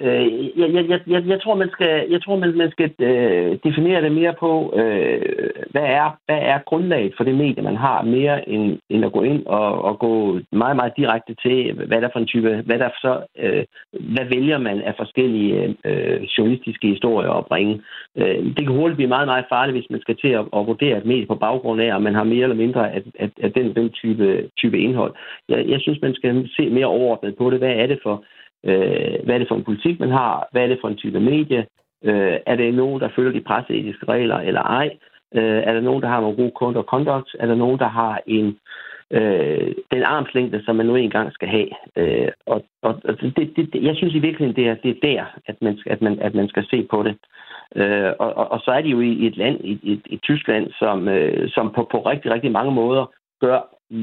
øh, 0.03 0.59
jeg, 0.61 0.69
jeg, 0.75 1.01
jeg, 1.07 1.27
jeg 1.27 1.41
tror, 1.43 1.55
man 1.55 1.71
skal, 1.73 2.07
jeg 2.11 2.23
tror, 2.23 2.37
man, 2.37 2.57
man 2.57 2.71
skal 2.71 2.91
øh, 2.99 3.59
definere 3.65 4.03
det 4.03 4.13
mere 4.13 4.35
på, 4.41 4.75
øh, 4.77 5.51
hvad, 5.71 5.83
er, 5.83 6.17
hvad 6.27 6.39
er 6.43 6.59
grundlaget 6.67 7.13
for 7.17 7.25
det 7.25 7.35
medie, 7.35 7.63
man 7.63 7.77
har, 7.77 8.03
mere 8.03 8.49
end, 8.49 8.79
end 8.91 9.05
at 9.05 9.13
gå 9.13 9.23
ind 9.23 9.47
og, 9.47 9.85
og 9.85 9.99
gå 9.99 10.41
meget, 10.53 10.77
meget 10.77 10.93
direkte 10.97 11.35
til, 11.35 11.73
hvad 11.73 12.01
der 12.01 12.09
for 12.13 12.21
en 12.21 12.27
type, 12.27 12.63
hvad 12.67 12.79
der 12.79 12.89
så, 13.01 13.21
øh, 13.39 13.65
hvad 13.93 14.25
vælger 14.25 14.59
man 14.59 14.83
af 14.83 14.95
forskellige 14.97 15.77
øh, 15.85 16.23
journalistiske 16.23 16.89
historier 16.89 17.31
at 17.31 17.47
bringe. 17.47 17.83
Øh, 18.17 18.45
det 18.57 18.67
kan 18.67 18.77
hurtigt 18.77 18.97
blive 18.97 19.15
meget, 19.17 19.29
meget 19.29 19.45
farligt, 19.49 19.77
hvis 19.77 19.91
man 19.91 20.01
skal 20.01 20.17
til 20.17 20.29
at, 20.29 20.45
at 20.57 20.67
vurdere 20.67 20.99
et 20.99 21.07
medie 21.07 21.27
på 21.27 21.35
baggrund 21.35 21.81
af, 21.83 21.95
om 21.95 22.03
man 22.03 22.15
har 22.15 22.25
mere 22.25 22.43
eller 22.43 22.63
mindre 22.65 22.93
af, 22.93 23.03
af, 23.19 23.31
af 23.43 23.53
den, 23.53 23.77
den 23.77 23.91
type, 23.91 24.49
type 24.57 24.79
indhold. 24.79 25.15
Jeg, 25.49 25.69
jeg 25.69 25.81
synes, 25.81 25.99
man 26.03 26.15
skal 26.15 26.49
se 26.57 26.71
mere 26.71 26.87
overordnet 26.87 27.37
på 27.37 27.51
det. 27.51 27.59
Hvad 27.59 27.75
er 27.77 27.87
det 27.87 27.99
for 28.03 28.25
Øh, 28.65 29.25
hvad 29.25 29.35
er 29.35 29.39
det 29.39 29.49
for 29.49 29.57
en 29.57 29.65
politik, 29.65 30.01
man 30.01 30.11
har? 30.11 30.49
Hvad 30.53 30.63
er 30.63 30.67
det 30.67 30.79
for 30.81 30.89
en 30.89 30.97
type 30.97 31.21
medie? 31.21 31.67
Øh, 32.05 32.37
er 32.47 32.57
det 32.57 32.75
nogen, 32.75 33.01
der 33.01 33.09
følger 33.17 33.33
de 33.33 33.41
presseetiske 33.41 34.09
regler 34.09 34.37
eller 34.37 34.63
ej? 34.63 34.91
Øh, 35.35 35.63
er 35.69 35.73
der 35.73 35.81
nogen, 35.81 36.03
der 36.03 36.09
har 36.09 36.21
nogle 36.21 36.37
gode 36.37 36.53
code 36.57 36.77
of 36.77 36.85
conduct? 36.85 37.37
Er 37.39 37.47
der 37.47 37.55
nogen, 37.55 37.79
der 37.79 37.89
har 37.89 38.21
en 38.27 38.59
øh, 39.11 39.75
den 39.91 40.03
armslængde, 40.03 40.63
som 40.65 40.77
man 40.77 40.87
nu 40.87 40.95
engang 40.97 41.33
skal 41.33 41.49
have? 41.49 41.69
Øh, 41.97 42.29
og 42.47 42.65
og 42.83 43.03
det, 43.37 43.53
det, 43.57 43.83
jeg 43.83 43.97
synes 43.97 44.15
i 44.15 44.19
virkeligheden, 44.19 44.57
det 44.57 44.69
er, 44.69 44.75
det 44.75 44.91
er 44.91 45.01
der, 45.03 45.25
at 45.47 45.63
man, 45.63 45.79
at, 45.87 46.03
man, 46.03 46.19
at 46.21 46.35
man 46.35 46.49
skal 46.49 46.67
se 46.71 46.87
på 46.91 47.03
det. 47.03 47.17
Øh, 47.77 48.13
og, 48.19 48.37
og, 48.37 48.53
og 48.53 48.61
så 48.65 48.71
er 48.71 48.83
de 48.83 48.89
jo 48.89 49.01
i 49.01 49.27
et 49.27 49.37
land, 49.37 49.61
i, 49.65 49.73
i, 49.83 50.01
i 50.07 50.17
Tyskland, 50.17 50.71
som, 50.79 51.09
øh, 51.09 51.51
som 51.51 51.73
på, 51.73 51.89
på 51.91 51.99
rigtig, 51.99 52.31
rigtig 52.31 52.53
mange 52.53 52.73
måder 52.73 53.07
gør 53.45 53.59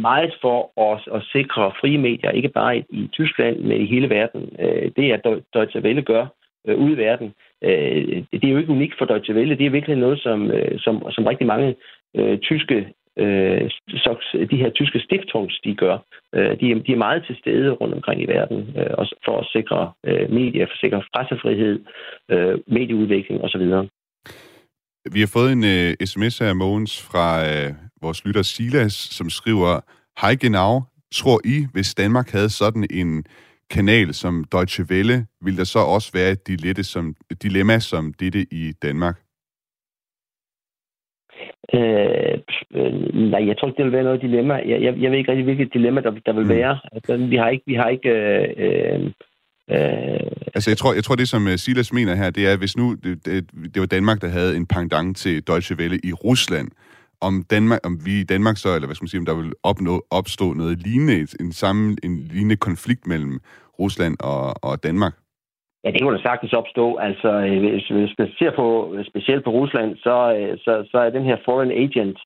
meget 0.07 0.33
for 0.41 0.79
os 0.89 1.03
at 1.15 1.21
sikre 1.31 1.71
frie 1.81 1.97
medier, 1.97 2.31
ikke 2.31 2.49
bare 2.49 2.77
i, 2.77 3.09
Tyskland, 3.13 3.57
men 3.59 3.81
i 3.81 3.85
hele 3.85 4.09
verden. 4.09 4.41
Øh, 4.59 4.91
det 4.97 5.05
er 5.13 5.41
Deutsche 5.53 5.81
Welle 5.85 6.01
gør 6.01 6.25
øh, 6.67 6.77
ude 6.77 6.93
i 6.93 6.97
verden. 6.97 7.33
Øh, 7.63 8.23
det 8.31 8.43
er 8.43 8.53
jo 8.53 8.57
ikke 8.57 8.77
unikt 8.77 8.95
for 8.97 9.05
Deutsche 9.05 9.35
Welle. 9.35 9.57
Det 9.57 9.65
er 9.65 9.77
virkelig 9.77 9.97
noget, 9.97 10.19
som, 10.19 10.51
som, 10.77 10.93
som 11.11 11.25
rigtig 11.25 11.47
mange 11.47 11.75
øh, 12.15 12.37
tyske 12.39 12.77
øh, 13.17 13.69
de 14.51 14.61
her 14.63 14.69
tyske 14.69 14.99
stiftungs, 14.99 15.59
de 15.63 15.75
gør. 15.75 15.97
Øh, 16.35 16.59
de, 16.59 16.71
er, 16.71 16.75
de 16.87 16.91
er 16.91 17.05
meget 17.07 17.23
til 17.27 17.35
stede 17.41 17.71
rundt 17.71 17.95
omkring 17.95 18.21
i 18.21 18.25
verden 18.25 18.59
øh, 18.77 19.07
for 19.25 19.39
at 19.39 19.47
sikre 19.55 19.91
øh, 20.05 20.31
medier, 20.31 20.65
for 20.65 20.73
at 20.73 20.79
sikre 20.83 21.03
pressefrihed, 21.15 21.79
øh, 22.31 22.57
medieudvikling 22.67 23.41
osv. 23.43 23.65
Vi 25.13 25.19
har 25.19 25.31
fået 25.33 25.51
en 25.51 25.63
øh, 25.63 26.07
sms 26.11 26.39
her, 26.39 26.53
Mogens, 26.53 26.93
fra 27.11 27.27
øh, 27.49 27.71
vores 28.01 28.25
lytter 28.25 28.41
Silas, 28.41 28.93
som 28.93 29.29
skriver, 29.29 29.79
Hej 30.21 30.35
genau, 30.35 30.81
tror 31.13 31.39
I, 31.45 31.65
hvis 31.73 31.95
Danmark 31.95 32.29
havde 32.31 32.49
sådan 32.49 32.87
en 32.91 33.25
kanal 33.69 34.13
som 34.13 34.45
Deutsche 34.51 34.85
Welle, 34.91 35.25
vil 35.41 35.57
der 35.57 35.63
så 35.63 35.79
også 35.79 36.11
være 36.13 36.31
et 36.31 36.47
dilemma 36.47 36.83
som, 36.83 37.15
et 37.31 37.43
dilemma 37.43 37.79
som 37.79 38.13
dette 38.13 38.45
i 38.51 38.73
Danmark? 38.81 39.17
Øh, 41.73 42.37
øh, 42.75 42.93
nej, 43.31 43.47
jeg 43.47 43.57
tror 43.57 43.67
ikke, 43.67 43.77
det 43.77 43.85
vil 43.85 43.91
være 43.91 44.03
noget 44.03 44.21
dilemma. 44.21 44.53
Jeg, 44.53 44.81
jeg, 44.81 44.93
jeg 45.01 45.11
ved 45.11 45.17
ikke 45.17 45.31
rigtig, 45.31 45.45
hvilket 45.45 45.73
dilemma 45.73 46.01
der, 46.01 46.11
der 46.25 46.33
vil 46.33 46.43
mm. 46.43 46.49
være. 46.49 46.79
Altså, 46.91 47.17
vi 47.17 47.35
har 47.35 47.49
ikke, 47.49 47.63
vi 47.67 47.73
har 47.73 47.89
ikke 47.89 48.09
øh, 48.09 48.47
øh, 48.57 49.11
Øh, 49.71 50.31
altså, 50.55 50.69
jeg 50.69 50.77
tror, 50.77 50.93
jeg 50.93 51.03
tror, 51.03 51.15
det 51.15 51.29
som 51.29 51.47
øh, 51.47 51.57
Silas 51.57 51.93
mener 51.93 52.15
her, 52.15 52.29
det 52.29 52.47
er, 52.47 52.57
hvis 52.57 52.77
nu 52.77 52.95
det, 53.03 53.25
det, 53.25 53.49
det 53.73 53.79
var 53.79 53.85
Danmark, 53.85 54.21
der 54.21 54.27
havde 54.27 54.55
en 54.55 54.65
pendant 54.65 55.17
til 55.17 55.47
Deutsche 55.47 55.75
Welle 55.75 55.99
i 56.03 56.13
Rusland, 56.13 56.67
om, 57.21 57.43
Danmark, 57.49 57.79
om 57.83 57.93
vi 58.05 58.13
i 58.19 58.23
Danmark 58.33 58.57
så, 58.57 58.69
eller 58.75 58.87
hvad 58.87 58.95
skal 58.95 59.03
man 59.03 59.13
sige, 59.13 59.23
om 59.23 59.25
der 59.25 59.41
vil 59.41 59.53
opnå, 59.63 60.05
opstå 60.11 60.53
noget 60.53 60.77
lignende, 60.87 61.27
en, 61.39 61.51
samme, 61.51 61.95
en 62.03 62.15
lignende 62.31 62.55
konflikt 62.55 63.07
mellem 63.07 63.39
Rusland 63.79 64.15
og, 64.19 64.43
og 64.63 64.83
Danmark? 64.83 65.13
Ja, 65.83 65.91
det 65.91 66.01
kunne 66.01 66.17
da 66.17 66.21
sagtens 66.21 66.53
opstå. 66.53 66.95
Altså, 66.95 67.29
øh, 67.29 67.59
hvis, 67.59 67.87
hvis 67.87 68.15
man 68.19 68.27
ser 68.39 68.51
på, 68.55 68.93
øh, 68.95 69.05
specielt 69.05 69.43
på 69.43 69.51
Rusland, 69.51 69.97
så, 69.97 70.15
øh, 70.37 70.57
så, 70.57 70.87
så 70.91 70.97
er 70.97 71.09
den 71.09 71.23
her 71.23 71.37
foreign 71.45 71.71
agent 71.71 72.19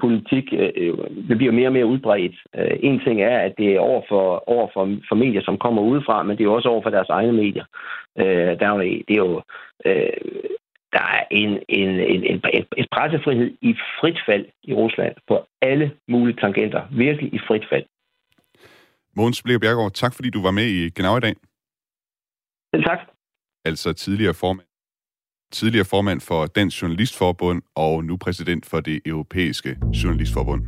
politik 0.00 0.50
det 1.28 1.36
bliver 1.36 1.52
mere 1.52 1.68
og 1.68 1.72
mere 1.72 1.86
udbredt. 1.86 2.36
En 2.80 3.00
ting 3.00 3.22
er, 3.22 3.38
at 3.38 3.54
det 3.58 3.74
er 3.74 3.80
over 3.80 4.02
for, 4.08 4.48
over 4.48 4.68
for, 4.74 4.96
for 5.08 5.14
medier, 5.14 5.42
som 5.44 5.58
kommer 5.58 5.82
udefra, 5.82 6.22
men 6.22 6.38
det 6.38 6.44
er 6.44 6.50
også 6.50 6.68
over 6.68 6.82
for 6.82 6.90
deres 6.90 7.08
egne 7.08 7.32
medier. 7.32 7.64
Der 8.58 8.66
er 8.68 8.72
jo, 8.74 8.80
det 8.80 9.14
er 9.18 9.24
jo 9.26 9.42
der 10.96 11.04
er 11.16 11.24
en, 11.30 11.50
en, 11.80 11.90
en, 12.14 12.20
en, 12.32 12.38
en 12.80 12.86
pressefrihed 12.94 13.48
i 13.68 13.72
frit 13.98 14.18
fald 14.26 14.44
i 14.62 14.72
Rusland 14.74 15.14
på 15.28 15.34
alle 15.62 15.86
mulige 16.08 16.36
tangenter. 16.42 16.82
Virkelig 16.90 17.34
i 17.34 17.38
frit 17.48 17.66
fald. 17.70 17.86
Måns 19.16 19.42
Blikker 19.42 19.60
Bjergaard, 19.60 19.92
tak 19.92 20.14
fordi 20.14 20.30
du 20.30 20.42
var 20.42 20.50
med 20.50 20.66
i 20.78 20.90
Genau 20.90 21.16
i 21.16 21.20
dag. 21.20 21.34
Selv 22.74 22.84
tak. 22.84 23.00
Altså 23.64 23.92
tidligere 23.92 24.34
formand 24.34 24.66
tidligere 25.52 25.84
formand 25.84 26.20
for 26.20 26.46
Dansk 26.46 26.82
Journalistforbund 26.82 27.62
og 27.74 28.04
nu 28.04 28.16
præsident 28.16 28.66
for 28.66 28.80
det 28.80 29.00
europæiske 29.06 29.78
journalistforbund. 30.02 30.62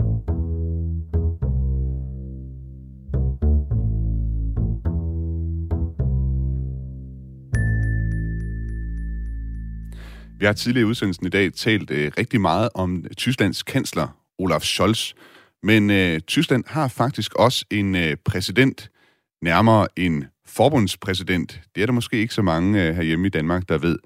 Vi 10.38 10.46
har 10.46 10.52
tidligere 10.52 10.86
i 10.86 10.90
udsendelsen 10.90 11.26
i 11.26 11.28
dag 11.28 11.52
talt 11.52 11.90
øh, 11.90 12.12
rigtig 12.18 12.40
meget 12.40 12.68
om 12.74 13.04
Tysklands 13.16 13.62
kansler, 13.62 14.08
Olaf 14.38 14.62
Scholz. 14.62 15.14
Men 15.62 15.90
øh, 15.90 16.20
Tyskland 16.20 16.64
har 16.66 16.88
faktisk 16.88 17.34
også 17.34 17.64
en 17.70 17.94
øh, 17.94 18.16
præsident, 18.24 18.90
nærmere 19.42 19.88
en 19.96 20.24
forbundspræsident. 20.46 21.60
Det 21.74 21.82
er 21.82 21.86
der 21.86 21.92
måske 21.92 22.16
ikke 22.16 22.34
så 22.34 22.42
mange 22.42 22.86
øh, 22.86 22.94
herhjemme 22.94 23.26
i 23.26 23.30
Danmark, 23.30 23.68
der 23.68 23.78
ved. 23.78 23.98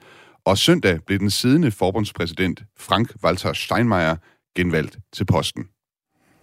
Og 0.44 0.58
søndag 0.58 1.00
blev 1.06 1.18
den 1.18 1.30
siddende 1.30 1.70
forbundspræsident 1.70 2.62
Frank-Walter 2.78 3.52
Steinmeier 3.52 4.16
genvalgt 4.56 4.98
til 5.12 5.24
posten. 5.24 5.68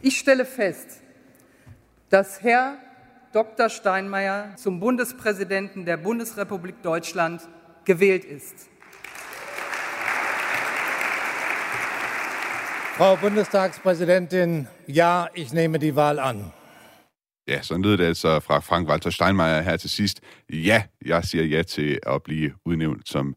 Ich 0.03 0.17
stelle 0.17 0.45
fest, 0.55 1.03
dass 2.11 2.27
Herr 2.41 2.75
Dr. 3.33 3.67
Steinmeier 3.67 4.55
zum 4.57 4.79
Bundespräsidenten 4.79 5.85
der 5.85 5.97
Bundesrepublik 5.97 6.75
Deutschland 6.83 7.39
gewählt 7.85 8.25
ist. 8.25 8.69
Frau 12.99 13.15
Bundestagspräsidentin, 13.15 14.67
ja, 14.87 15.27
ich 15.33 15.53
nehme 15.53 15.79
die 15.79 15.95
Wahl 15.95 16.19
an. 16.19 16.51
Ja, 17.47 17.61
så 17.61 17.77
lød 17.77 17.97
det 17.97 18.05
altså 18.05 18.39
fra 18.39 18.59
Frank-Walter 18.59 19.09
Steinmeier 19.09 19.61
her 19.61 19.77
til 19.77 19.89
sidst. 19.89 20.21
Ja, 20.53 20.83
jeg 21.05 21.23
siger 21.23 21.43
ja 21.43 21.63
til 21.63 21.99
at 22.03 22.23
blive 22.23 22.51
udnævnt 22.65 23.09
som 23.09 23.35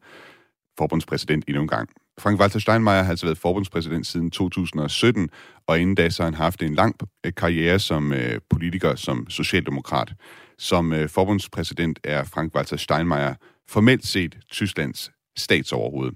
forbundspræsident 0.78 1.44
endnu 1.48 1.62
en 1.62 1.68
gang. 1.68 1.88
Frank-Walter 2.20 2.58
Steinmeier 2.58 3.02
har 3.02 3.10
altså 3.10 3.26
været 3.26 3.38
forbundspræsident 3.38 4.06
siden 4.06 4.30
2017, 4.30 5.30
og 5.66 5.80
inden 5.80 5.94
da 5.94 6.10
så 6.10 6.22
har 6.22 6.30
han 6.30 6.34
haft 6.34 6.62
en 6.62 6.74
lang 6.74 6.96
øh, 7.26 7.32
karriere 7.36 7.78
som 7.78 8.12
øh, 8.12 8.40
politiker, 8.50 8.94
som 8.94 9.30
socialdemokrat. 9.30 10.12
Som 10.58 10.92
øh, 10.92 11.08
forbundspræsident 11.08 11.98
er 12.04 12.24
Frank-Walter 12.24 12.76
Steinmeier 12.76 13.34
formelt 13.68 14.06
set 14.06 14.38
Tysklands 14.50 15.10
statsoverhoved. 15.36 16.12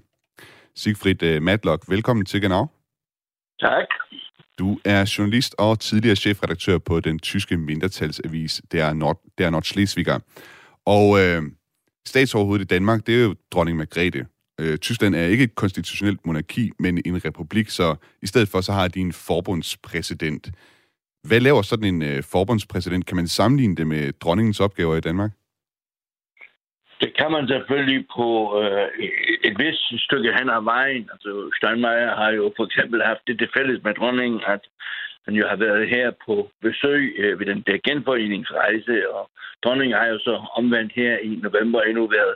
Sigfrid 0.75 1.23
øh, 1.23 1.41
Matlock, 1.41 1.83
velkommen 1.89 2.25
til 2.25 2.41
Genau. 2.41 2.76
Tak. 3.59 3.87
Du 4.59 4.79
er 4.85 5.13
journalist 5.17 5.55
og 5.57 5.79
tidligere 5.79 6.15
chefredaktør 6.15 6.77
på 6.77 6.99
den 6.99 7.19
tyske 7.19 7.57
mindretalsavis 7.57 8.61
Der, 8.71 8.93
Nord, 8.93 9.21
Der 9.37 9.49
Nordschleswiger. 9.49 10.19
Og 10.85 11.19
øh, 11.19 11.43
statsoverhovedet 12.07 12.63
i 12.63 12.67
Danmark, 12.67 13.07
det 13.07 13.15
er 13.15 13.23
jo 13.23 13.35
dronning 13.51 13.77
Margrethe. 13.77 14.25
Øh, 14.59 14.77
Tyskland 14.77 15.15
er 15.15 15.23
ikke 15.23 15.43
et 15.43 15.55
konstitutionelt 15.55 16.25
monarki, 16.25 16.71
men 16.79 17.01
en 17.05 17.25
republik, 17.25 17.69
så 17.69 17.95
i 18.21 18.27
stedet 18.27 18.49
for 18.49 18.61
så 18.61 18.73
har 18.73 18.87
de 18.87 18.99
en 18.99 19.13
forbundspræsident. 19.13 20.51
Hvad 21.23 21.39
laver 21.39 21.61
sådan 21.61 21.95
en 21.95 22.01
øh, 22.01 22.23
forbundspræsident? 22.23 23.05
Kan 23.05 23.15
man 23.15 23.27
sammenligne 23.27 23.75
det 23.75 23.87
med 23.87 24.13
dronningens 24.13 24.59
opgaver 24.59 24.95
i 24.95 25.01
Danmark? 25.01 25.31
Det 27.01 27.17
kan 27.17 27.31
man 27.31 27.47
selvfølgelig 27.47 28.07
på 28.17 28.27
øh, 28.61 28.87
et 29.47 29.55
vist 29.59 30.03
stykke 30.05 30.33
hen 30.37 30.49
ad 30.49 30.63
vejen. 30.63 31.09
Altså 31.13 31.51
Steinmeier 31.57 32.15
har 32.15 32.29
jo 32.29 32.53
for 32.57 32.65
eksempel 32.65 33.03
haft 33.03 33.27
det 33.27 33.37
til 33.39 33.49
fælles 33.57 33.83
med 33.83 33.93
dronningen, 33.93 34.41
at 34.47 34.63
han 35.25 35.35
jo 35.35 35.47
har 35.47 35.55
været 35.55 35.89
her 35.89 36.11
på 36.25 36.51
besøg 36.61 37.15
øh, 37.17 37.39
ved 37.39 37.45
den 37.45 37.61
der 37.67 37.77
genforeningsrejse, 37.87 39.09
og 39.15 39.29
dronningen 39.63 39.97
har 39.97 40.07
jo 40.07 40.19
så 40.19 40.35
omvendt 40.59 40.93
her 40.93 41.17
i 41.17 41.39
november 41.45 41.81
endnu 41.81 42.07
været 42.07 42.35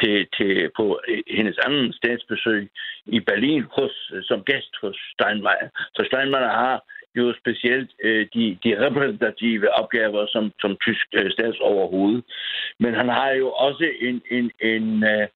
til, 0.00 0.26
til, 0.36 0.70
på 0.76 1.00
øh, 1.08 1.22
hendes 1.38 1.58
anden 1.66 1.92
statsbesøg 1.92 2.70
i 3.06 3.20
Berlin 3.20 3.64
hos, 3.76 4.12
øh, 4.14 4.22
som 4.22 4.44
gæst 4.44 4.74
hos 4.82 4.96
Steinmeier. 5.14 5.68
Så 5.94 6.00
Steinmeier 6.06 6.54
har 6.64 6.76
jo 7.16 7.34
specielt 7.40 7.90
øh, 8.02 8.26
de, 8.34 8.58
de 8.64 8.86
repræsentative 8.86 9.74
opgaver 9.80 10.26
som, 10.26 10.52
som 10.60 10.76
tysk 10.84 11.06
øh, 11.12 11.30
statsoverhoved. 11.30 12.22
Men 12.78 12.94
han 12.94 13.08
har 13.08 13.30
jo 13.30 13.48
også 13.50 13.88
en, 14.00 14.22
en, 14.30 14.50
en 14.60 15.04
øh, 15.04 15.28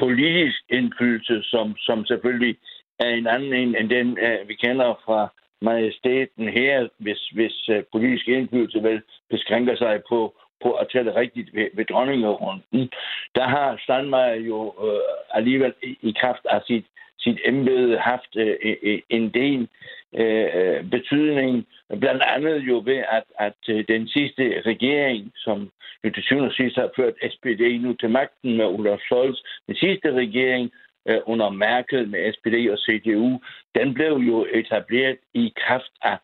politisk 0.00 0.58
indflydelse, 0.70 1.42
som, 1.42 1.76
som 1.76 2.06
selvfølgelig 2.06 2.56
er 2.98 3.08
en 3.08 3.26
anden 3.26 3.52
en, 3.54 3.76
end 3.76 3.90
den, 3.90 4.18
øh, 4.18 4.48
vi 4.48 4.54
kender 4.54 5.00
fra 5.04 5.28
majestæten 5.62 6.48
her, 6.48 6.88
hvis, 6.98 7.28
hvis 7.34 7.68
øh, 7.68 7.82
politisk 7.92 8.28
indflydelse 8.28 8.82
vel 8.82 9.02
beskrænker 9.30 9.76
sig 9.76 10.02
på, 10.08 10.34
på 10.62 10.70
at 10.72 10.86
tale 10.92 11.14
rigtigt 11.14 11.54
ved, 11.54 11.68
ved 11.74 11.84
dronningerunden. 11.84 12.90
Der 13.34 13.46
har 13.48 13.80
Steinmeier 13.82 14.34
jo 14.34 14.74
øh, 14.86 15.38
alligevel 15.38 15.74
i, 15.82 15.98
i 16.02 16.14
kraft 16.20 16.46
af 16.50 16.60
sit, 16.66 16.86
sit 17.20 17.38
embede 17.44 17.98
haft 17.98 18.36
øh, 18.36 18.56
øh, 18.62 18.76
øh 18.82 19.00
en 19.08 19.28
del 19.34 19.68
øh, 20.14 20.48
øh, 20.54 20.90
betydning, 20.90 21.66
blandt 22.00 22.22
andet 22.22 22.58
jo 22.60 22.82
ved, 22.84 23.02
at, 23.18 23.24
at 23.38 23.86
den 23.88 24.08
sidste 24.08 24.62
regering, 24.66 25.32
som 25.36 25.70
jo 26.04 26.10
til 26.10 26.22
syvende 26.22 26.48
og 26.48 26.54
sidst 26.54 26.76
har 26.76 26.90
ført 26.96 27.14
SPD 27.32 27.62
nu 27.80 27.92
til 27.92 28.10
magten 28.10 28.56
med 28.56 28.64
Olaf 28.64 28.98
Scholz, 28.98 29.38
den 29.66 29.76
sidste 29.76 30.12
regering 30.12 30.70
øh, 31.08 31.20
under 31.26 31.50
Merkel 31.50 32.08
med 32.08 32.32
SPD 32.32 32.56
og 32.72 32.78
CDU, 32.78 33.40
den 33.74 33.94
blev 33.94 34.14
jo 34.16 34.46
etableret 34.52 35.18
i 35.34 35.52
kraft 35.56 35.92
af 36.02 36.16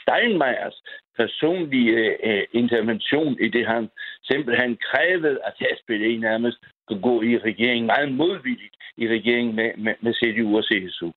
Steinmeiers 0.00 0.82
personlige 1.16 2.26
øh, 2.28 2.44
intervention 2.52 3.36
i 3.40 3.48
det, 3.48 3.66
han 3.66 3.90
simpelthen 4.24 4.78
krævede, 4.90 5.38
at 5.44 5.54
SPD 5.78 6.20
nærmest 6.20 6.58
gå 7.02 7.22
i 7.22 7.38
regeringen, 7.38 7.86
meget 7.86 8.12
modvilligt 8.12 8.74
i 8.96 9.08
regeringen 9.08 9.56
med, 9.56 9.70
med, 9.78 9.94
med 10.02 10.14
CDU 10.14 10.56
og 10.56 10.64
CSU. 10.64 11.10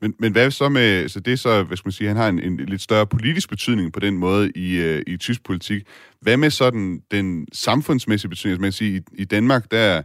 Men, 0.00 0.14
men 0.18 0.32
hvad 0.32 0.50
så 0.50 0.68
med, 0.68 1.08
så 1.08 1.20
det 1.20 1.32
er 1.32 1.36
så, 1.36 1.62
hvad 1.62 1.76
skal 1.76 1.88
man 1.88 1.92
sige, 1.92 2.08
han 2.08 2.16
har 2.16 2.28
en, 2.28 2.42
en 2.42 2.56
lidt 2.56 2.82
større 2.82 3.06
politisk 3.06 3.48
betydning 3.48 3.92
på 3.92 4.00
den 4.00 4.18
måde 4.18 4.52
i, 4.56 4.78
øh, 4.78 5.02
i 5.06 5.16
tysk 5.16 5.44
politik. 5.44 5.82
Hvad 6.20 6.36
med 6.36 6.50
sådan 6.50 7.02
den 7.10 7.46
samfundsmæssige 7.52 8.28
betydning? 8.28 8.52
Altså 8.52 8.62
man 8.62 8.72
sige 8.72 8.96
i, 8.96 9.22
i 9.22 9.24
Danmark, 9.24 9.70
der 9.70 10.02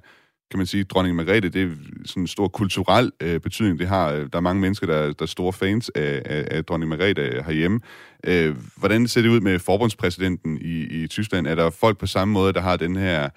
kan 0.54 0.58
man 0.58 0.68
sige, 0.68 0.84
dronning 0.84 1.16
Margrethe, 1.16 1.50
det 1.50 1.62
er 1.64 1.70
sådan 2.06 2.24
en 2.24 2.28
stor 2.28 2.48
kulturel 2.48 3.12
øh, 3.22 3.40
betydning, 3.40 3.80
det 3.80 3.88
har. 3.88 4.12
Øh, 4.12 4.30
der 4.32 4.38
er 4.38 4.40
mange 4.40 4.62
mennesker, 4.62 4.88
der, 4.88 5.02
der 5.02 5.22
er 5.22 5.26
store 5.26 5.54
fans 5.54 5.92
af, 5.96 6.22
af, 6.26 6.48
af 6.52 6.66
dronning 6.66 6.90
Margrethe 6.90 7.22
øh, 7.22 7.46
herhjemme. 7.46 7.80
Øh, 8.28 8.56
hvordan 8.78 9.08
ser 9.08 9.22
det 9.22 9.30
ud 9.30 9.40
med 9.40 9.60
forbundspræsidenten 9.60 10.58
i, 10.62 11.04
i 11.04 11.08
Tyskland? 11.08 11.48
Er 11.48 11.56
der 11.56 11.70
folk 11.70 11.98
på 11.98 12.08
samme 12.08 12.34
måde, 12.34 12.54
der 12.54 12.62
har 12.62 12.78
den 12.78 12.96
her, 12.96 13.30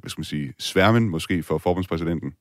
hvad 0.00 0.10
skal 0.10 0.20
man 0.20 0.32
sige, 0.34 0.54
sværmen 0.58 1.08
måske 1.08 1.42
for 1.42 1.58
forbundspræsidenten? 1.58 2.34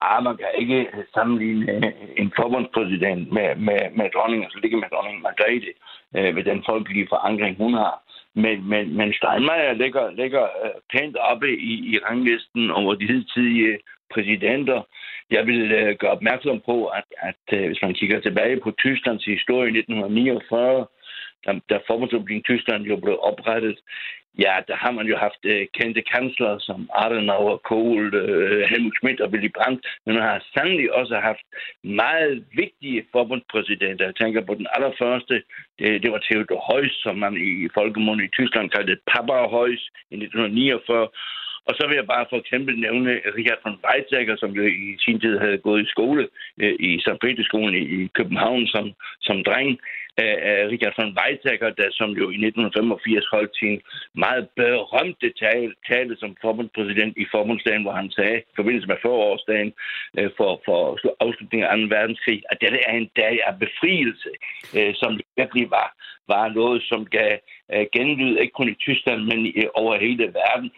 Ah, 0.00 0.24
man 0.24 0.36
kan 0.36 0.50
ikke 0.58 0.86
sammenligne 1.14 1.72
øh, 1.72 1.92
en 2.16 2.32
forbundspræsident 2.36 3.32
med, 3.32 3.48
med, 3.66 3.80
med 3.98 4.06
dronningen, 4.14 4.50
så 4.50 4.58
ligger 4.62 4.78
med 4.78 4.90
dronningen 4.92 5.22
Margrethe, 5.22 5.72
øh, 6.16 6.36
ved 6.36 6.44
den 6.44 6.62
folkelige 6.68 7.06
forankring, 7.12 7.56
hun 7.56 7.74
har. 7.74 7.96
Men, 8.34 8.68
men, 8.68 8.96
men 8.96 9.12
Steinmeier 9.12 9.72
ligger, 9.72 10.10
ligger 10.10 10.44
øh, 10.64 10.76
pænt 10.92 11.16
oppe 11.16 11.48
i, 11.58 11.72
i 11.92 11.98
ranglisten 11.98 12.70
over 12.70 12.94
de 12.94 13.06
hidtidige 13.06 13.78
præsidenter. 14.14 14.82
Jeg 15.30 15.46
vil 15.46 15.62
uh, 15.80 15.90
gøre 16.00 16.10
opmærksom 16.10 16.62
på, 16.66 16.86
at, 16.86 17.04
at 17.30 17.44
uh, 17.52 17.66
hvis 17.66 17.82
man 17.82 17.94
kigger 17.94 18.20
tilbage 18.20 18.60
på 18.60 18.70
Tysklands 18.70 19.24
historie 19.24 19.68
i 19.70 19.78
1949, 19.78 20.86
da, 21.46 21.50
da 21.70 21.76
forbundsrepublikken 21.86 22.42
Tyskland 22.42 22.82
jo 22.84 22.96
blev 22.96 23.18
oprettet, 23.22 23.78
ja, 24.44 24.54
der 24.68 24.76
har 24.76 24.90
man 24.90 25.06
jo 25.06 25.16
haft 25.16 25.42
øh, 25.44 25.66
kendte 25.78 26.02
kansler 26.02 26.58
som 26.58 26.90
Adenauer, 27.04 27.56
Kohl, 27.56 28.14
øh, 28.14 28.62
Helmut 28.70 28.96
Schmidt 28.96 29.20
og 29.20 29.30
Willy 29.30 29.50
Brandt, 29.56 29.80
men 30.04 30.14
man 30.14 30.24
har 30.24 30.44
sandelig 30.54 30.94
også 30.94 31.16
haft 31.28 31.46
meget 31.82 32.44
vigtige 32.52 33.06
forbundspræsidenter. 33.12 34.04
Jeg 34.04 34.16
tænker 34.16 34.40
på 34.40 34.54
den 34.54 34.66
allerførste, 34.74 35.34
det, 35.78 36.02
det 36.02 36.12
var 36.12 36.20
Theodor 36.28 36.60
Heuss, 36.68 36.94
som 37.02 37.14
man 37.24 37.34
i 37.36 37.68
folkemunde 37.74 38.24
i 38.24 38.34
Tyskland 38.38 38.70
kaldte 38.70 38.96
Papa 39.12 39.36
Heuss 39.54 39.82
i 40.10 40.14
1949, 40.14 41.08
og 41.68 41.74
så 41.78 41.82
vil 41.86 41.96
jeg 42.00 42.06
bare 42.14 42.26
for 42.30 42.38
eksempel 42.42 42.74
nævne 42.86 43.10
Richard 43.38 43.60
von 43.64 43.78
Weizsäcker, 43.84 44.36
som 44.36 44.50
jo 44.58 44.62
i 44.62 44.96
sin 45.04 45.20
tid 45.20 45.38
havde 45.38 45.58
gået 45.58 45.82
i 45.82 45.92
skole 45.94 46.28
øh, 46.62 46.74
i 46.88 46.90
St. 47.00 47.20
Peterskolen 47.24 47.74
i 47.74 48.06
København 48.18 48.66
som, 48.66 48.84
som 49.20 49.44
dreng. 49.44 49.70
Uh, 50.22 50.62
Richard 50.72 50.94
von 50.98 51.16
Weizsäcker, 51.18 51.70
der 51.80 51.88
som 51.90 52.10
jo 52.20 52.26
i 52.30 52.38
1985 52.40 53.26
holdt 53.34 53.56
sin 53.56 53.80
meget 54.14 54.48
berømte 54.56 55.28
tale, 55.44 55.72
tale 55.90 56.16
som 56.16 56.36
forbundspræsident 56.44 57.14
i 57.16 57.26
forbundsdagen, 57.34 57.82
hvor 57.82 57.92
han 58.00 58.10
sagde, 58.10 58.38
i 58.38 58.54
forbindelse 58.56 58.88
med 58.88 58.96
40-årsdagen 59.04 59.70
uh, 60.18 60.30
for, 60.36 60.50
for 60.66 60.78
afslutningen 61.24 61.68
af 61.68 61.76
2. 61.88 61.94
verdenskrig, 61.96 62.42
at 62.50 62.60
dette 62.60 62.78
er 62.88 62.94
en 62.96 63.10
dag 63.16 63.34
af 63.48 63.54
befrielse, 63.64 64.30
uh, 64.76 64.92
som 65.00 65.20
virkelig 65.36 65.70
var, 65.70 65.88
var 66.32 66.48
noget, 66.48 66.82
som 66.90 67.00
gav 67.16 67.32
uh, 67.74 67.84
genlyd, 67.94 68.36
ikke 68.36 68.56
kun 68.58 68.68
i 68.68 68.80
Tyskland, 68.86 69.20
men 69.30 69.38
over 69.74 69.98
hele 70.06 70.24
verden. 70.42 70.70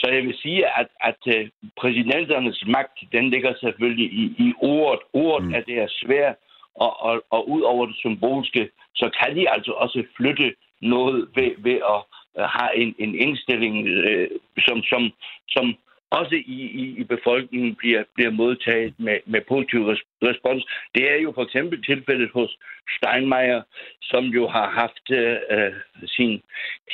Så 0.00 0.06
jeg 0.10 0.22
vil 0.22 0.36
sige, 0.44 0.78
at, 0.80 0.88
at 1.00 1.20
øh, 1.34 1.48
præsidenternes 1.80 2.64
magt, 2.66 2.98
den 3.12 3.30
ligger 3.30 3.52
selvfølgelig 3.60 4.08
i, 4.12 4.24
i 4.46 4.52
ordet. 4.58 5.00
Ordet 5.12 5.48
mm. 5.48 5.54
er 5.54 5.60
det 5.60 5.76
er 5.78 5.88
svært, 6.02 6.36
og, 6.74 7.02
og, 7.02 7.24
og 7.30 7.50
ud 7.50 7.62
over 7.62 7.86
det 7.86 7.96
symbolske, 7.96 8.70
så 8.96 9.10
kan 9.20 9.36
de 9.36 9.50
altså 9.50 9.72
også 9.72 10.04
flytte 10.16 10.54
noget 10.80 11.28
ved, 11.36 11.50
ved 11.58 11.78
at 11.94 12.00
øh, 12.38 12.44
have 12.56 12.76
en, 12.76 12.94
en 12.98 13.14
indstilling, 13.14 13.88
øh, 13.88 14.28
som, 14.58 14.82
som, 14.82 15.12
som 15.48 15.76
også 16.10 16.34
i, 16.34 16.60
i, 16.82 16.84
i 17.00 17.04
befolkningen 17.04 17.74
bliver, 17.74 18.02
bliver 18.14 18.30
modtaget 18.30 18.94
med, 18.98 19.18
med 19.26 19.40
positiv 19.48 19.80
respons. 20.22 20.66
Det 20.94 21.12
er 21.12 21.16
jo 21.16 21.32
for 21.34 21.42
eksempel 21.42 21.82
tilfældet 21.82 22.30
hos 22.34 22.58
Steinmeier, 22.96 23.62
som 24.02 24.24
jo 24.24 24.48
har 24.48 24.68
haft 24.70 25.06
øh, 25.10 25.36
øh 25.50 25.72
sin 26.06 26.42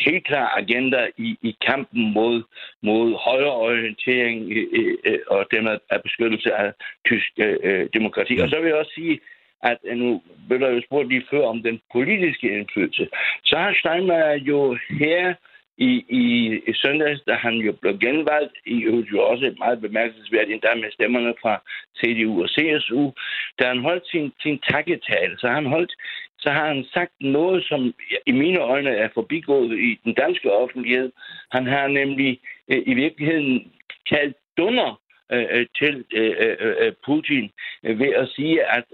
helt 0.07 0.25
klare 0.27 0.59
agenda 0.63 1.09
i, 1.17 1.39
i 1.43 1.57
kampen 1.67 2.13
mod, 2.13 2.43
mod 2.83 3.15
højreorientering 3.27 4.53
øh, 4.53 4.97
øh, 5.05 5.19
og 5.27 5.47
den 5.51 5.69
af 5.91 6.03
beskyttelse 6.03 6.55
af 6.55 6.73
tysk 7.07 7.31
øh, 7.39 7.57
øh, 7.63 7.89
demokrati. 7.95 8.39
Og 8.39 8.49
så 8.49 8.57
vil 8.61 8.69
jeg 8.69 8.77
også 8.77 8.95
sige, 8.95 9.21
at 9.63 9.79
øh, 9.85 9.97
nu 9.97 10.23
blev 10.49 10.61
der 10.61 10.71
jo 10.71 10.81
spurgt 10.87 11.09
lige 11.09 11.27
før 11.31 11.47
om 11.47 11.63
den 11.63 11.81
politiske 11.93 12.59
indflydelse. 12.59 13.09
Så 13.45 13.57
har 13.57 13.75
Steinmeier 13.81 14.35
jo 14.35 14.79
her 14.91 15.35
i, 15.79 16.05
i, 16.09 16.25
i 16.71 16.73
søndags, 16.75 17.21
da 17.29 17.35
han 17.35 17.55
jo 17.55 17.73
blev 17.73 17.99
genvalgt, 17.99 18.57
i 18.67 18.77
jo 19.13 19.21
også 19.31 19.45
et 19.47 19.59
meget 19.59 19.81
bemærkelsesværdigt 19.81 20.55
endda 20.55 20.75
med 20.75 20.91
stemmerne 20.93 21.35
fra 21.43 21.63
CDU 21.99 22.43
og 22.43 22.49
CSU, 22.49 23.11
da 23.59 23.69
han 23.69 23.79
holdt 23.79 24.07
sin, 24.07 24.33
sin 24.43 24.59
takketale, 24.59 25.39
så 25.39 25.49
han 25.49 25.67
holdt 25.67 25.93
så 26.39 26.51
har 26.51 26.67
han 26.67 26.85
sagt 26.95 27.13
noget, 27.21 27.65
som 27.65 27.95
i 28.27 28.33
mine 28.33 28.61
øjne 28.61 28.91
er 28.91 29.09
forbigået 29.15 29.79
i 29.79 30.01
den 30.05 30.15
danske 30.15 30.53
offentlighed. 30.53 31.13
Han 31.53 31.67
har 31.67 31.87
nemlig 31.87 32.41
øh, 32.69 32.83
i 32.87 32.95
virkeligheden 32.95 33.73
talt 34.11 34.37
dunder 34.57 35.01
Øh, 35.33 35.47
øh, 35.51 35.67
til 35.79 36.05
øh, 36.13 36.35
øh, 36.39 36.57
øh 36.61 36.93
Putin 37.07 37.51
ved 37.83 38.13
at 38.23 38.29
sige, 38.37 38.65
at 38.77 38.85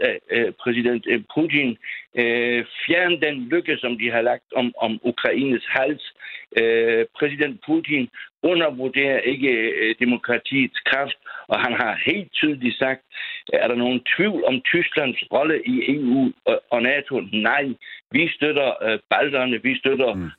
præsident 0.63 1.07
Putin 1.35 1.79
fjern 2.87 3.21
den 3.21 3.49
lykke, 3.49 3.77
som 3.77 3.99
de 3.99 4.11
har 4.11 4.23
lagt 4.23 4.53
om, 4.57 4.73
om 4.81 5.01
Ukraines 5.03 5.65
hals. 5.69 6.05
Præsident 7.19 7.61
Putin 7.67 8.09
undervurderer 8.43 9.19
ikke 9.21 9.53
demokratiets 10.01 10.81
kraft, 10.81 11.19
og 11.49 11.61
han 11.61 11.73
har 11.73 12.03
helt 12.07 12.33
tydeligt 12.33 12.79
sagt, 12.79 13.03
er 13.53 13.69
der 13.69 13.75
nogen 13.75 14.01
tvivl 14.17 14.45
om 14.45 14.61
Tysklands 14.61 15.23
rolle 15.33 15.63
i 15.67 15.97
EU 15.97 16.33
og 16.71 16.83
NATO? 16.83 17.21
Nej, 17.21 17.65
vi 18.11 18.29
støtter 18.37 18.99
balderne, 19.11 19.63
vi 19.63 19.79
støtter 19.79 20.15
mm. 20.15 20.31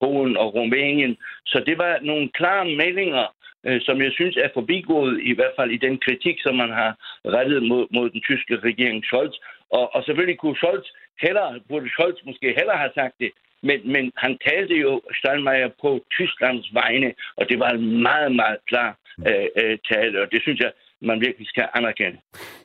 Polen 0.00 0.36
og 0.36 0.54
Rumænien. 0.54 1.16
Så 1.46 1.62
det 1.66 1.78
var 1.78 1.98
nogle 2.02 2.28
klare 2.34 2.64
meldinger 2.64 3.26
øh, 3.66 3.80
som 3.80 4.02
jeg 4.02 4.12
synes 4.12 4.36
er 4.36 4.48
forbigået, 4.54 5.20
i 5.22 5.34
hvert 5.34 5.54
fald 5.58 5.70
i 5.70 5.84
den 5.86 5.98
kritik, 6.04 6.36
som 6.40 6.54
man 6.56 6.70
har 6.70 6.92
rettet 7.36 7.62
mod, 7.62 7.86
mod 7.94 8.10
den 8.10 8.20
tyske 8.20 8.56
regering 8.56 9.04
Scholz. 9.04 9.36
Og, 9.76 9.84
og 9.94 10.00
selvfølgelig 10.06 10.38
kunne 10.38 10.56
Scholz 10.56 10.86
heller, 11.26 11.46
burde 11.68 11.88
Scholz 11.94 12.18
måske 12.28 12.46
heller 12.58 12.76
have 12.82 12.92
sagt 12.94 13.14
det, 13.22 13.30
men, 13.62 13.78
men 13.94 14.04
han 14.16 14.38
talte 14.48 14.74
jo 14.74 14.92
Steinmeier 15.18 15.70
på 15.82 15.90
Tysklands 16.16 16.68
vegne, 16.80 17.10
og 17.36 17.44
det 17.48 17.58
var 17.58 17.70
en 17.70 18.02
meget, 18.02 18.32
meget 18.40 18.58
klar 18.68 18.90
øh, 19.28 19.48
øh, 19.60 19.78
tale, 19.92 20.22
og 20.22 20.26
det 20.32 20.40
synes 20.42 20.60
jeg, 20.60 20.72
man 21.02 21.20
virkelig 21.20 21.48
skal 21.48 21.66
anerkende. 21.74 22.18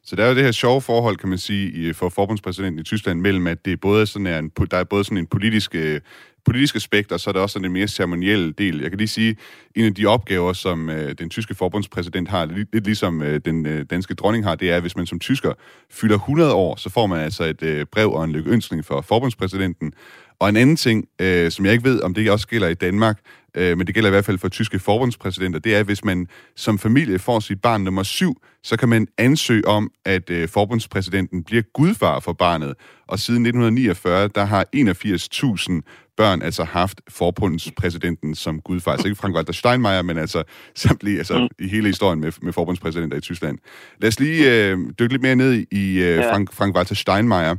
Så 0.03 0.15
der 0.15 0.23
er 0.23 0.29
jo 0.29 0.35
det 0.35 0.43
her 0.43 0.51
sjove 0.51 0.81
forhold, 0.81 1.17
kan 1.17 1.29
man 1.29 1.37
sige, 1.37 1.93
for 1.93 2.09
forbundspræsidenten 2.09 2.79
i 2.81 2.83
Tyskland 2.83 3.19
mellem, 3.19 3.47
at 3.47 3.65
det 3.65 3.81
både 3.81 4.05
sådan 4.07 4.27
er 4.27 4.39
en, 4.39 4.49
der 4.71 4.77
er 4.77 4.83
både 4.83 5.03
sådan 5.03 5.17
en 5.17 5.27
politisk 5.27 5.75
øh, 5.75 6.01
politisk 6.45 6.75
aspekt, 6.75 7.11
og 7.11 7.19
så 7.19 7.29
er 7.29 7.31
der 7.31 7.39
også 7.39 7.53
sådan 7.53 7.65
en 7.65 7.73
mere 7.73 7.87
ceremoniel 7.87 8.53
del. 8.57 8.81
Jeg 8.81 8.91
kan 8.91 8.97
lige 8.97 9.07
sige, 9.07 9.35
en 9.75 9.85
af 9.85 9.95
de 9.95 10.05
opgaver, 10.05 10.53
som 10.53 10.89
øh, 10.89 11.15
den 11.19 11.29
tyske 11.29 11.55
forbundspræsident 11.55 12.29
har, 12.29 12.45
lidt, 12.45 12.73
lidt 12.73 12.85
ligesom 12.85 13.21
øh, 13.21 13.41
den 13.45 13.65
øh, 13.65 13.85
danske 13.89 14.13
dronning 14.13 14.45
har, 14.45 14.55
det 14.55 14.71
er, 14.71 14.75
at 14.75 14.81
hvis 14.81 14.95
man 14.97 15.05
som 15.05 15.19
tysker 15.19 15.53
fylder 15.91 16.15
100 16.15 16.53
år, 16.53 16.75
så 16.75 16.89
får 16.89 17.07
man 17.07 17.19
altså 17.19 17.43
et 17.43 17.63
øh, 17.63 17.85
brev 17.91 18.11
og 18.11 18.23
en 18.23 18.31
lykønskning 18.31 18.85
for 18.85 19.01
forbundspræsidenten, 19.01 19.93
Og 20.39 20.49
en 20.49 20.57
anden 20.57 20.75
ting, 20.75 21.05
øh, 21.21 21.51
som 21.51 21.65
jeg 21.65 21.73
ikke 21.73 21.83
ved, 21.83 22.01
om 22.01 22.13
det 22.13 22.31
også 22.31 22.47
gælder 22.47 22.67
i 22.67 22.73
Danmark, 22.73 23.19
øh, 23.55 23.77
men 23.77 23.87
det 23.87 23.95
gælder 23.95 24.09
i 24.09 24.11
hvert 24.11 24.25
fald 24.25 24.37
for 24.37 24.49
tyske 24.49 24.79
forbundspræsidenter, 24.79 25.59
det 25.59 25.75
er, 25.75 25.79
at 25.79 25.85
hvis 25.85 26.05
man 26.05 26.27
som 26.55 26.79
familie 26.79 27.19
får 27.19 27.39
sit 27.39 27.61
barn 27.61 27.81
nummer 27.81 28.03
syv, 28.03 28.41
så 28.63 28.77
kan 28.77 28.89
man 28.89 29.07
ansøge 29.17 29.67
om, 29.67 29.91
at 30.05 30.29
øh, 30.29 30.49
forbundspræsidenten 30.49 31.43
bliver 31.43 31.63
gudfar 31.73 32.19
for 32.19 32.33
barnet. 32.33 32.73
Og 33.07 33.19
siden 33.19 33.45
1949, 33.45 34.27
der 34.27 34.45
har 34.45 34.65
81.000 34.75 36.02
børn 36.17 36.41
altså 36.41 36.63
haft 36.63 37.01
forbundspræsidenten 37.09 38.35
som 38.35 38.59
gudfar. 38.59 38.91
Altså 38.91 39.07
ikke 39.07 39.19
Frank-Walter 39.19 39.51
Steinmeier, 39.51 40.01
men 40.01 40.17
altså 40.17 40.43
samtlige, 40.75 41.17
altså 41.17 41.39
mm. 41.39 41.65
i 41.65 41.67
hele 41.67 41.87
historien 41.87 42.19
med, 42.19 42.31
med 42.41 42.53
forbundspræsidenter 42.53 43.17
i 43.17 43.21
Tyskland. 43.21 43.57
Lad 44.01 44.07
os 44.07 44.19
lige 44.19 44.69
øh, 44.69 44.77
dykke 44.99 45.13
lidt 45.13 45.21
mere 45.21 45.35
ned 45.35 45.65
i 45.71 45.99
øh, 45.99 46.23
Frank, 46.23 46.53
Frank-Walter 46.53 46.93
Steinmeier, 46.93 47.55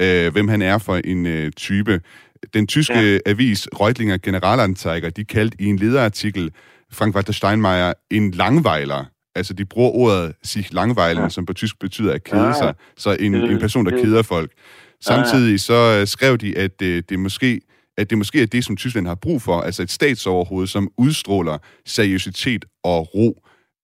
øh, 0.00 0.32
hvem 0.32 0.48
han 0.48 0.62
er 0.62 0.78
for 0.78 0.96
en 1.04 1.26
øh, 1.26 1.52
type. 1.52 2.00
Den 2.54 2.66
tyske 2.66 3.12
ja. 3.12 3.18
avis 3.26 3.68
Reutlinger 3.80 4.16
Generalanzeiger, 4.22 5.10
de 5.10 5.24
kaldte 5.24 5.56
i 5.60 5.64
en 5.64 5.76
lederartikel 5.76 6.50
Frank-Walter 6.92 7.32
Steinmeier 7.32 7.92
en 8.10 8.30
langvejler. 8.30 9.04
Altså, 9.34 9.54
de 9.54 9.64
bruger 9.64 9.90
ordet 9.90 10.32
sich 10.42 10.74
langweilen, 10.74 11.22
ja. 11.22 11.28
som 11.28 11.46
på 11.46 11.52
tysk 11.52 11.78
betyder 11.78 12.12
at 12.12 12.24
kede 12.24 12.46
ja. 12.46 12.52
sig. 12.52 12.74
Så 12.96 13.16
en, 13.20 13.34
en 13.34 13.58
person, 13.58 13.86
der 13.86 14.02
keder 14.02 14.22
folk. 14.22 14.50
Samtidig 15.00 15.60
så 15.60 15.98
øh, 16.00 16.06
skrev 16.06 16.38
de, 16.38 16.58
at 16.58 16.82
øh, 16.82 17.02
det 17.08 17.18
måske 17.18 17.60
at 17.98 18.10
det 18.10 18.18
måske 18.18 18.42
er 18.42 18.46
det, 18.46 18.64
som 18.64 18.76
Tyskland 18.76 19.06
har 19.06 19.18
brug 19.22 19.42
for, 19.42 19.60
altså 19.60 19.82
et 19.82 19.90
statsoverhoved, 19.90 20.66
som 20.66 20.90
udstråler 20.98 21.58
seriøsitet 21.86 22.64
og 22.84 23.14
ro. 23.14 23.28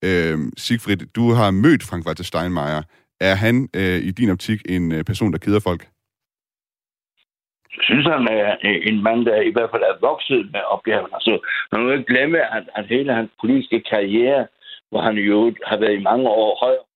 Øh, 0.04 0.38
Sigfrid, 0.56 0.96
du 0.96 1.32
har 1.32 1.50
mødt 1.50 1.82
Frank-Walter 1.82 2.24
Steinmeier. 2.24 2.82
Er 3.20 3.34
han 3.34 3.68
øh, 3.76 3.98
i 4.08 4.10
din 4.10 4.30
optik 4.30 4.60
en 4.68 4.92
øh, 4.92 5.04
person, 5.04 5.32
der 5.32 5.38
keder 5.38 5.60
folk? 5.60 5.82
Jeg 7.76 7.84
synes, 7.88 8.06
han 8.06 8.28
er 8.38 8.56
øh, 8.64 8.80
en 8.90 9.02
mand, 9.02 9.20
der 9.26 9.40
i 9.40 9.52
hvert 9.54 9.70
fald 9.72 9.82
er 9.82 10.00
vokset 10.00 10.48
med 10.52 10.60
opgaven. 10.74 11.10
Altså, 11.16 11.32
man 11.72 11.82
må 11.82 11.90
ikke 11.92 12.12
glemme, 12.12 12.38
at, 12.56 12.64
at 12.76 12.86
hele 12.86 13.12
hans 13.14 13.30
politiske 13.40 13.80
karriere, 13.90 14.46
hvor 14.90 15.00
han 15.00 15.16
jo 15.16 15.54
har 15.66 15.76
været 15.76 15.94
i 15.98 16.06
mange 16.10 16.28
år 16.28 16.58
højere, 16.64 16.86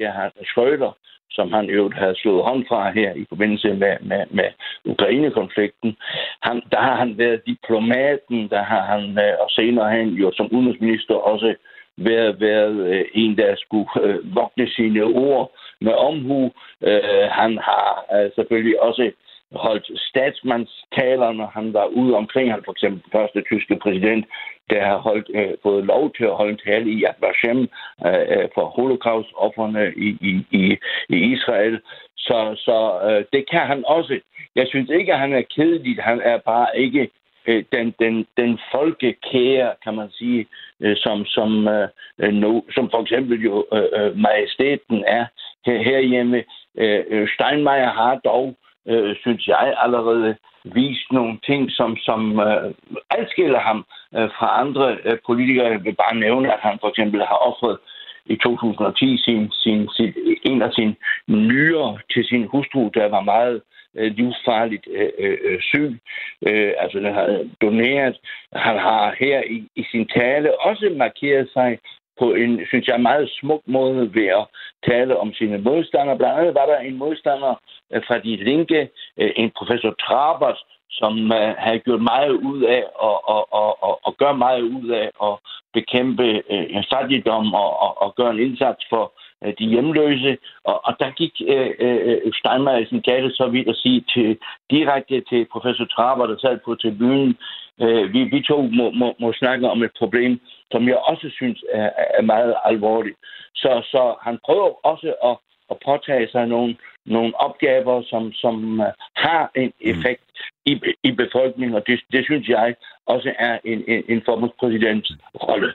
ja, 0.00 0.10
han 0.10 0.30
Schröder, 0.50 0.92
som 1.30 1.52
han 1.52 1.64
jo 1.64 1.90
har 1.94 2.14
slået 2.14 2.44
hånd 2.44 2.64
fra 2.68 2.90
her 2.90 3.14
i 3.14 3.24
forbindelse 3.28 3.68
med, 3.74 3.96
med, 4.00 4.22
med 4.30 4.50
Ukraine-konflikten. 4.84 5.96
Han, 6.42 6.62
der 6.72 6.80
har 6.80 6.96
han 6.96 7.18
været 7.18 7.46
diplomaten, 7.46 8.48
der 8.48 8.62
har 8.62 8.82
han, 8.92 9.02
øh, 9.24 9.34
og 9.40 9.50
senere 9.50 9.90
han 9.90 10.08
jo 10.08 10.32
som 10.34 10.52
udenrigsminister 10.52 11.14
også 11.14 11.54
været, 11.96 12.40
været 12.40 12.76
øh, 12.86 13.04
en, 13.14 13.36
der 13.38 13.54
skulle 13.56 13.88
øh, 14.02 14.34
vogte 14.34 14.68
sine 14.76 15.02
ord 15.04 15.52
med 15.80 15.92
omhu. 15.92 16.52
Øh, 16.82 17.26
han 17.30 17.58
har 17.58 18.04
øh, 18.14 18.30
selvfølgelig 18.34 18.82
også 18.82 19.10
holdt 19.52 20.00
statsmandstaler, 20.08 21.32
når 21.32 21.46
han 21.46 21.72
var 21.72 21.86
ude 21.86 22.14
omkring. 22.14 22.50
Han 22.50 22.62
for 22.64 22.72
eksempel 22.72 23.02
den 23.02 23.12
første 23.12 23.42
tyske 23.42 23.76
præsident, 23.76 24.26
der 24.70 24.84
har 24.84 24.98
holdt, 24.98 25.30
øh, 25.34 25.54
fået 25.62 25.84
lov 25.84 26.12
til 26.14 26.24
at 26.24 26.36
holde 26.36 26.52
en 26.52 26.60
tale 26.66 26.90
i 26.90 27.02
Yad 27.02 27.18
Vashem 27.20 27.60
øh, 28.06 28.24
øh 28.34 28.48
for 28.54 28.64
holocaust-offerne 28.78 29.92
i, 29.96 30.08
i, 30.30 30.32
i, 30.50 30.76
i 31.08 31.16
Israel. 31.34 31.80
Så, 32.16 32.38
så 32.66 33.00
øh, 33.08 33.24
det 33.32 33.50
kan 33.50 33.66
han 33.66 33.84
også. 33.86 34.20
Jeg 34.56 34.66
synes 34.68 34.90
ikke, 34.90 35.12
at 35.12 35.18
han 35.18 35.32
er 35.32 35.42
kedelig. 35.56 35.96
Han 36.02 36.20
er 36.20 36.38
bare 36.38 36.78
ikke 36.78 37.10
øh, 37.46 37.64
den, 37.72 37.94
den, 37.98 38.26
den 38.36 38.58
folkekære, 38.72 39.74
kan 39.84 39.94
man 39.94 40.10
sige, 40.10 40.46
øh, 40.80 40.96
som, 40.96 41.24
som, 41.24 41.68
øh, 41.68 41.88
no, 42.32 42.60
som 42.74 42.90
for 42.90 43.02
eksempel 43.02 43.42
jo 43.42 43.66
øh, 43.72 43.88
øh 43.96 44.16
majestæten 44.16 45.04
er 45.06 45.26
her, 45.66 45.82
herhjemme. 45.82 46.44
Øh, 46.78 47.04
øh 47.08 47.28
Steinmeier 47.34 47.92
har 48.00 48.14
dog 48.24 48.46
øh, 48.48 48.67
Øh, 48.88 49.16
synes 49.20 49.48
jeg, 49.48 49.74
allerede 49.84 50.36
vist 50.64 51.12
nogle 51.12 51.38
ting, 51.46 51.70
som, 51.70 51.96
som 51.96 52.40
øh, 52.40 52.74
adskiller 53.10 53.60
ham 53.60 53.84
øh, 54.16 54.28
fra 54.38 54.60
andre 54.60 54.96
øh, 55.04 55.18
politikere. 55.26 55.66
Jeg 55.66 55.84
vil 55.84 55.94
bare 55.94 56.16
nævne, 56.16 56.52
at 56.54 56.60
han 56.60 56.78
for 56.80 56.88
eksempel 56.88 57.20
har 57.20 57.38
offret 57.50 57.78
i 58.26 58.36
2010 58.36 59.18
sin, 59.18 59.50
sin, 59.52 59.88
sin, 59.96 60.14
en 60.44 60.62
af 60.62 60.72
sine 60.72 60.94
nyere 61.26 61.98
til 62.12 62.24
sin 62.24 62.46
hustru, 62.46 62.90
der 62.94 63.08
var 63.08 63.20
meget 63.20 63.62
øh, 63.94 64.12
livsfarligt 64.16 64.86
øh, 64.90 65.10
øh, 65.18 65.38
øh 65.44 65.60
syg. 65.60 65.98
Øh, 66.46 66.72
altså, 66.78 66.98
den 66.98 67.14
har 67.14 67.44
doneret. 67.62 68.16
Han 68.52 68.78
har 68.78 69.16
her 69.18 69.42
i, 69.50 69.68
i 69.76 69.84
sin 69.90 70.06
tale 70.06 70.60
også 70.60 70.94
markeret 70.96 71.48
sig 71.52 71.78
på 72.18 72.34
en, 72.34 72.60
synes 72.68 72.86
jeg, 72.86 73.00
meget 73.00 73.30
smuk 73.40 73.62
måde 73.66 74.14
ved 74.14 74.26
at 74.26 74.46
tale 74.90 75.16
om 75.16 75.32
sine 75.32 75.58
modstandere. 75.58 76.18
Blandt 76.18 76.38
andet 76.38 76.54
var 76.54 76.66
der 76.66 76.78
en 76.78 76.96
modstander 76.98 77.54
øh, 77.92 78.02
fra 78.06 78.18
De 78.18 78.36
Linke, 78.36 78.90
øh, 79.20 79.30
en 79.36 79.50
professor 79.58 79.90
Trabert, 79.90 80.58
som 80.90 81.12
uh, 81.30 81.54
havde 81.64 81.78
gjort 81.78 82.02
meget 82.02 82.30
ud 82.30 82.62
af 82.62 82.84
og, 82.94 83.28
og, 83.28 83.52
og, 83.52 83.82
og, 83.82 84.00
og 84.02 84.16
gør 84.16 84.32
meget 84.32 84.62
ud 84.62 84.88
af 84.88 85.10
at 85.22 85.34
bekæmpe 85.72 86.50
en 86.76 86.84
fattigdom 86.92 87.54
og, 87.54 87.80
og, 87.80 88.02
og 88.02 88.14
gøre 88.14 88.30
en 88.30 88.38
indsats 88.38 88.82
for 88.90 89.12
Øh, 89.44 89.54
de 89.58 89.64
hjemløse. 89.66 90.38
Og, 90.64 90.86
og 90.86 90.92
der 91.00 91.10
gik 91.10 91.32
øh, 91.46 91.70
øh, 91.78 92.32
Steinmeier 92.38 92.78
i 92.78 92.86
sin 92.86 93.02
tale 93.02 93.30
så 93.34 93.48
vidt 93.48 93.68
at 93.68 93.76
sige 93.76 94.04
til, 94.14 94.38
direkte 94.70 95.20
til 95.30 95.46
professor 95.52 95.84
Traber, 95.84 96.26
der 96.26 96.38
sad 96.38 96.58
på 96.64 96.74
tribunen, 96.74 97.36
øh, 97.82 98.12
vi, 98.12 98.24
vi 98.24 98.42
to 98.42 98.62
må, 98.62 98.90
må, 98.90 99.14
må 99.20 99.32
snakke 99.32 99.70
om 99.70 99.82
et 99.82 99.90
problem, 99.98 100.40
som 100.72 100.88
jeg 100.88 100.96
også 100.96 101.30
synes 101.30 101.64
er, 101.72 101.90
er 102.18 102.22
meget 102.22 102.54
alvorligt. 102.64 103.16
Så, 103.54 103.70
så 103.92 104.14
han 104.22 104.38
prøver 104.46 104.86
også 104.86 105.14
at, 105.24 105.36
at 105.70 105.76
påtage 105.86 106.28
sig 106.34 106.46
nogle, 106.46 106.76
nogle 107.06 107.32
opgaver, 107.46 108.02
som, 108.10 108.32
som 108.32 108.80
uh, 108.80 108.86
har 109.16 109.50
en 109.54 109.72
mm. 109.80 109.90
effekt 109.90 110.28
mm. 110.36 110.72
i, 110.72 110.74
i 111.08 111.10
befolkningen, 111.22 111.74
og 111.74 111.82
det, 111.86 112.00
det 112.12 112.24
synes 112.24 112.48
jeg 112.48 112.74
også 113.06 113.32
er 113.38 113.58
en, 113.64 113.84
en, 113.88 114.02
en 114.08 114.22
forbundspræsidents 114.24 115.12
rolle. 115.34 115.72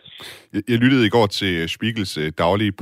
Jeg, 0.53 0.61
jeg 0.69 0.77
lyttede 0.77 1.05
i 1.05 1.09
går 1.09 1.27
til 1.27 1.69
Spiegels 1.69 2.17
uh, 2.17 2.27
daglige 2.37 2.73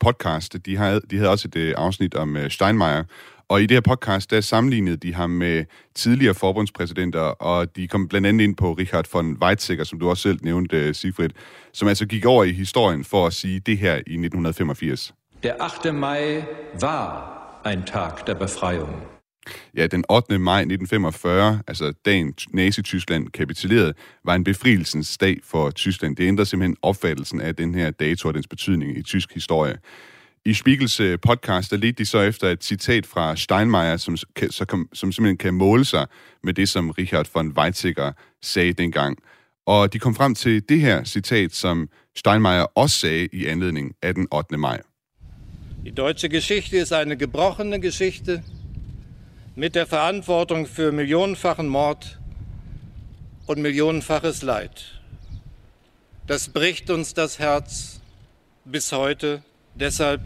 podcast. 0.00 0.66
De 0.66 0.76
havde, 0.76 1.00
de 1.10 1.16
havde 1.16 1.30
også 1.30 1.48
et 1.48 1.56
uh, 1.56 1.84
afsnit 1.84 2.14
om 2.14 2.36
Steinmeier, 2.48 3.04
og 3.48 3.62
i 3.62 3.66
det 3.66 3.74
her 3.74 3.80
podcast, 3.80 4.30
der 4.30 4.40
sammenlignede 4.40 4.96
de 4.96 5.14
ham 5.14 5.30
med 5.30 5.64
tidligere 5.94 6.34
forbundspræsidenter, 6.34 7.20
og 7.20 7.76
de 7.76 7.88
kom 7.88 8.08
blandt 8.08 8.26
andet 8.26 8.44
ind 8.44 8.56
på 8.56 8.72
Richard 8.72 9.04
von 9.12 9.36
Weizsäcker, 9.42 9.84
som 9.84 9.98
du 9.98 10.08
også 10.08 10.22
selv 10.22 10.38
nævnte, 10.42 10.94
Sigfrid, 10.94 11.30
som 11.72 11.88
altså 11.88 12.06
gik 12.06 12.24
over 12.26 12.44
i 12.44 12.52
historien 12.52 13.04
for 13.04 13.26
at 13.26 13.32
sige 13.32 13.60
det 13.60 13.78
her 13.78 13.94
i 13.94 14.16
1985. 14.16 15.14
Der 15.42 15.54
8. 15.60 15.92
Mai 15.92 16.42
var 16.80 17.60
ein 17.64 17.84
Tag 17.86 18.26
der 18.26 18.34
Befreiung. 18.34 19.02
Ja, 19.76 19.86
den 19.86 20.04
8. 20.08 20.38
maj 20.38 20.60
1945, 20.60 21.60
altså 21.66 21.92
dagen 22.04 22.34
Nazi-Tyskland 22.52 23.28
kapitulerede, 23.28 23.94
var 24.24 24.34
en 24.34 24.44
befrielsens 24.44 25.18
dag 25.18 25.36
for 25.44 25.70
Tyskland. 25.70 26.16
Det 26.16 26.28
ændrede 26.28 26.46
simpelthen 26.46 26.76
opfattelsen 26.82 27.40
af 27.40 27.56
den 27.56 27.74
her 27.74 27.90
dato 27.90 28.28
og 28.28 28.34
dens 28.34 28.48
betydning 28.48 28.98
i 28.98 29.02
tysk 29.02 29.34
historie. 29.34 29.78
I 30.44 30.54
Spiegels 30.54 31.00
øh, 31.00 31.18
podcast, 31.20 31.70
der 31.70 31.76
ledte 31.76 31.98
de 31.98 32.06
så 32.06 32.20
efter 32.20 32.48
et 32.48 32.64
citat 32.64 33.06
fra 33.06 33.36
Steinmeier, 33.36 33.96
som, 33.96 34.16
som, 34.50 34.88
som 34.92 35.12
simpelthen 35.12 35.36
kan 35.36 35.54
måle 35.54 35.84
sig 35.84 36.06
med 36.42 36.54
det, 36.54 36.68
som 36.68 36.90
Richard 36.90 37.26
von 37.34 37.54
Weizsäcker 37.58 38.12
sagde 38.42 38.72
dengang. 38.72 39.18
Og 39.66 39.92
de 39.92 39.98
kom 39.98 40.14
frem 40.14 40.34
til 40.34 40.68
det 40.68 40.80
her 40.80 41.04
citat, 41.04 41.54
som 41.54 41.88
Steinmeier 42.16 42.66
også 42.74 42.96
sagde 42.96 43.28
i 43.32 43.46
anledning 43.46 43.92
af 44.02 44.14
den 44.14 44.28
8. 44.32 44.56
maj. 44.56 44.80
Die 45.86 45.92
deutsche 45.92 46.28
Geschichte 46.28 46.78
ist 46.78 46.92
eine 46.92 47.16
gebrochene 47.16 47.78
Geschichte 47.78 48.42
mit 49.54 49.76
der 49.76 49.86
Verantwortung 49.86 50.66
für 50.66 50.90
millionenfachen 50.90 51.68
Mord 51.68 52.18
und 53.46 53.62
millionenfaches 53.62 54.42
Leid. 54.42 55.00
Das 56.26 56.48
bricht 56.48 56.90
uns 56.90 57.14
das 57.14 57.38
Herz 57.38 58.00
bis 58.64 58.90
heute. 58.90 59.44
Deshalb, 59.76 60.22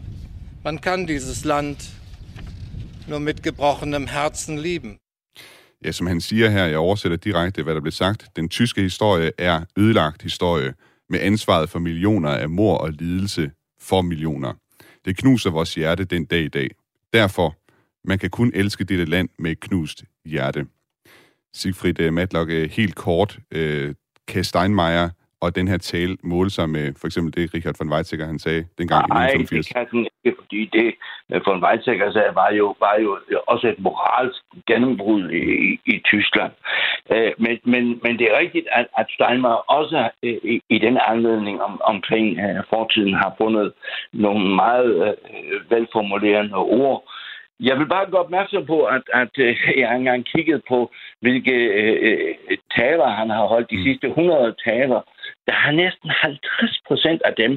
man 0.63 0.81
kann 0.81 1.05
dieses 1.05 1.45
Land 1.45 1.89
nur 3.05 3.19
mit 3.19 3.43
gebrochenem 3.43 4.07
Herzen 4.07 4.57
lieben. 4.57 4.97
Ja, 5.85 5.91
som 5.91 6.07
han 6.07 6.21
siger 6.21 6.49
her, 6.49 6.65
jeg 6.65 6.79
oversætter 6.79 7.17
direkte, 7.17 7.63
hvad 7.63 7.75
der 7.75 7.81
blev 7.81 7.91
sagt. 7.91 8.35
Den 8.35 8.49
tyske 8.49 8.81
historie 8.81 9.31
er 9.37 9.65
ødelagt 9.77 10.23
historie 10.23 10.73
med 11.09 11.19
ansvaret 11.19 11.69
for 11.69 11.79
millioner 11.79 12.29
af 12.29 12.49
mor 12.49 12.77
og 12.77 12.91
lidelse 12.91 13.51
for 13.79 14.01
millioner. 14.01 14.53
Det 15.05 15.17
knuser 15.17 15.49
vores 15.49 15.75
hjerte 15.75 16.05
den 16.05 16.25
dag 16.25 16.41
i 16.41 16.47
dag. 16.47 16.69
Derfor, 17.13 17.55
man 18.07 18.19
kan 18.19 18.29
kun 18.29 18.51
elske 18.55 18.83
dette 18.83 19.05
land 19.05 19.29
med 19.39 19.51
et 19.51 19.59
knust 19.59 20.03
hjerte. 20.25 20.65
Sigfrid 21.53 21.99
øh, 21.99 22.13
Matlock, 22.13 22.49
øh, 22.49 22.69
helt 22.69 22.95
kort, 22.95 23.39
øh, 23.51 23.95
kan 24.27 24.43
Steinmeier 24.43 25.09
og 25.41 25.55
den 25.55 25.67
her 25.67 25.77
tale 25.77 26.17
måle 26.23 26.49
sig 26.49 26.69
med 26.69 26.93
for 26.99 27.07
eksempel 27.07 27.33
det, 27.37 27.53
Richard 27.53 27.75
von 27.79 27.93
Weizsäcker 27.93 28.25
han 28.25 28.39
sagde 28.39 28.65
dengang 28.77 29.07
Nej, 29.09 29.27
i 29.27 29.41
1985? 29.41 29.75
Nej, 29.75 29.83
det 29.83 29.89
kan 29.89 29.97
den 29.97 30.07
ikke, 30.25 30.37
fordi 30.41 30.61
det 30.77 30.87
von 31.45 31.63
Weizsäcker 31.63 32.11
sagde 32.11 32.31
var 32.35 32.51
jo, 32.59 32.75
var 32.79 32.95
jo 33.03 33.19
også 33.47 33.67
et 33.67 33.79
moralsk 33.79 34.41
gennembrud 34.67 35.29
i, 35.29 35.43
i, 35.69 35.79
i 35.93 36.01
Tyskland. 36.11 36.51
Øh, 37.13 37.31
men, 37.37 37.59
men, 37.63 37.83
men 38.03 38.13
det 38.19 38.25
er 38.31 38.39
rigtigt, 38.39 38.67
at, 38.71 38.87
at 38.97 39.05
Steinmeier 39.15 39.71
også 39.77 40.09
øh, 40.23 40.37
i, 40.53 40.61
i 40.69 40.77
den 40.79 40.97
anledning 41.11 41.61
om, 41.61 41.81
omkring 41.83 42.27
uh, 42.45 42.61
fortiden 42.69 43.13
har 43.13 43.35
fundet 43.37 43.73
nogle 44.13 44.55
meget 44.55 44.91
uh, 45.07 45.71
velformulerende 45.71 46.55
ord, 46.55 47.03
Jeg 47.69 47.79
vil 47.79 47.87
bare 47.95 48.11
gå 48.11 48.17
opmærksom 48.17 48.65
på, 48.65 48.83
at, 48.83 49.03
at 49.13 49.33
øh, 49.37 49.57
jeg 49.77 49.89
har 49.89 49.95
engang 49.95 50.25
kigget 50.25 50.61
på, 50.69 50.91
hvilke 51.19 51.55
øh, 51.81 52.35
taler 52.77 53.07
han 53.07 53.29
har 53.29 53.45
holdt 53.45 53.71
de 53.71 53.83
sidste 53.83 54.07
100 54.07 54.55
taler. 54.67 55.01
Der 55.51 55.57
har 55.65 55.71
næsten 55.83 56.09
50 56.09 56.81
procent 56.87 57.21
af 57.29 57.33
dem 57.41 57.53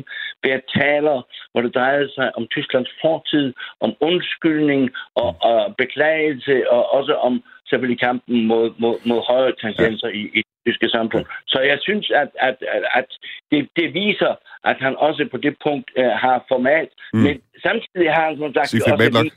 været 0.47 0.64
taler, 0.78 1.16
hvor 1.51 1.61
det 1.64 1.74
drejede 1.74 2.11
sig 2.16 2.26
om 2.38 2.45
Tysklands 2.55 2.92
fortid, 3.05 3.47
om 3.84 3.90
undskyldning 4.09 4.82
og, 5.22 5.30
og 5.51 5.59
beklagelse, 5.82 6.55
og 6.74 6.82
også 6.99 7.14
om 7.28 7.34
selvfølgelig 7.70 8.01
kampen 8.09 8.36
mod, 8.51 8.66
mod, 8.82 8.97
mod 9.09 9.20
højre 9.30 9.55
tendenser 9.62 10.09
i, 10.20 10.22
i 10.38 10.40
tyske 10.66 10.88
samfund. 10.97 11.24
Så 11.53 11.59
jeg 11.70 11.78
synes, 11.86 12.07
at, 12.22 12.30
at, 12.49 12.57
at, 12.76 12.82
at 13.01 13.09
det, 13.51 13.61
det 13.78 13.86
viser, 14.03 14.32
at 14.70 14.76
han 14.84 14.95
også 14.97 15.22
på 15.32 15.38
det 15.45 15.55
punkt 15.66 15.88
uh, 16.01 16.12
har 16.24 16.36
format. 16.53 16.88
Mm. 17.12 17.20
Men 17.24 17.34
samtidig 17.66 18.09
har 18.16 18.24
han 18.28 18.36
som 18.42 18.53
sagt... 18.55 18.68
Sigfrid 18.68 18.99
Madlock, 19.03 19.28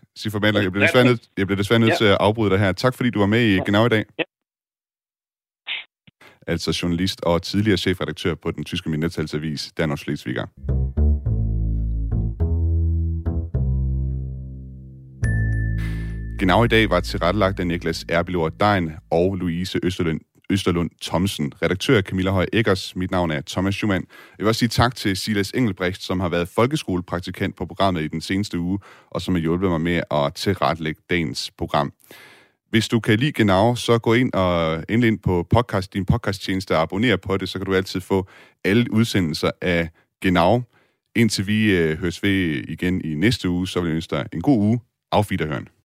Madlock, 0.43 0.63
jeg 0.65 0.71
bliver 0.71 0.85
desværre 0.87 1.07
nødt, 1.09 1.21
jeg 1.39 1.45
bliver 1.47 1.61
desværre 1.63 1.81
nødt 1.83 1.95
ja. 1.95 2.01
til 2.01 2.09
at 2.13 2.17
afbryde 2.27 2.51
dig 2.53 2.59
her. 2.63 2.71
Tak 2.71 2.93
fordi 2.97 3.09
du 3.15 3.19
var 3.19 3.31
med 3.35 3.43
i 3.51 3.53
Genau 3.67 3.85
i 3.89 3.91
dag. 3.95 4.03
Ja. 4.19 4.26
Altså 6.47 6.79
journalist 6.83 7.21
og 7.23 7.41
tidligere 7.41 7.77
chefredaktør 7.77 8.35
på 8.35 8.51
den 8.51 8.63
tyske 8.63 8.89
mindretalsavis, 8.89 9.71
Danmark 9.77 9.99
Schleswiger. 9.99 10.45
Genau 16.39 16.63
i 16.63 16.67
dag 16.67 16.89
var 16.89 16.99
tilrettelagt 16.99 17.59
af 17.59 17.67
Niklas 17.67 18.05
Erbilor 18.09 18.49
Dein 18.49 18.91
og 19.11 19.35
Louise 19.35 19.79
Østerlund, 19.83 20.19
Østerlund 20.49 20.89
Thomsen. 21.01 21.53
Redaktør 21.61 22.01
Camilla 22.01 22.31
Høj 22.31 22.45
Eggers. 22.53 22.95
Mit 22.95 23.11
navn 23.11 23.31
er 23.31 23.41
Thomas 23.47 23.75
Schumann. 23.75 24.05
Jeg 24.37 24.43
vil 24.43 24.47
også 24.47 24.59
sige 24.59 24.69
tak 24.69 24.95
til 24.95 25.17
Silas 25.17 25.51
Engelbrecht, 25.51 26.03
som 26.03 26.19
har 26.19 26.29
været 26.29 26.47
folkeskolepraktikant 26.47 27.55
på 27.55 27.65
programmet 27.65 28.01
i 28.01 28.07
den 28.07 28.21
seneste 28.21 28.59
uge, 28.59 28.79
og 29.11 29.21
som 29.21 29.35
har 29.35 29.41
hjulpet 29.41 29.69
mig 29.69 29.81
med 29.81 30.01
at 30.11 30.33
tilrettelægge 30.33 31.01
dagens 31.09 31.51
program. 31.57 31.93
Hvis 32.70 32.88
du 32.88 32.99
kan 32.99 33.20
lide 33.20 33.32
Genau, 33.32 33.76
så 33.76 33.97
gå 33.97 34.13
ind 34.13 34.34
og 34.34 34.84
endelig 34.89 35.07
ind 35.07 35.20
på 35.20 35.47
podcast, 35.49 35.93
din 35.93 36.05
podcasttjeneste 36.05 36.76
og 36.76 36.82
abonner 36.82 37.15
på 37.15 37.38
det, 37.38 37.49
så 37.49 37.59
kan 37.59 37.65
du 37.65 37.74
altid 37.76 38.01
få 38.01 38.28
alle 38.63 38.91
udsendelser 38.91 39.51
af 39.61 39.89
Genau. 40.22 40.61
Indtil 41.15 41.47
vi 41.47 41.72
øh, 41.78 41.97
høres 41.97 42.24
ved 42.24 42.63
igen 42.68 43.01
i 43.01 43.15
næste 43.15 43.49
uge, 43.49 43.68
så 43.68 43.82
vil 43.82 43.88
jeg 43.88 43.95
ønske 43.95 44.15
dig 44.15 44.26
en 44.34 44.41
god 44.41 44.57
uge. 44.57 44.80
Auf 45.11 45.32
Wiederhören. 45.32 45.68